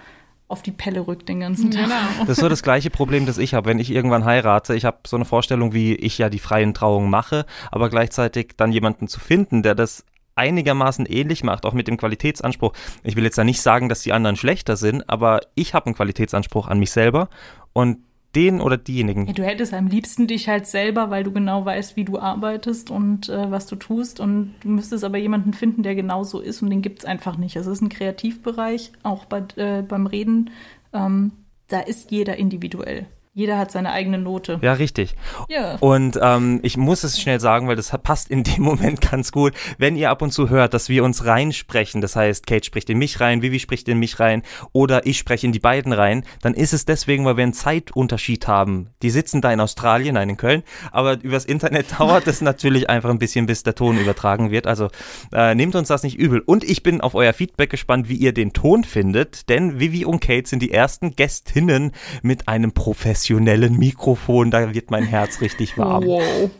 auf 0.48 0.62
die 0.62 0.72
Pelle 0.72 1.06
rückt 1.06 1.28
den 1.28 1.40
ganzen 1.40 1.70
Tag. 1.70 1.84
Genau. 1.84 1.96
Das 2.20 2.30
ist 2.30 2.40
so 2.40 2.48
das 2.48 2.62
gleiche 2.62 2.88
Problem, 2.90 3.26
das 3.26 3.36
ich 3.36 3.52
habe, 3.52 3.68
wenn 3.68 3.78
ich 3.78 3.90
irgendwann 3.90 4.24
heirate. 4.24 4.74
Ich 4.74 4.86
habe 4.86 4.98
so 5.06 5.16
eine 5.16 5.26
Vorstellung, 5.26 5.74
wie 5.74 5.94
ich 5.94 6.16
ja 6.16 6.30
die 6.30 6.38
freien 6.38 6.72
Trauungen 6.72 7.10
mache, 7.10 7.44
aber 7.70 7.90
gleichzeitig 7.90 8.54
dann 8.56 8.72
jemanden 8.72 9.08
zu 9.08 9.20
finden, 9.20 9.62
der 9.62 9.74
das 9.74 10.04
einigermaßen 10.34 11.04
ähnlich 11.04 11.44
macht, 11.44 11.66
auch 11.66 11.74
mit 11.74 11.88
dem 11.88 11.96
Qualitätsanspruch. 11.96 12.72
Ich 13.02 13.16
will 13.16 13.24
jetzt 13.24 13.36
da 13.36 13.44
nicht 13.44 13.60
sagen, 13.60 13.88
dass 13.88 14.02
die 14.02 14.12
anderen 14.12 14.36
schlechter 14.36 14.76
sind, 14.76 15.08
aber 15.10 15.40
ich 15.54 15.74
habe 15.74 15.86
einen 15.86 15.96
Qualitätsanspruch 15.96 16.68
an 16.68 16.78
mich 16.78 16.92
selber 16.92 17.28
und 17.72 17.98
den 18.34 18.60
oder 18.60 18.76
diejenigen. 18.76 19.26
Ja, 19.26 19.32
du 19.32 19.44
hättest 19.44 19.72
am 19.72 19.86
liebsten 19.86 20.26
dich 20.26 20.48
halt 20.48 20.66
selber, 20.66 21.10
weil 21.10 21.24
du 21.24 21.32
genau 21.32 21.64
weißt, 21.64 21.96
wie 21.96 22.04
du 22.04 22.18
arbeitest 22.18 22.90
und 22.90 23.28
äh, 23.28 23.50
was 23.50 23.66
du 23.66 23.76
tust. 23.76 24.20
Und 24.20 24.54
du 24.60 24.68
müsstest 24.68 25.04
aber 25.04 25.18
jemanden 25.18 25.54
finden, 25.54 25.82
der 25.82 25.94
genauso 25.94 26.40
ist 26.40 26.62
und 26.62 26.70
den 26.70 26.82
gibt's 26.82 27.04
einfach 27.04 27.36
nicht. 27.38 27.56
Es 27.56 27.66
ist 27.66 27.80
ein 27.80 27.88
Kreativbereich, 27.88 28.92
auch 29.02 29.24
bei, 29.24 29.42
äh, 29.56 29.82
beim 29.82 30.06
Reden. 30.06 30.50
Ähm, 30.92 31.32
da 31.68 31.80
ist 31.80 32.10
jeder 32.10 32.36
individuell. 32.36 33.06
Jeder 33.38 33.56
hat 33.56 33.70
seine 33.70 33.92
eigene 33.92 34.18
Note. 34.18 34.58
Ja, 34.62 34.72
richtig. 34.72 35.14
Ja. 35.48 35.76
Und 35.76 36.18
ähm, 36.20 36.58
ich 36.64 36.76
muss 36.76 37.04
es 37.04 37.20
schnell 37.20 37.38
sagen, 37.38 37.68
weil 37.68 37.76
das 37.76 37.96
passt 38.02 38.32
in 38.32 38.42
dem 38.42 38.62
Moment 38.64 39.00
ganz 39.00 39.30
gut. 39.30 39.54
Wenn 39.78 39.94
ihr 39.94 40.10
ab 40.10 40.22
und 40.22 40.32
zu 40.32 40.50
hört, 40.50 40.74
dass 40.74 40.88
wir 40.88 41.04
uns 41.04 41.24
reinsprechen, 41.24 42.00
das 42.00 42.16
heißt, 42.16 42.48
Kate 42.48 42.64
spricht 42.64 42.90
in 42.90 42.98
mich 42.98 43.20
rein, 43.20 43.40
Vivi 43.40 43.60
spricht 43.60 43.86
in 43.86 44.00
mich 44.00 44.18
rein 44.18 44.42
oder 44.72 45.06
ich 45.06 45.18
spreche 45.18 45.46
in 45.46 45.52
die 45.52 45.60
beiden 45.60 45.92
rein, 45.92 46.24
dann 46.42 46.52
ist 46.52 46.72
es 46.72 46.84
deswegen, 46.84 47.24
weil 47.24 47.36
wir 47.36 47.44
einen 47.44 47.52
Zeitunterschied 47.52 48.48
haben. 48.48 48.90
Die 49.02 49.10
sitzen 49.10 49.40
da 49.40 49.52
in 49.52 49.60
Australien, 49.60 50.14
nein, 50.14 50.30
in 50.30 50.36
Köln, 50.36 50.64
aber 50.90 51.22
übers 51.22 51.44
Internet 51.44 51.86
dauert 52.00 52.26
es 52.26 52.40
natürlich 52.40 52.90
einfach 52.90 53.10
ein 53.10 53.20
bisschen, 53.20 53.46
bis 53.46 53.62
der 53.62 53.76
Ton 53.76 53.98
übertragen 53.98 54.50
wird. 54.50 54.66
Also 54.66 54.88
äh, 55.32 55.54
nehmt 55.54 55.76
uns 55.76 55.86
das 55.86 56.02
nicht 56.02 56.18
übel. 56.18 56.40
Und 56.40 56.64
ich 56.64 56.82
bin 56.82 57.00
auf 57.00 57.14
euer 57.14 57.32
Feedback 57.32 57.70
gespannt, 57.70 58.08
wie 58.08 58.16
ihr 58.16 58.32
den 58.32 58.52
Ton 58.52 58.82
findet, 58.82 59.48
denn 59.48 59.78
Vivi 59.78 60.04
und 60.04 60.18
Kate 60.18 60.48
sind 60.48 60.60
die 60.60 60.72
ersten 60.72 61.14
Gästinnen 61.14 61.92
mit 62.22 62.48
einem 62.48 62.72
professionellen 62.72 63.27
Mikrofon. 63.36 64.50
Da 64.50 64.74
wird 64.74 64.90
mein 64.90 65.04
Herz 65.04 65.40
richtig 65.40 65.76
warm. 65.78 66.04
Wow. 66.04 66.50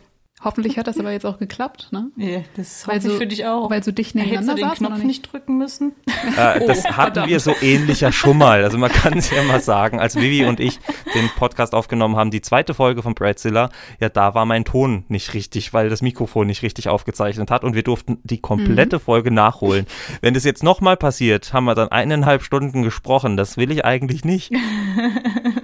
Hoffentlich 0.41 0.77
hat 0.77 0.87
das 0.87 0.97
aber 0.97 1.11
jetzt 1.11 1.25
auch 1.25 1.37
geklappt, 1.37 1.89
ne? 1.91 2.11
Ja, 2.15 2.39
das 2.55 2.87
Weil 2.87 2.95
hoffe 2.95 3.07
ich 3.07 3.13
so- 3.13 3.19
für 3.19 3.27
dich 3.27 3.45
auch. 3.45 3.69
weil 3.69 3.83
so 3.83 3.91
dicht 3.91 4.15
Hättest 4.15 4.31
nebeneinander 4.31 4.55
du 4.55 4.69
den 4.69 4.77
Knopf 4.77 4.97
nicht? 4.99 5.05
nicht 5.07 5.33
drücken 5.33 5.57
müssen? 5.57 5.91
Äh, 6.37 6.61
das 6.65 6.85
Oh, 6.85 6.91
hatten 6.91 6.93
verdammt. 6.93 7.27
wir 7.27 7.41
so 7.41 7.53
ähnlich 7.61 7.99
ja 7.99 8.13
schon 8.13 8.37
mal. 8.37 8.63
Also 8.63 8.77
man 8.77 8.89
kann 8.89 9.17
es 9.17 9.31
ja 9.31 9.43
mal 9.43 9.59
sagen, 9.59 9.99
als 9.99 10.15
Vivi 10.15 10.45
und 10.45 10.61
ich 10.61 10.79
den 11.13 11.27
Podcast 11.35 11.75
aufgenommen 11.75 12.15
haben, 12.15 12.31
die 12.31 12.39
zweite 12.39 12.73
Folge 12.73 13.01
von 13.03 13.15
Bradzilla, 13.15 13.69
ja, 13.99 14.07
da 14.07 14.33
war 14.33 14.45
mein 14.45 14.63
Ton 14.63 15.03
nicht 15.09 15.33
richtig, 15.33 15.73
weil 15.73 15.89
das 15.89 16.01
Mikrofon 16.01 16.47
nicht 16.47 16.61
richtig 16.63 16.87
aufgezeichnet 16.87 17.51
hat 17.51 17.65
und 17.65 17.75
wir 17.75 17.83
durften 17.83 18.19
die 18.23 18.39
komplette 18.39 18.95
Mhm. 18.95 19.01
Folge 19.01 19.31
nachholen. 19.31 19.87
Wenn 20.21 20.35
das 20.35 20.45
jetzt 20.45 20.63
nochmal 20.63 20.95
passiert, 20.95 21.51
haben 21.51 21.65
wir 21.65 21.75
dann 21.75 21.89
eineinhalb 21.89 22.43
Stunden 22.43 22.83
gesprochen. 22.83 23.35
Das 23.35 23.57
will 23.57 23.71
ich 23.71 23.83
eigentlich 23.83 24.23
nicht. 24.23 24.53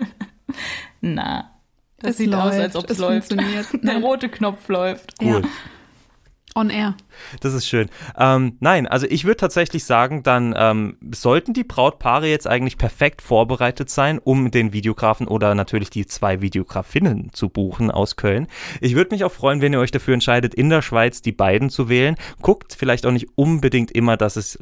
Na, 1.13 1.51
das 1.99 2.11
Es 2.11 2.17
sieht 2.17 2.33
aus, 2.33 2.45
läuft, 2.55 2.59
als 2.61 2.75
ob 2.75 2.89
es 2.89 2.97
läuft. 2.97 3.27
funktioniert. 3.27 3.67
Der 3.83 3.99
rote 3.99 4.27
Knopf 4.27 4.67
läuft. 4.69 5.13
Ja. 5.21 5.41
On 6.57 6.69
air. 6.69 6.95
Das 7.41 7.53
ist 7.53 7.67
schön. 7.67 7.89
Ähm, 8.17 8.55
nein, 8.61 8.87
also 8.87 9.05
ich 9.09 9.25
würde 9.25 9.35
tatsächlich 9.35 9.83
sagen, 9.83 10.23
dann 10.23 10.55
ähm, 10.57 10.97
sollten 11.13 11.51
die 11.51 11.65
Brautpaare 11.65 12.27
jetzt 12.27 12.47
eigentlich 12.47 12.77
perfekt 12.77 13.21
vorbereitet 13.21 13.89
sein, 13.89 14.19
um 14.19 14.51
den 14.51 14.71
Videografen 14.71 15.27
oder 15.27 15.53
natürlich 15.53 15.89
die 15.89 16.05
zwei 16.05 16.39
Videografinnen 16.39 17.33
zu 17.33 17.49
buchen 17.49 17.91
aus 17.91 18.15
Köln. 18.15 18.47
Ich 18.79 18.95
würde 18.95 19.13
mich 19.13 19.25
auch 19.25 19.33
freuen, 19.33 19.59
wenn 19.59 19.73
ihr 19.73 19.81
euch 19.81 19.91
dafür 19.91 20.13
entscheidet, 20.13 20.55
in 20.55 20.69
der 20.69 20.81
Schweiz 20.81 21.21
die 21.21 21.33
beiden 21.33 21.69
zu 21.69 21.89
wählen. 21.89 22.15
Guckt 22.41 22.73
vielleicht 22.73 23.05
auch 23.05 23.11
nicht 23.11 23.27
unbedingt 23.35 23.91
immer, 23.91 24.15
dass 24.15 24.37
es 24.37 24.57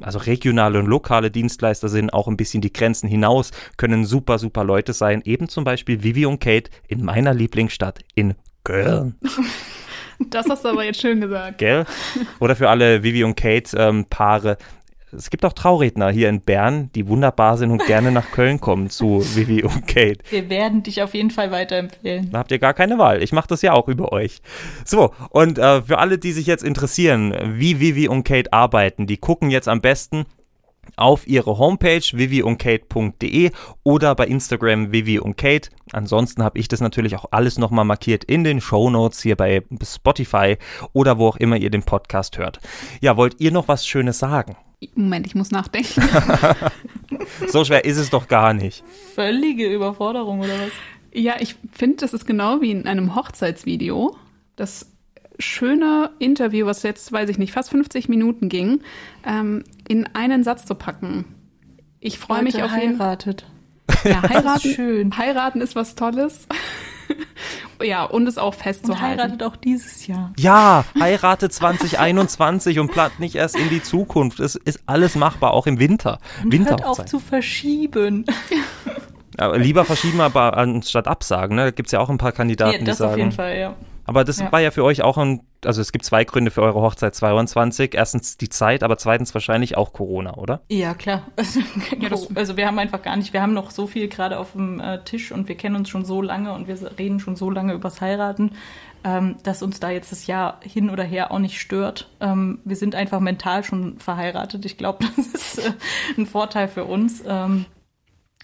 also 0.00 0.20
regionale 0.20 0.78
und 0.78 0.86
lokale 0.86 1.30
Dienstleister 1.30 1.90
sind, 1.90 2.14
auch 2.14 2.26
ein 2.26 2.38
bisschen 2.38 2.62
die 2.62 2.72
Grenzen 2.72 3.06
hinaus, 3.06 3.50
können 3.76 4.06
super, 4.06 4.38
super 4.38 4.64
Leute 4.64 4.94
sein. 4.94 5.20
Eben 5.26 5.50
zum 5.50 5.64
Beispiel 5.64 6.02
Vivi 6.02 6.24
und 6.24 6.40
Kate 6.40 6.70
in 6.88 7.04
meiner 7.04 7.34
Lieblingsstadt 7.34 7.98
in 8.14 8.34
Köln. 8.64 9.16
Das 10.30 10.46
hast 10.48 10.64
du 10.64 10.68
aber 10.68 10.84
jetzt 10.84 11.00
schön 11.00 11.20
gesagt. 11.20 11.58
Gell? 11.58 11.84
Oder 12.40 12.56
für 12.56 12.68
alle 12.68 13.02
Vivi 13.02 13.24
und 13.24 13.36
Kate 13.36 13.76
ähm, 13.76 14.04
Paare. 14.06 14.56
Es 15.16 15.30
gibt 15.30 15.44
auch 15.44 15.52
Trauredner 15.52 16.10
hier 16.10 16.28
in 16.28 16.40
Bern, 16.40 16.90
die 16.94 17.06
wunderbar 17.06 17.56
sind 17.56 17.70
und 17.70 17.86
gerne 17.86 18.10
nach 18.10 18.32
Köln 18.32 18.60
kommen 18.60 18.90
zu 18.90 19.24
Vivi 19.36 19.62
und 19.62 19.86
Kate. 19.86 20.18
Wir 20.30 20.50
werden 20.50 20.82
dich 20.82 21.02
auf 21.02 21.14
jeden 21.14 21.30
Fall 21.30 21.52
weiterempfehlen. 21.52 22.30
Da 22.32 22.38
habt 22.38 22.50
ihr 22.50 22.58
gar 22.58 22.74
keine 22.74 22.98
Wahl. 22.98 23.22
Ich 23.22 23.32
mache 23.32 23.48
das 23.48 23.62
ja 23.62 23.72
auch 23.74 23.88
über 23.88 24.12
euch. 24.12 24.40
So, 24.84 25.14
und 25.30 25.58
äh, 25.58 25.82
für 25.82 25.98
alle, 25.98 26.18
die 26.18 26.32
sich 26.32 26.46
jetzt 26.46 26.64
interessieren, 26.64 27.32
wie 27.58 27.78
Vivi 27.78 28.08
und 28.08 28.24
Kate 28.24 28.52
arbeiten, 28.52 29.06
die 29.06 29.16
gucken 29.16 29.50
jetzt 29.50 29.68
am 29.68 29.80
besten 29.80 30.26
auf 30.96 31.26
ihre 31.26 31.58
Homepage 31.58 32.02
viviundkate.de 32.12 33.50
oder 33.82 34.14
bei 34.14 34.26
Instagram 34.26 34.92
Vivi 34.92 35.18
und 35.18 35.36
Kate. 35.36 35.70
Ansonsten 35.92 36.42
habe 36.42 36.58
ich 36.58 36.68
das 36.68 36.80
natürlich 36.80 37.16
auch 37.16 37.26
alles 37.30 37.58
nochmal 37.58 37.84
markiert 37.84 38.24
in 38.24 38.44
den 38.44 38.60
Show 38.60 38.90
Notes 38.90 39.22
hier 39.22 39.36
bei 39.36 39.62
Spotify 39.82 40.56
oder 40.92 41.18
wo 41.18 41.28
auch 41.28 41.36
immer 41.36 41.56
ihr 41.56 41.70
den 41.70 41.82
Podcast 41.82 42.38
hört. 42.38 42.60
Ja, 43.00 43.16
wollt 43.16 43.40
ihr 43.40 43.52
noch 43.52 43.68
was 43.68 43.86
Schönes 43.86 44.18
sagen? 44.18 44.56
Moment, 44.94 45.26
ich 45.26 45.34
muss 45.34 45.50
nachdenken. 45.50 46.02
So 47.48 47.64
schwer 47.64 47.84
ist 47.84 47.96
es 47.96 48.10
doch 48.10 48.28
gar 48.28 48.52
nicht. 48.52 48.84
Völlige 49.14 49.72
Überforderung 49.72 50.40
oder 50.40 50.52
was? 50.52 50.72
Ja, 51.12 51.36
ich 51.38 51.56
finde, 51.72 51.98
das 51.98 52.12
ist 52.12 52.26
genau 52.26 52.60
wie 52.60 52.72
in 52.72 52.86
einem 52.86 53.14
Hochzeitsvideo. 53.14 54.16
Das 54.56 54.90
schöne 55.38 56.10
Interview, 56.18 56.66
was 56.66 56.82
jetzt, 56.82 57.10
weiß 57.12 57.28
ich 57.28 57.38
nicht, 57.38 57.52
fast 57.52 57.70
50 57.70 58.08
Minuten 58.08 58.48
ging, 58.48 58.80
ähm, 59.26 59.64
in 59.88 60.08
einen 60.14 60.44
Satz 60.44 60.64
zu 60.66 60.74
packen. 60.74 61.24
Ich 62.00 62.18
freue 62.18 62.42
mich 62.42 62.62
auf 62.62 62.74
jeden 62.76 62.98
heiratet. 63.00 63.46
Ja, 64.04 64.22
heiraten, 64.22 64.70
schön. 64.74 65.16
heiraten 65.16 65.60
ist 65.60 65.74
was 65.76 65.94
Tolles. 65.94 66.46
ja, 67.82 68.04
und 68.04 68.26
es 68.26 68.38
auch 68.38 68.54
Und 68.54 68.62
festzuhalten. 68.62 69.20
heiratet 69.20 69.42
auch 69.42 69.56
dieses 69.56 70.06
Jahr. 70.06 70.32
Ja, 70.38 70.84
heirate 70.98 71.48
2021 71.48 72.78
und 72.78 72.90
plant 72.90 73.20
nicht 73.20 73.34
erst 73.34 73.56
in 73.58 73.68
die 73.70 73.82
Zukunft. 73.82 74.40
Es 74.40 74.54
ist 74.56 74.80
alles 74.86 75.14
machbar, 75.14 75.52
auch 75.52 75.66
im 75.66 75.78
Winter. 75.78 76.18
Und 76.42 76.68
hört 76.68 76.84
auf 76.84 77.04
zu 77.06 77.18
verschieben. 77.18 78.24
Aber 79.36 79.58
lieber 79.58 79.84
verschieben 79.84 80.20
aber 80.20 80.56
anstatt 80.56 81.08
absagen. 81.08 81.56
Ne? 81.56 81.64
Da 81.64 81.70
gibt 81.72 81.88
es 81.88 81.92
ja 81.92 82.00
auch 82.00 82.08
ein 82.10 82.18
paar 82.18 82.32
Kandidaten, 82.32 82.72
Ja, 82.72 82.78
die 82.78 82.84
das 82.84 83.00
auf 83.00 83.10
sagen. 83.10 83.18
jeden 83.18 83.32
Fall, 83.32 83.58
ja. 83.58 83.74
Aber 84.06 84.24
das 84.24 84.38
Ja. 84.40 84.52
war 84.52 84.60
ja 84.60 84.70
für 84.70 84.84
euch 84.84 85.02
auch 85.02 85.16
ein, 85.18 85.40
also 85.64 85.80
es 85.80 85.92
gibt 85.92 86.04
zwei 86.04 86.24
Gründe 86.24 86.50
für 86.50 86.62
eure 86.62 86.80
Hochzeit 86.82 87.14
22. 87.14 87.94
Erstens 87.94 88.36
die 88.36 88.48
Zeit, 88.48 88.82
aber 88.82 88.98
zweitens 88.98 89.32
wahrscheinlich 89.34 89.76
auch 89.76 89.92
Corona, 89.92 90.34
oder? 90.36 90.60
Ja, 90.68 90.94
klar. 90.94 91.22
Also, 91.36 91.60
Ja, 91.98 92.08
das- 92.08 92.34
also 92.36 92.56
wir 92.56 92.66
haben 92.66 92.78
einfach 92.78 93.02
gar 93.02 93.16
nicht, 93.16 93.32
wir 93.32 93.40
haben 93.42 93.54
noch 93.54 93.70
so 93.70 93.86
viel 93.86 94.08
gerade 94.08 94.38
auf 94.38 94.52
dem 94.52 94.80
äh, 94.80 95.02
Tisch 95.04 95.32
und 95.32 95.48
wir 95.48 95.56
kennen 95.56 95.76
uns 95.76 95.88
schon 95.88 96.04
so 96.04 96.20
lange 96.22 96.52
und 96.52 96.68
wir 96.68 96.76
reden 96.98 97.20
schon 97.20 97.36
so 97.36 97.50
lange 97.50 97.72
übers 97.72 98.00
Heiraten, 98.00 98.52
ähm, 99.04 99.36
dass 99.42 99.62
uns 99.62 99.80
da 99.80 99.90
jetzt 99.90 100.12
das 100.12 100.26
Jahr 100.26 100.58
hin 100.62 100.90
oder 100.90 101.04
her 101.04 101.30
auch 101.30 101.38
nicht 101.38 101.60
stört. 101.60 102.08
Ähm, 102.20 102.60
wir 102.64 102.76
sind 102.76 102.94
einfach 102.94 103.20
mental 103.20 103.64
schon 103.64 103.98
verheiratet. 103.98 104.64
Ich 104.64 104.76
glaube, 104.78 105.04
das 105.16 105.26
ist 105.28 105.58
äh, 105.66 105.72
ein 106.18 106.26
Vorteil 106.26 106.68
für 106.68 106.84
uns. 106.84 107.22
Ähm, 107.26 107.66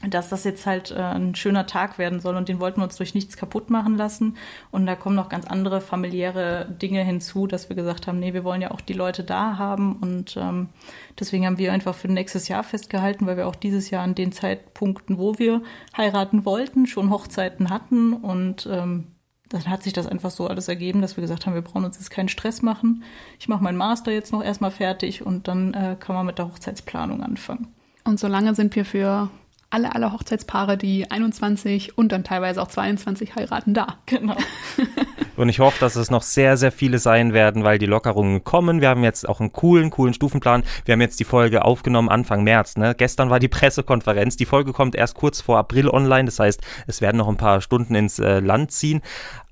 dass 0.08 0.30
das 0.30 0.44
jetzt 0.44 0.64
halt 0.64 0.92
äh, 0.92 1.00
ein 1.00 1.34
schöner 1.34 1.66
Tag 1.66 1.98
werden 1.98 2.20
soll 2.20 2.36
und 2.36 2.48
den 2.48 2.58
wollten 2.58 2.80
wir 2.80 2.84
uns 2.84 2.96
durch 2.96 3.14
nichts 3.14 3.36
kaputt 3.36 3.68
machen 3.68 3.96
lassen. 3.96 4.36
Und 4.70 4.86
da 4.86 4.96
kommen 4.96 5.16
noch 5.16 5.28
ganz 5.28 5.46
andere 5.46 5.80
familiäre 5.80 6.66
Dinge 6.80 7.04
hinzu, 7.04 7.46
dass 7.46 7.68
wir 7.68 7.76
gesagt 7.76 8.06
haben, 8.06 8.18
nee, 8.18 8.32
wir 8.32 8.44
wollen 8.44 8.62
ja 8.62 8.70
auch 8.70 8.80
die 8.80 8.94
Leute 8.94 9.24
da 9.24 9.58
haben 9.58 9.96
und 9.96 10.36
ähm, 10.38 10.70
deswegen 11.18 11.44
haben 11.44 11.58
wir 11.58 11.72
einfach 11.72 11.94
für 11.94 12.08
nächstes 12.08 12.48
Jahr 12.48 12.62
festgehalten, 12.62 13.26
weil 13.26 13.36
wir 13.36 13.46
auch 13.46 13.56
dieses 13.56 13.90
Jahr 13.90 14.02
an 14.02 14.14
den 14.14 14.32
Zeitpunkten, 14.32 15.18
wo 15.18 15.38
wir 15.38 15.62
heiraten 15.96 16.46
wollten, 16.46 16.86
schon 16.86 17.10
Hochzeiten 17.10 17.68
hatten 17.68 18.14
und 18.14 18.66
ähm, 18.70 19.08
dann 19.50 19.68
hat 19.68 19.82
sich 19.82 19.92
das 19.92 20.06
einfach 20.06 20.30
so 20.30 20.46
alles 20.46 20.68
ergeben, 20.68 21.02
dass 21.02 21.16
wir 21.16 21.22
gesagt 21.22 21.44
haben, 21.44 21.54
wir 21.54 21.62
brauchen 21.62 21.84
uns 21.84 21.98
jetzt 21.98 22.10
keinen 22.10 22.28
Stress 22.28 22.62
machen. 22.62 23.02
Ich 23.38 23.48
mache 23.48 23.62
meinen 23.62 23.76
Master 23.76 24.12
jetzt 24.12 24.32
noch 24.32 24.44
erstmal 24.44 24.70
fertig 24.70 25.26
und 25.26 25.48
dann 25.48 25.74
äh, 25.74 25.96
kann 25.98 26.14
man 26.14 26.24
mit 26.24 26.38
der 26.38 26.46
Hochzeitsplanung 26.46 27.20
anfangen. 27.20 27.66
Und 28.04 28.20
solange 28.20 28.54
sind 28.54 28.76
wir 28.76 28.84
für 28.84 29.28
alle, 29.70 29.94
alle 29.94 30.12
Hochzeitspaare, 30.12 30.76
die 30.76 31.10
21 31.10 31.96
und 31.96 32.10
dann 32.10 32.24
teilweise 32.24 32.60
auch 32.60 32.68
22 32.68 33.36
heiraten, 33.36 33.72
da. 33.72 33.96
Genau. 34.06 34.36
Und 35.36 35.48
ich 35.48 35.58
hoffe, 35.58 35.80
dass 35.80 35.96
es 35.96 36.10
noch 36.10 36.20
sehr, 36.20 36.58
sehr 36.58 36.70
viele 36.70 36.98
sein 36.98 37.32
werden, 37.32 37.64
weil 37.64 37.78
die 37.78 37.86
Lockerungen 37.86 38.44
kommen. 38.44 38.82
Wir 38.82 38.90
haben 38.90 39.02
jetzt 39.02 39.26
auch 39.26 39.40
einen 39.40 39.52
coolen, 39.52 39.88
coolen 39.88 40.12
Stufenplan. 40.12 40.64
Wir 40.84 40.92
haben 40.92 41.00
jetzt 41.00 41.18
die 41.18 41.24
Folge 41.24 41.64
aufgenommen 41.64 42.10
Anfang 42.10 42.44
März. 42.44 42.76
Ne? 42.76 42.94
Gestern 42.94 43.30
war 43.30 43.38
die 43.38 43.48
Pressekonferenz. 43.48 44.36
Die 44.36 44.44
Folge 44.44 44.74
kommt 44.74 44.94
erst 44.94 45.14
kurz 45.14 45.40
vor 45.40 45.56
April 45.56 45.88
online. 45.88 46.26
Das 46.26 46.40
heißt, 46.40 46.60
es 46.86 47.00
werden 47.00 47.16
noch 47.16 47.28
ein 47.28 47.38
paar 47.38 47.62
Stunden 47.62 47.94
ins 47.94 48.18
äh, 48.18 48.40
Land 48.40 48.72
ziehen. 48.72 49.00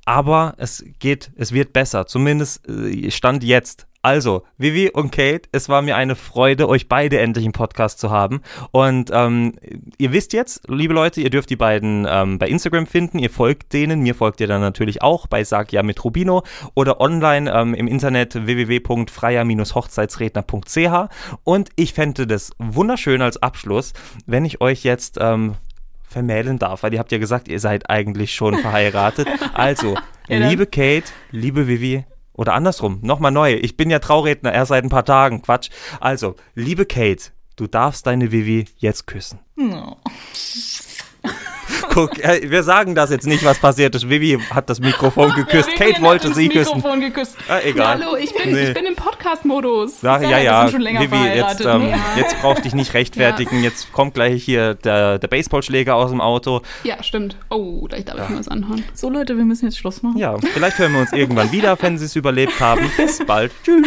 Aber 0.04 0.54
es 0.58 0.84
geht, 0.98 1.30
es 1.36 1.52
wird 1.52 1.72
besser. 1.72 2.06
Zumindest 2.06 2.68
äh, 2.68 3.10
Stand 3.10 3.42
jetzt. 3.42 3.87
Also, 4.00 4.44
Vivi 4.58 4.90
und 4.90 5.10
Kate, 5.10 5.48
es 5.50 5.68
war 5.68 5.82
mir 5.82 5.96
eine 5.96 6.14
Freude, 6.14 6.68
euch 6.68 6.88
beide 6.88 7.18
endlich 7.18 7.44
im 7.44 7.50
Podcast 7.50 7.98
zu 7.98 8.10
haben. 8.10 8.42
Und 8.70 9.10
ähm, 9.12 9.56
ihr 9.98 10.12
wisst 10.12 10.32
jetzt, 10.32 10.68
liebe 10.68 10.94
Leute, 10.94 11.20
ihr 11.20 11.30
dürft 11.30 11.50
die 11.50 11.56
beiden 11.56 12.06
ähm, 12.08 12.38
bei 12.38 12.46
Instagram 12.48 12.86
finden. 12.86 13.18
Ihr 13.18 13.30
folgt 13.30 13.72
denen. 13.72 13.98
Mir 14.00 14.14
folgt 14.14 14.40
ihr 14.40 14.46
dann 14.46 14.60
natürlich 14.60 15.02
auch 15.02 15.26
bei 15.26 15.42
Sag 15.42 15.72
ja 15.72 15.82
mit 15.82 16.04
Rubino 16.04 16.44
oder 16.74 17.00
online 17.00 17.52
ähm, 17.52 17.74
im 17.74 17.88
Internet 17.88 18.46
www.freier-hochzeitsredner.ch. 18.46 21.08
Und 21.42 21.70
ich 21.74 21.92
fände 21.92 22.28
das 22.28 22.52
wunderschön 22.58 23.20
als 23.20 23.42
Abschluss, 23.42 23.94
wenn 24.26 24.44
ich 24.44 24.60
euch 24.60 24.84
jetzt 24.84 25.18
ähm, 25.20 25.56
vermählen 26.08 26.60
darf, 26.60 26.84
weil 26.84 26.92
ihr 26.92 27.00
habt 27.00 27.12
ja 27.12 27.18
gesagt, 27.18 27.48
ihr 27.48 27.60
seid 27.60 27.90
eigentlich 27.90 28.32
schon 28.32 28.58
verheiratet. 28.60 29.26
Also, 29.54 29.96
liebe 30.28 30.66
Kate, 30.66 31.10
liebe 31.32 31.66
Vivi, 31.66 32.04
oder 32.38 32.54
andersrum, 32.54 33.00
nochmal 33.02 33.32
neu. 33.32 33.54
Ich 33.54 33.76
bin 33.76 33.90
ja 33.90 33.98
Trauredner 33.98 34.54
erst 34.54 34.68
seit 34.68 34.84
ein 34.84 34.90
paar 34.90 35.04
Tagen. 35.04 35.42
Quatsch. 35.42 35.70
Also, 35.98 36.36
liebe 36.54 36.86
Kate, 36.86 37.32
du 37.56 37.66
darfst 37.66 38.06
deine 38.06 38.30
Vivi 38.30 38.66
jetzt 38.76 39.08
küssen. 39.08 39.40
No. 39.56 39.96
Guck, 41.92 42.18
äh, 42.24 42.50
wir 42.50 42.62
sagen 42.62 42.94
das 42.94 43.10
jetzt 43.10 43.26
nicht, 43.26 43.44
was 43.44 43.58
passiert 43.58 43.94
ist. 43.94 44.08
Vivi 44.08 44.38
hat 44.50 44.70
das 44.70 44.80
Mikrofon 44.80 45.32
geküsst. 45.36 45.68
Ja, 45.78 45.86
Kate 45.86 46.02
wollte 46.02 46.32
sie 46.34 46.48
küssen. 46.48 46.76
Mikrofon 46.76 47.00
geküsst. 47.00 47.36
Ah, 47.48 47.58
egal. 47.64 48.00
Hallo, 48.02 48.16
ich 48.16 48.32
bin, 48.34 48.52
Nee. 48.52 48.68
ich 48.68 48.74
bin 48.74 48.86
im 48.86 48.94
Podcast-Modus. 48.96 50.02
Ja, 50.02 50.20
ja, 50.20 50.66
länger 50.66 51.00
Vivi, 51.00 51.26
jetzt, 51.34 51.64
ähm, 51.64 51.92
jetzt 52.16 52.40
brauch 52.40 52.58
dich 52.60 52.74
nicht 52.74 52.94
rechtfertigen. 52.94 53.62
Jetzt 53.62 53.92
kommt 53.92 54.14
gleich 54.14 54.42
hier 54.44 54.74
der, 54.74 55.18
der 55.18 55.28
Baseballschläger 55.28 55.94
aus 55.94 56.10
dem 56.10 56.20
Auto. 56.20 56.62
Ja, 56.84 57.02
stimmt. 57.02 57.36
Oh, 57.50 57.86
da 57.88 57.98
darf 57.98 58.24
ich 58.24 58.28
mir 58.30 58.38
was 58.38 58.48
anhören. 58.48 58.84
So 58.94 59.10
Leute, 59.10 59.36
wir 59.36 59.44
müssen 59.44 59.66
jetzt 59.66 59.78
Schluss 59.78 60.02
machen. 60.02 60.18
Ja, 60.18 60.36
vielleicht 60.38 60.78
hören 60.78 60.92
wir 60.92 61.00
uns 61.00 61.12
irgendwann 61.12 61.52
wieder, 61.52 61.76
wenn 61.80 61.98
sie 61.98 62.06
es 62.06 62.16
überlebt 62.16 62.60
haben. 62.60 62.90
Bis 62.96 63.24
bald. 63.24 63.52
Tschüss. 63.64 63.86